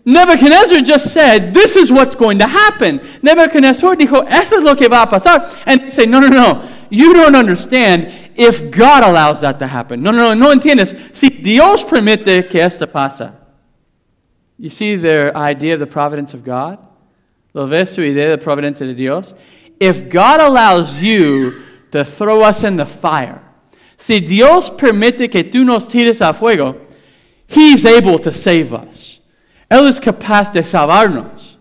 Nebuchadnezzar 0.04 0.82
just 0.82 1.10
said, 1.10 1.54
This 1.54 1.74
is 1.74 1.90
what's 1.90 2.14
going 2.14 2.38
to 2.38 2.46
happen. 2.46 3.00
Nebuchadnezzar 3.22 3.96
dijo, 3.96 4.30
Eso 4.30 4.58
es 4.58 4.62
lo 4.62 4.74
que 4.74 4.88
va 4.88 5.04
a 5.04 5.06
pasar. 5.06 5.62
And 5.64 5.80
they 5.80 5.90
say, 5.90 6.04
No, 6.04 6.20
no, 6.20 6.28
no. 6.28 6.70
You 6.90 7.14
don't 7.14 7.34
understand 7.34 8.12
if 8.36 8.70
God 8.70 9.04
allows 9.04 9.40
that 9.40 9.58
to 9.60 9.66
happen. 9.66 10.02
No, 10.02 10.10
no, 10.10 10.34
no, 10.34 10.48
no 10.48 10.54
entiendes. 10.54 11.16
Si 11.16 11.30
Dios 11.30 11.82
permite 11.82 12.46
que 12.50 12.60
esto 12.60 12.86
pasa. 12.86 13.40
You 14.58 14.68
see 14.68 14.96
their 14.96 15.34
idea 15.34 15.74
of 15.74 15.80
the 15.80 15.86
providence 15.86 16.34
of 16.34 16.44
God? 16.44 16.78
¿Lo 17.54 17.66
ves 17.66 17.90
su 17.90 18.02
idea 18.02 18.28
de 18.28 18.38
providencia 18.38 18.86
de 18.86 18.94
Dios? 18.94 19.34
If 19.80 20.10
God 20.10 20.40
allows 20.40 21.00
you 21.00 21.62
to 21.92 22.04
throw 22.04 22.42
us 22.42 22.64
in 22.64 22.76
the 22.76 22.86
fire, 22.86 23.40
si 23.96 24.20
Dios 24.20 24.70
permite 24.70 25.30
que 25.30 25.44
tú 25.44 25.64
nos 25.64 25.86
tires 25.86 26.20
a 26.20 26.32
fuego, 26.32 26.76
He's 27.46 27.86
able 27.86 28.18
to 28.18 28.32
save 28.32 28.72
us. 28.72 29.20
Él 29.70 29.86
es 29.86 30.00
capaz 30.00 30.52
de 30.52 30.62
salvarnos 30.62 31.56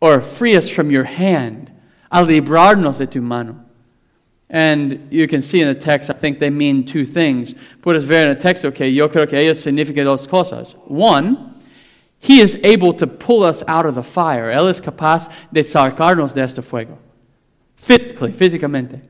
or 0.00 0.20
free 0.20 0.56
us 0.56 0.70
from 0.70 0.90
your 0.90 1.04
hand, 1.04 1.70
a 2.10 2.22
librarnos 2.22 2.98
de 2.98 3.06
tu 3.06 3.20
mano. 3.20 3.64
And 4.48 5.06
you 5.12 5.28
can 5.28 5.42
see 5.42 5.60
in 5.60 5.68
the 5.68 5.78
text, 5.78 6.10
I 6.10 6.14
think 6.14 6.38
they 6.38 6.50
mean 6.50 6.84
two 6.84 7.04
things. 7.04 7.54
Puedes 7.82 8.04
ver 8.04 8.24
en 8.24 8.30
el 8.30 8.36
texto 8.36 8.72
que 8.72 8.86
yo 8.86 9.08
creo 9.08 9.28
que 9.28 9.38
ellos 9.38 9.58
significan 9.62 10.04
dos 10.04 10.26
cosas. 10.26 10.74
One, 10.88 11.49
he 12.20 12.40
is 12.40 12.58
able 12.62 12.92
to 12.92 13.06
pull 13.06 13.42
us 13.42 13.64
out 13.66 13.86
of 13.86 13.94
the 13.94 14.02
fire. 14.02 14.50
Él 14.50 14.68
es 14.68 14.80
capaz 14.80 15.28
de 15.50 15.62
sacarnos 15.62 16.34
de 16.34 16.42
este 16.42 16.62
fuego. 16.62 16.98
Physically, 17.76 18.32
físicamente. 18.32 19.00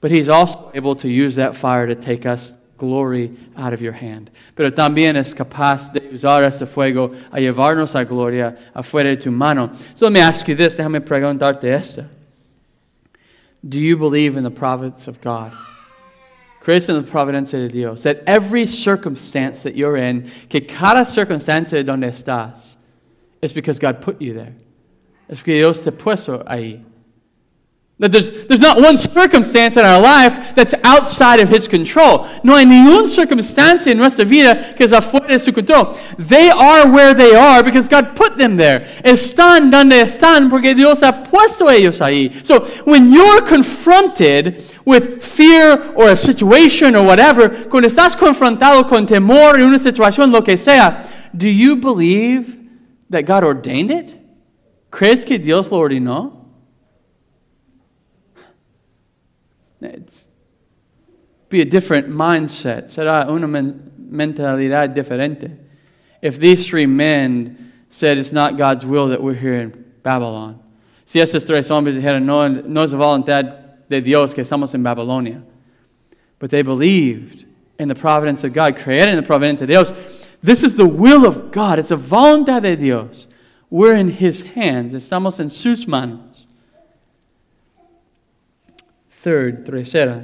But 0.00 0.10
he's 0.10 0.28
also 0.28 0.70
able 0.74 0.96
to 0.96 1.08
use 1.08 1.36
that 1.36 1.54
fire 1.54 1.86
to 1.86 1.94
take 1.94 2.26
us 2.26 2.54
glory 2.78 3.36
out 3.56 3.72
of 3.72 3.82
your 3.82 3.92
hand. 3.92 4.30
Pero 4.56 4.70
también 4.70 5.16
es 5.16 5.34
capaz 5.34 5.92
de 5.92 6.00
usar 6.12 6.42
este 6.44 6.66
fuego 6.66 7.12
a 7.30 7.38
llevarnos 7.40 7.94
a 7.94 8.04
gloria 8.04 8.56
afuera 8.74 9.14
de 9.14 9.16
tu 9.16 9.30
mano. 9.30 9.70
So 9.94 10.06
let 10.06 10.12
me 10.12 10.20
ask 10.20 10.48
you 10.48 10.54
this, 10.54 10.74
déjame 10.74 11.00
preguntarte 11.00 11.64
esto. 11.64 12.06
Do 13.66 13.78
you 13.78 13.96
believe 13.96 14.36
in 14.36 14.44
the 14.44 14.50
providence 14.50 15.08
of 15.08 15.20
God? 15.20 15.52
¿Crees 16.64 16.88
en 16.88 16.96
la 16.96 17.02
providencia 17.02 17.58
de 17.58 17.68
Dios? 17.68 18.04
That 18.04 18.22
every 18.26 18.64
circumstance 18.64 19.64
that 19.64 19.76
you're 19.76 19.98
in, 19.98 20.30
que 20.48 20.62
cada 20.62 21.04
circunstancia 21.04 21.84
donde 21.84 22.08
estás, 22.08 22.76
is 23.42 23.52
because 23.52 23.78
God 23.78 24.00
put 24.00 24.18
you 24.20 24.32
there. 24.32 24.54
Es 25.28 25.42
que 25.42 25.54
Dios 25.54 25.82
te 25.82 25.90
puesto 25.90 26.42
ahí. 26.46 26.80
That 28.00 28.10
there's, 28.10 28.48
there's 28.48 28.60
not 28.60 28.80
one 28.80 28.96
circumstance 28.96 29.76
in 29.76 29.84
our 29.84 30.00
life 30.00 30.52
that's 30.56 30.74
outside 30.82 31.38
of 31.38 31.48
His 31.48 31.68
control. 31.68 32.26
No 32.42 32.56
hay 32.56 32.64
ninguna 32.64 33.06
circunstancia 33.06 33.92
en 33.92 33.98
nuestra 33.98 34.24
vida 34.24 34.74
que 34.74 34.84
es 34.84 34.92
afuera 34.92 35.28
de 35.28 35.38
su 35.38 35.52
control. 35.52 35.96
They 36.18 36.50
are 36.50 36.90
where 36.90 37.14
they 37.14 37.36
are 37.36 37.62
because 37.62 37.88
God 37.88 38.16
put 38.16 38.36
them 38.36 38.56
there. 38.56 38.80
Están 39.04 39.70
donde 39.70 40.00
están 40.00 40.50
porque 40.50 40.74
Dios 40.74 41.02
ha 41.02 41.22
puesto 41.22 41.70
ellos 41.70 42.00
ahí. 42.00 42.44
So 42.44 42.64
when 42.84 43.12
you're 43.12 43.42
confronted 43.42 44.60
with 44.84 45.22
fear 45.22 45.92
or 45.94 46.08
a 46.08 46.16
situation 46.16 46.96
or 46.96 47.06
whatever, 47.06 47.68
cuando 47.68 47.88
estás 47.88 48.16
confrontado 48.16 48.88
con 48.88 49.06
temor 49.06 49.54
en 49.54 49.62
una 49.62 49.78
situación, 49.78 50.32
lo 50.32 50.42
que 50.42 50.56
sea, 50.56 51.04
do 51.32 51.46
you 51.46 51.76
believe 51.76 52.58
that 53.08 53.24
God 53.24 53.44
ordained 53.44 53.92
it? 53.92 54.16
¿Crees 54.90 55.24
que 55.24 55.38
Dios 55.38 55.70
lo 55.70 55.78
ordenó? 55.78 56.43
It's 59.84 60.28
be 61.48 61.60
a 61.60 61.64
different 61.64 62.08
mindset. 62.08 62.84
Será 62.84 63.28
una 63.28 63.46
mentalidad 63.46 64.94
diferente. 64.94 65.56
If 66.20 66.38
these 66.38 66.66
three 66.66 66.86
men 66.86 67.72
said 67.88 68.18
it's 68.18 68.32
not 68.32 68.56
God's 68.56 68.84
will 68.84 69.08
that 69.08 69.22
we're 69.22 69.34
here 69.34 69.60
in 69.60 69.84
Babylon. 70.02 70.58
Si 71.04 71.20
estos 71.20 71.46
tres 71.46 71.68
hombres 71.68 71.96
dijeron 71.96 72.22
no, 72.22 72.48
no 72.48 72.82
es 72.82 72.92
voluntad 72.92 73.88
de 73.88 74.00
Dios 74.00 74.34
que 74.34 74.42
estamos 74.42 74.74
en 74.74 74.82
Babilonia. 74.82 75.42
But 76.38 76.50
they 76.50 76.62
believed 76.62 77.46
in 77.78 77.88
the 77.88 77.94
providence 77.94 78.42
of 78.42 78.52
God, 78.52 78.76
created 78.76 79.10
in 79.10 79.16
the 79.16 79.22
providence 79.22 79.60
de 79.60 79.66
Dios. 79.66 79.92
This 80.42 80.64
is 80.64 80.76
the 80.76 80.86
will 80.86 81.26
of 81.26 81.52
God, 81.52 81.78
it's 81.78 81.90
a 81.90 81.96
voluntad 81.96 82.62
de 82.62 82.76
Dios. 82.76 83.26
We're 83.70 83.94
in 83.94 84.08
His 84.08 84.42
hands, 84.42 84.94
estamos 84.94 85.40
en 85.40 85.48
sus 85.48 85.86
manos. 85.86 86.33
Third, 89.24 89.64
tercera, 89.64 90.22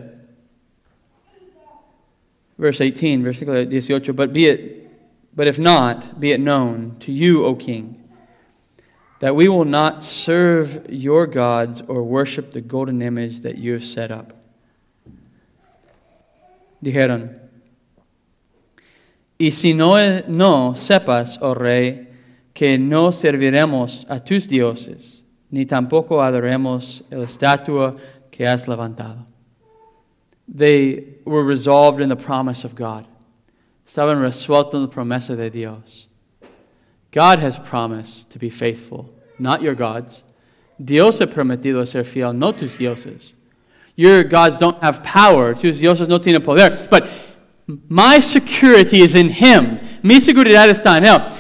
verse 2.59 2.83
18, 2.83 3.23
versículo 3.23 3.57
18, 3.57 4.15
but 4.15 4.31
be 4.31 4.45
it, 4.45 4.91
but 5.35 5.47
if 5.47 5.59
not, 5.59 6.21
be 6.21 6.33
it 6.33 6.39
known 6.39 6.97
to 7.01 7.11
you, 7.11 7.43
O 7.47 7.55
king, 7.55 7.97
that 9.21 9.35
we 9.35 9.49
will 9.49 9.65
not 9.65 10.03
serve 10.03 10.85
your 10.91 11.27
gods 11.27 11.83
or 11.89 12.03
worship 12.03 12.53
the 12.53 12.61
golden 12.61 13.01
image 13.01 13.41
that 13.41 13.57
you 13.57 13.73
have 13.73 13.85
set 13.85 14.11
up. 14.11 14.35
Dijeron, 16.85 17.39
y 19.39 19.49
si 19.49 19.73
no, 19.73 19.95
no 20.29 20.75
sepas, 20.75 21.39
oh 21.41 21.55
rey, 21.55 22.07
que 22.53 22.77
no 22.77 23.13
serviremos 23.13 24.05
a 24.11 24.21
tus 24.21 24.47
dioses, 24.47 25.23
ni 25.51 25.65
tampoco 25.65 26.23
adoremos 26.23 27.03
el 27.11 27.23
estatua 27.23 27.97
que 28.41 28.47
has 28.47 28.65
levantado. 28.65 29.27
They 30.49 31.05
were 31.27 31.45
resolved 31.45 32.01
in 32.01 32.09
the 32.09 32.17
promise 32.17 32.65
of 32.65 32.75
God. 32.75 33.07
Estaban 33.87 34.19
resueltos 34.19 34.77
en 34.77 34.85
la 34.85 34.87
promesa 34.87 35.37
de 35.37 35.51
Dios. 35.51 36.07
God 37.13 37.41
has 37.41 37.59
promised 37.59 38.31
to 38.31 38.39
be 38.39 38.49
faithful, 38.49 39.13
not 39.39 39.61
your 39.61 39.75
gods. 39.75 40.25
Dios 40.83 41.19
ha 41.19 41.27
prometido 41.27 41.87
ser 41.87 42.03
fiel, 42.03 42.33
no 42.33 42.53
tus 42.53 42.79
dioses. 42.79 43.35
Your 43.95 44.25
gods 44.25 44.57
don't 44.57 44.83
have 44.83 45.05
power, 45.05 45.53
tus 45.53 45.79
dioses 45.79 46.09
no 46.09 46.19
tienen 46.19 46.43
poder. 46.43 46.89
But 46.89 47.11
my 47.91 48.21
security 48.21 49.03
is 49.03 49.15
in 49.15 49.29
Him. 49.29 49.81
Mi 50.03 50.19
seguridad 50.19 50.71
está 50.71 50.97
en 50.97 51.05
Él. 51.05 51.40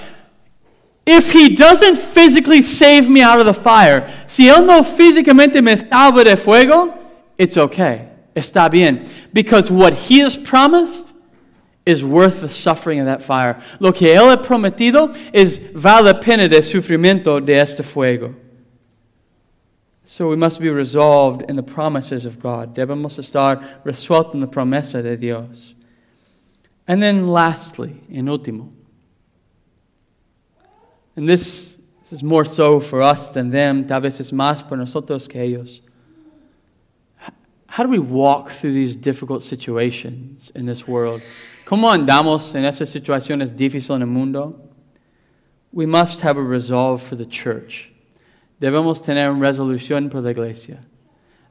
If 1.12 1.32
He 1.32 1.56
doesn't 1.56 1.98
physically 1.98 2.62
save 2.62 3.08
me 3.08 3.20
out 3.20 3.40
of 3.40 3.46
the 3.46 3.52
fire, 3.52 4.08
si 4.28 4.46
Él 4.46 4.64
no 4.64 4.82
físicamente 4.82 5.61
me 5.61 5.74
salva 5.74 6.22
de 6.22 6.36
fuego, 6.36 6.96
it's 7.36 7.56
okay. 7.56 8.08
Está 8.36 8.70
bien. 8.70 9.04
Because 9.32 9.72
what 9.72 9.92
He 9.92 10.20
has 10.20 10.36
promised 10.36 11.12
is 11.84 12.04
worth 12.04 12.40
the 12.40 12.48
suffering 12.48 13.00
of 13.00 13.06
that 13.06 13.24
fire. 13.24 13.61
Lo 13.80 13.90
que 13.90 14.06
Él 14.06 14.30
ha 14.30 14.40
prometido 14.40 15.12
es 15.34 15.58
vale 15.58 16.12
la 16.12 16.20
pena 16.20 16.48
de 16.48 16.58
sufrimiento 16.58 17.44
de 17.44 17.54
este 17.54 17.82
fuego. 17.82 18.36
So 20.04 20.28
we 20.28 20.36
must 20.36 20.61
be 20.61 20.70
resolved 20.70 21.42
in 21.50 21.56
the 21.56 21.64
promises 21.64 22.24
of 22.24 22.38
God. 22.38 22.72
Debemos 22.72 23.18
estar 23.18 23.82
resueltos 23.84 24.34
en 24.34 24.42
la 24.42 24.46
promesa 24.46 25.02
de 25.02 25.16
Dios. 25.16 25.74
And 26.86 27.02
then 27.02 27.26
lastly, 27.26 28.00
en 28.12 28.26
último, 28.26 28.70
and 31.16 31.28
this, 31.28 31.78
this 32.00 32.12
is 32.12 32.22
more 32.22 32.44
so 32.44 32.80
for 32.80 33.02
us 33.02 33.28
than 33.28 33.50
them, 33.50 33.84
tal 33.84 34.00
vez 34.00 34.20
es 34.20 34.32
más 34.32 34.66
por 34.66 34.76
nosotros 34.76 35.28
que 35.28 35.40
ellos. 35.40 35.80
How 37.66 37.84
do 37.84 37.88
we 37.88 38.00
walk 38.00 38.50
through 38.50 38.72
these 38.72 38.96
difficult 38.96 39.42
situations 39.42 40.50
in 40.56 40.66
this 40.66 40.88
world? 40.88 41.22
¿Cómo 41.64 41.88
andamos 41.88 42.54
en 42.56 42.64
esas 42.64 42.88
situaciones 42.88 43.52
difíciles 43.52 43.94
en 43.94 44.02
el 44.02 44.08
mundo? 44.08 44.61
We 45.72 45.86
must 45.86 46.22
have 46.22 46.36
a 46.36 46.42
resolve 46.42 47.00
for 47.00 47.14
the 47.14 47.24
church. 47.24 47.92
Debemos 48.61 49.00
tener 49.00 49.30
una 49.30 49.46
resolución 49.46 50.11
por 50.11 50.20
la 50.20 50.30
iglesia. 50.30 50.80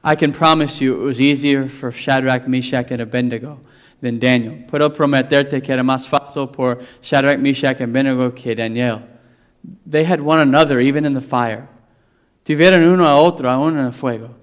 I 0.04 0.14
can 0.14 0.32
promise 0.32 0.80
you 0.80 0.94
it 1.00 1.04
was 1.04 1.20
easier 1.20 1.68
for 1.68 1.90
Shadrach, 1.90 2.46
Meshach, 2.46 2.90
and 2.90 3.00
Abednego 3.00 3.58
than 4.02 4.18
Daniel. 4.18 4.64
Puedo 4.68 4.94
prometerte 4.94 5.62
que 5.62 5.72
era 5.72 5.82
más 5.82 6.06
fácil 6.06 6.52
por 6.52 6.80
Shadrach, 7.02 7.38
Meshach, 7.38 7.80
and 7.80 7.90
Abednego 7.96 8.30
que 8.30 8.54
Daniel. 8.54 9.02
They 9.86 10.04
had 10.04 10.20
one 10.20 10.38
another 10.38 10.80
even 10.80 11.04
in 11.04 11.14
the 11.14 11.20
fire. 11.20 11.68
Tuvieron 12.44 12.82
uno 12.82 13.04
a 13.04 13.20
otro 13.20 13.48
aún 13.48 13.78
en 13.78 13.84
el 13.84 13.92
fuego. 13.92 14.34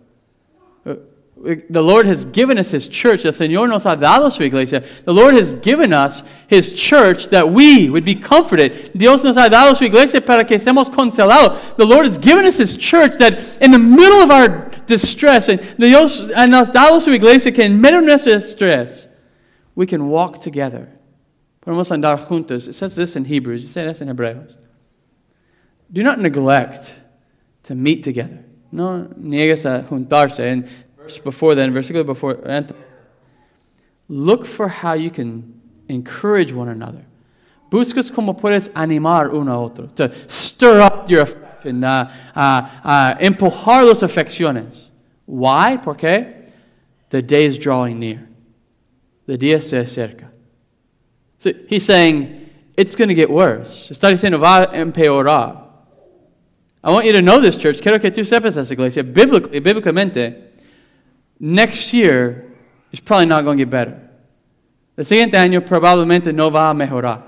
Uh, 0.86 0.91
uh, 0.91 1.55
the 1.70 1.82
Lord 1.82 2.05
has 2.05 2.26
given 2.26 2.57
us 2.57 2.72
His 2.72 2.88
church. 2.88 3.26
El 3.26 3.32
Señor 3.32 3.68
nos 3.68 3.86
ha 3.86 3.95
dado 3.95 4.30
su 4.30 4.43
iglesia. 4.43 4.82
The 5.03 5.13
Lord 5.13 5.34
has 5.34 5.55
given 5.55 5.91
us 5.91 6.24
His 6.47 6.74
church 6.74 7.28
that 7.30 7.49
we 7.49 7.89
would 7.89 8.05
be 8.05 8.15
comforted. 8.15 8.91
Dios 8.95 9.24
nos 9.24 9.36
ha 9.36 9.49
dado 9.49 9.74
su 9.74 9.86
iglesia 9.86 10.22
para 10.22 10.45
que 10.45 10.57
estemos 10.57 10.89
consolados. 10.89 11.76
The 11.76 11.86
Lord 11.86 12.05
has 12.05 12.18
given 12.18 12.45
us 12.45 12.57
His 12.57 12.78
church 12.78 13.18
that 13.18 13.57
in 13.61 13.72
the 13.72 13.80
middle 13.80 14.22
of 14.22 14.30
our 14.30 14.70
distress, 14.86 15.49
and 15.49 15.59
Dios 15.78 16.30
nos 16.30 16.70
ha 16.70 16.74
dado 16.74 16.99
su 16.99 17.11
iglesia 17.11 17.51
que 17.51 17.63
en 17.63 17.82
medio 17.82 17.99
de 17.99 18.07
nuestro 18.07 18.34
estrés, 18.34 19.07
we 19.76 19.86
can 19.86 20.07
walk 20.07 20.41
together. 20.41 20.88
Podemos 21.65 21.89
andar 21.91 22.26
juntos. 22.28 22.70
It 22.70 22.74
says 22.74 22.95
this 22.95 23.15
in 23.15 23.26
Hebrews. 23.26 23.63
It 23.63 23.68
says 23.68 23.88
this 23.88 24.01
in 24.01 24.07
Hebreos. 24.07 24.57
Do 25.91 26.03
not 26.03 26.19
neglect 26.19 26.95
to 27.63 27.75
meet 27.75 28.03
together. 28.03 28.43
No 28.71 29.09
niegues 29.19 29.65
a 29.65 29.83
juntarse. 29.88 30.39
And 30.39 30.67
verse 30.97 31.17
before 31.17 31.55
then, 31.55 31.73
versículo 31.73 32.05
before, 32.05 32.38
look 34.09 34.45
for 34.45 34.67
how 34.67 34.93
you 34.93 35.09
can 35.09 35.61
encourage 35.88 36.53
one 36.53 36.69
another. 36.69 37.05
Buscas 37.69 38.13
como 38.13 38.33
puedes 38.33 38.69
animar 38.69 39.33
uno 39.33 39.51
a 39.51 39.65
otro, 39.65 39.88
to 39.88 40.11
stir 40.27 40.79
up 40.79 41.09
your 41.09 41.21
affection, 41.21 41.83
uh, 41.83 42.09
uh, 42.33 42.69
uh, 42.83 43.15
empujar 43.19 43.85
las 43.85 44.01
afecciones. 44.03 44.88
Why? 45.25 45.77
Porque 45.77 46.49
the 47.09 47.21
day 47.21 47.45
is 47.45 47.59
drawing 47.59 47.99
near. 47.99 48.27
The 49.25 49.38
día 49.38 49.61
se 49.61 49.77
acerca. 49.77 50.29
So 51.38 51.51
he's 51.67 51.85
saying 51.85 52.49
it's 52.77 52.95
going 52.95 53.09
to 53.09 53.15
get 53.15 53.29
worse. 53.29 53.89
Está 53.89 54.09
diciendo 54.09 54.39
va 54.39 54.63
a 54.63 54.67
empeorar. 54.73 55.66
I 56.88 56.91
want 56.91 57.05
you 57.05 57.11
to 57.11 57.21
know 57.21 57.41
this, 57.41 57.57
church. 57.57 57.81
Quiero 57.81 57.99
que 57.99 58.09
tú 58.09 58.23
sepas 58.23 58.57
esa 58.57 58.73
iglesia. 58.73 59.03
Biblically, 59.03 59.59
bíblicamente, 59.59 60.41
next 61.38 61.93
year 61.93 62.45
is 62.93 63.01
probably 63.01 63.25
not 63.25 63.43
going 63.43 63.57
to 63.57 63.65
get 63.65 63.69
better. 63.69 64.09
El 64.97 65.03
siguiente 65.03 65.33
año 65.33 65.59
probablemente 65.67 66.33
no 66.33 66.49
va 66.49 66.69
a 66.69 66.73
mejorar. 66.73 67.23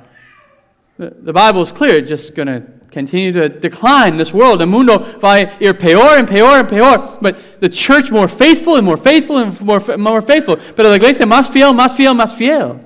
The, 0.98 1.10
the 1.10 1.34
Bible 1.34 1.62
is 1.62 1.74
clear, 1.74 1.98
it's 1.98 2.08
just 2.08 2.36
going 2.36 2.48
to 2.48 2.62
continue 2.90 3.34
to 3.34 3.50
decline. 3.50 4.16
This 4.16 4.34
world, 4.34 4.62
el 4.62 4.68
mundo 4.68 5.00
va 5.20 5.34
a 5.34 5.58
ir 5.60 5.74
peor 5.74 6.18
and 6.18 6.26
peor 6.26 6.60
and 6.60 6.70
peor. 6.70 7.18
But 7.22 7.60
the 7.60 7.68
church 7.68 8.12
more 8.12 8.30
faithful 8.30 8.78
and 8.78 8.86
more 8.86 8.96
faithful 8.96 9.40
and 9.40 9.60
more, 9.60 9.82
more 9.98 10.22
faithful. 10.22 10.56
Pero 10.56 10.88
la 10.88 10.96
iglesia 10.96 11.26
más 11.26 11.50
fiel, 11.50 11.74
más 11.74 11.98
fiel, 11.98 12.14
más 12.14 12.34
fiel. 12.34 12.80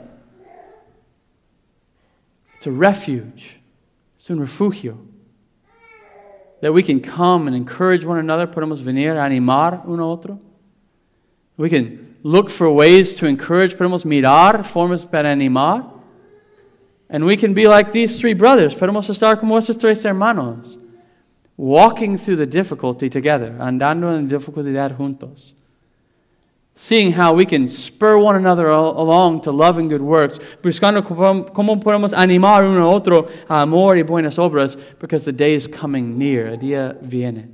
It's 2.55 2.65
a 2.65 2.71
refuge. 2.71 3.59
It's 4.17 4.31
un 4.31 4.39
refugio. 4.39 5.12
That 6.63 6.71
we 6.71 6.81
can 6.81 7.01
come 7.01 7.47
and 7.47 7.57
encourage 7.57 8.05
one 8.05 8.19
another. 8.19 8.47
Podemos 8.47 8.79
venir 8.79 9.17
a 9.17 9.29
animar 9.29 9.85
uno 9.85 10.09
otro. 10.09 10.39
We 11.57 11.69
can 11.69 12.15
look 12.23 12.49
for 12.49 12.71
ways 12.71 13.13
to 13.15 13.25
encourage. 13.25 13.75
Podemos 13.75 14.05
mirar 14.05 14.63
formas 14.63 15.03
para 15.03 15.27
animar. 15.27 15.91
And 17.09 17.25
we 17.25 17.35
can 17.35 17.53
be 17.53 17.67
like 17.67 17.91
these 17.91 18.17
three 18.17 18.33
brothers. 18.33 18.73
Podemos 18.73 19.09
estar 19.09 19.37
como 19.41 19.57
estos 19.57 19.77
tres 19.77 20.05
hermanos. 20.05 20.77
Walking 21.57 22.17
through 22.17 22.37
the 22.37 22.45
difficulty 22.45 23.09
together. 23.09 23.57
Andando 23.59 24.17
en 24.17 24.29
dificultad 24.29 24.95
juntos. 24.95 25.51
Seeing 26.75 27.11
how 27.11 27.33
we 27.33 27.45
can 27.45 27.67
spur 27.67 28.17
one 28.17 28.35
another 28.35 28.67
along 28.67 29.41
to 29.41 29.51
love 29.51 29.77
and 29.77 29.89
good 29.89 30.01
works. 30.01 30.39
Buscando 30.61 31.03
cómo 31.03 31.79
podemos 31.79 32.13
animar 32.13 32.63
uno 32.63 32.89
a 32.89 32.93
otro 32.93 33.27
a 33.47 33.61
amor 33.61 33.95
y 33.95 34.01
buenas 34.01 34.37
obras. 34.37 34.75
Because 34.99 35.23
the 35.23 35.31
day 35.31 35.53
is 35.53 35.67
coming 35.67 36.17
near. 36.17 36.47
El 36.47 36.57
día 36.57 36.97
viene. 37.01 37.49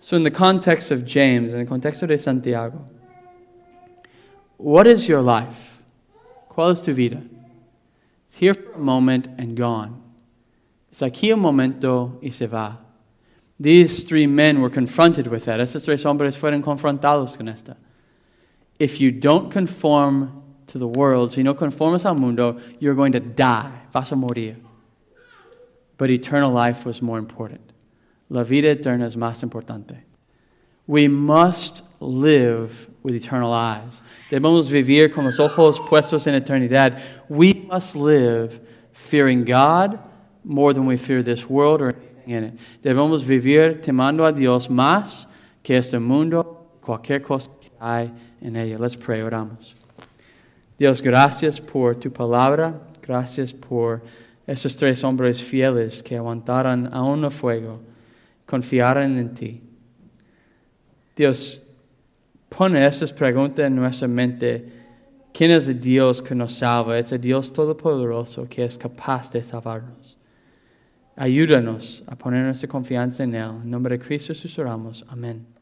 So, 0.00 0.16
in 0.16 0.22
the 0.22 0.30
context 0.30 0.90
of 0.90 1.04
James, 1.04 1.52
in 1.52 1.58
the 1.58 1.64
contexto 1.64 2.06
de 2.06 2.18
Santiago, 2.18 2.84
what 4.58 4.86
is 4.86 5.08
your 5.08 5.22
life? 5.22 5.82
¿Cuál 6.50 6.72
es 6.72 6.82
tu 6.82 6.94
vida? 6.94 7.22
It's 8.26 8.36
here 8.36 8.54
for 8.54 8.72
a 8.72 8.78
moment 8.78 9.28
and 9.38 9.56
gone. 9.56 10.02
Es 10.90 11.00
aquí 11.00 11.32
un 11.32 11.40
momento 11.40 12.18
y 12.22 12.30
se 12.30 12.46
va. 12.46 12.83
These 13.58 14.04
three 14.04 14.26
men 14.26 14.60
were 14.60 14.70
confronted 14.70 15.28
with 15.28 15.44
that. 15.44 15.60
Esos 15.60 15.84
tres 15.84 16.04
hombres 16.04 16.36
fueron 16.36 16.62
confrontados 16.62 17.36
con 17.36 17.48
esta. 17.48 17.76
If 18.78 19.00
you 19.00 19.12
don't 19.12 19.50
conform 19.50 20.42
to 20.66 20.78
the 20.78 20.88
world, 20.88 21.32
si 21.32 21.42
no 21.42 21.54
conformas 21.54 22.04
al 22.04 22.16
mundo, 22.16 22.58
you're 22.80 22.94
going 22.94 23.12
to 23.12 23.20
die. 23.20 23.70
Vas 23.92 24.10
a 24.10 24.16
morir. 24.16 24.56
But 25.96 26.10
eternal 26.10 26.50
life 26.50 26.84
was 26.84 27.00
more 27.00 27.18
important. 27.18 27.60
La 28.28 28.42
vida 28.42 28.64
eterna 28.74 29.04
es 29.04 29.14
más 29.14 29.44
importante. 29.44 29.98
We 30.86 31.06
must 31.06 31.82
live 32.00 32.88
with 33.02 33.14
eternal 33.14 33.52
eyes. 33.52 34.02
Debemos 34.30 34.70
vivir 34.70 35.14
con 35.14 35.24
los 35.24 35.38
ojos 35.38 35.78
puestos 35.78 36.26
en 36.26 36.34
eternidad. 36.34 37.00
We 37.28 37.54
must 37.54 37.94
live 37.94 38.60
fearing 38.92 39.44
God 39.44 39.98
more 40.42 40.74
than 40.74 40.86
we 40.86 40.96
fear 40.96 41.22
this 41.22 41.48
world 41.48 41.80
or 41.80 41.94
in 42.26 42.44
it. 42.44 42.60
Debemos 42.82 43.24
vivir 43.24 43.80
temando 43.80 44.24
a 44.24 44.32
Dios 44.32 44.68
más 44.70 45.26
que 45.62 45.76
este 45.76 45.98
mundo, 45.98 46.78
cualquier 46.80 47.22
cosa 47.22 47.50
que 47.60 47.70
hay 47.78 48.12
en 48.40 48.56
ella. 48.56 48.78
Let's 48.78 48.96
pray, 48.96 49.22
oramos. 49.22 49.74
Dios, 50.78 51.00
gracias 51.00 51.60
por 51.60 51.96
tu 51.96 52.10
palabra, 52.10 52.80
gracias 53.00 53.52
por 53.52 54.02
esos 54.46 54.76
tres 54.76 55.02
hombres 55.04 55.42
fieles 55.42 56.02
que 56.02 56.16
aguantaron 56.16 56.92
a 56.92 57.02
un 57.02 57.30
fuego, 57.30 57.80
confiaron 58.44 59.16
en 59.16 59.34
ti. 59.34 59.62
Dios, 61.16 61.62
pone 62.48 62.84
esas 62.84 63.12
preguntas 63.12 63.66
en 63.66 63.76
nuestra 63.76 64.08
mente. 64.08 64.72
¿Quién 65.32 65.50
es 65.50 65.68
el 65.68 65.80
Dios 65.80 66.20
que 66.20 66.34
nos 66.34 66.54
salva? 66.54 66.98
Es 66.98 67.12
el 67.12 67.20
Dios 67.20 67.52
Todopoderoso 67.52 68.46
que 68.48 68.64
es 68.64 68.76
capaz 68.78 69.30
de 69.30 69.42
salvarnos. 69.42 70.13
Ayúdanos 71.16 72.02
a 72.06 72.16
poner 72.16 72.44
nuestra 72.44 72.68
confianza 72.68 73.22
en 73.22 73.34
Él. 73.34 73.50
En 73.62 73.70
nombre 73.70 73.98
de 73.98 74.04
Cristo 74.04 74.28
Jesús 74.34 74.58
oramos. 74.58 75.04
Amén. 75.08 75.53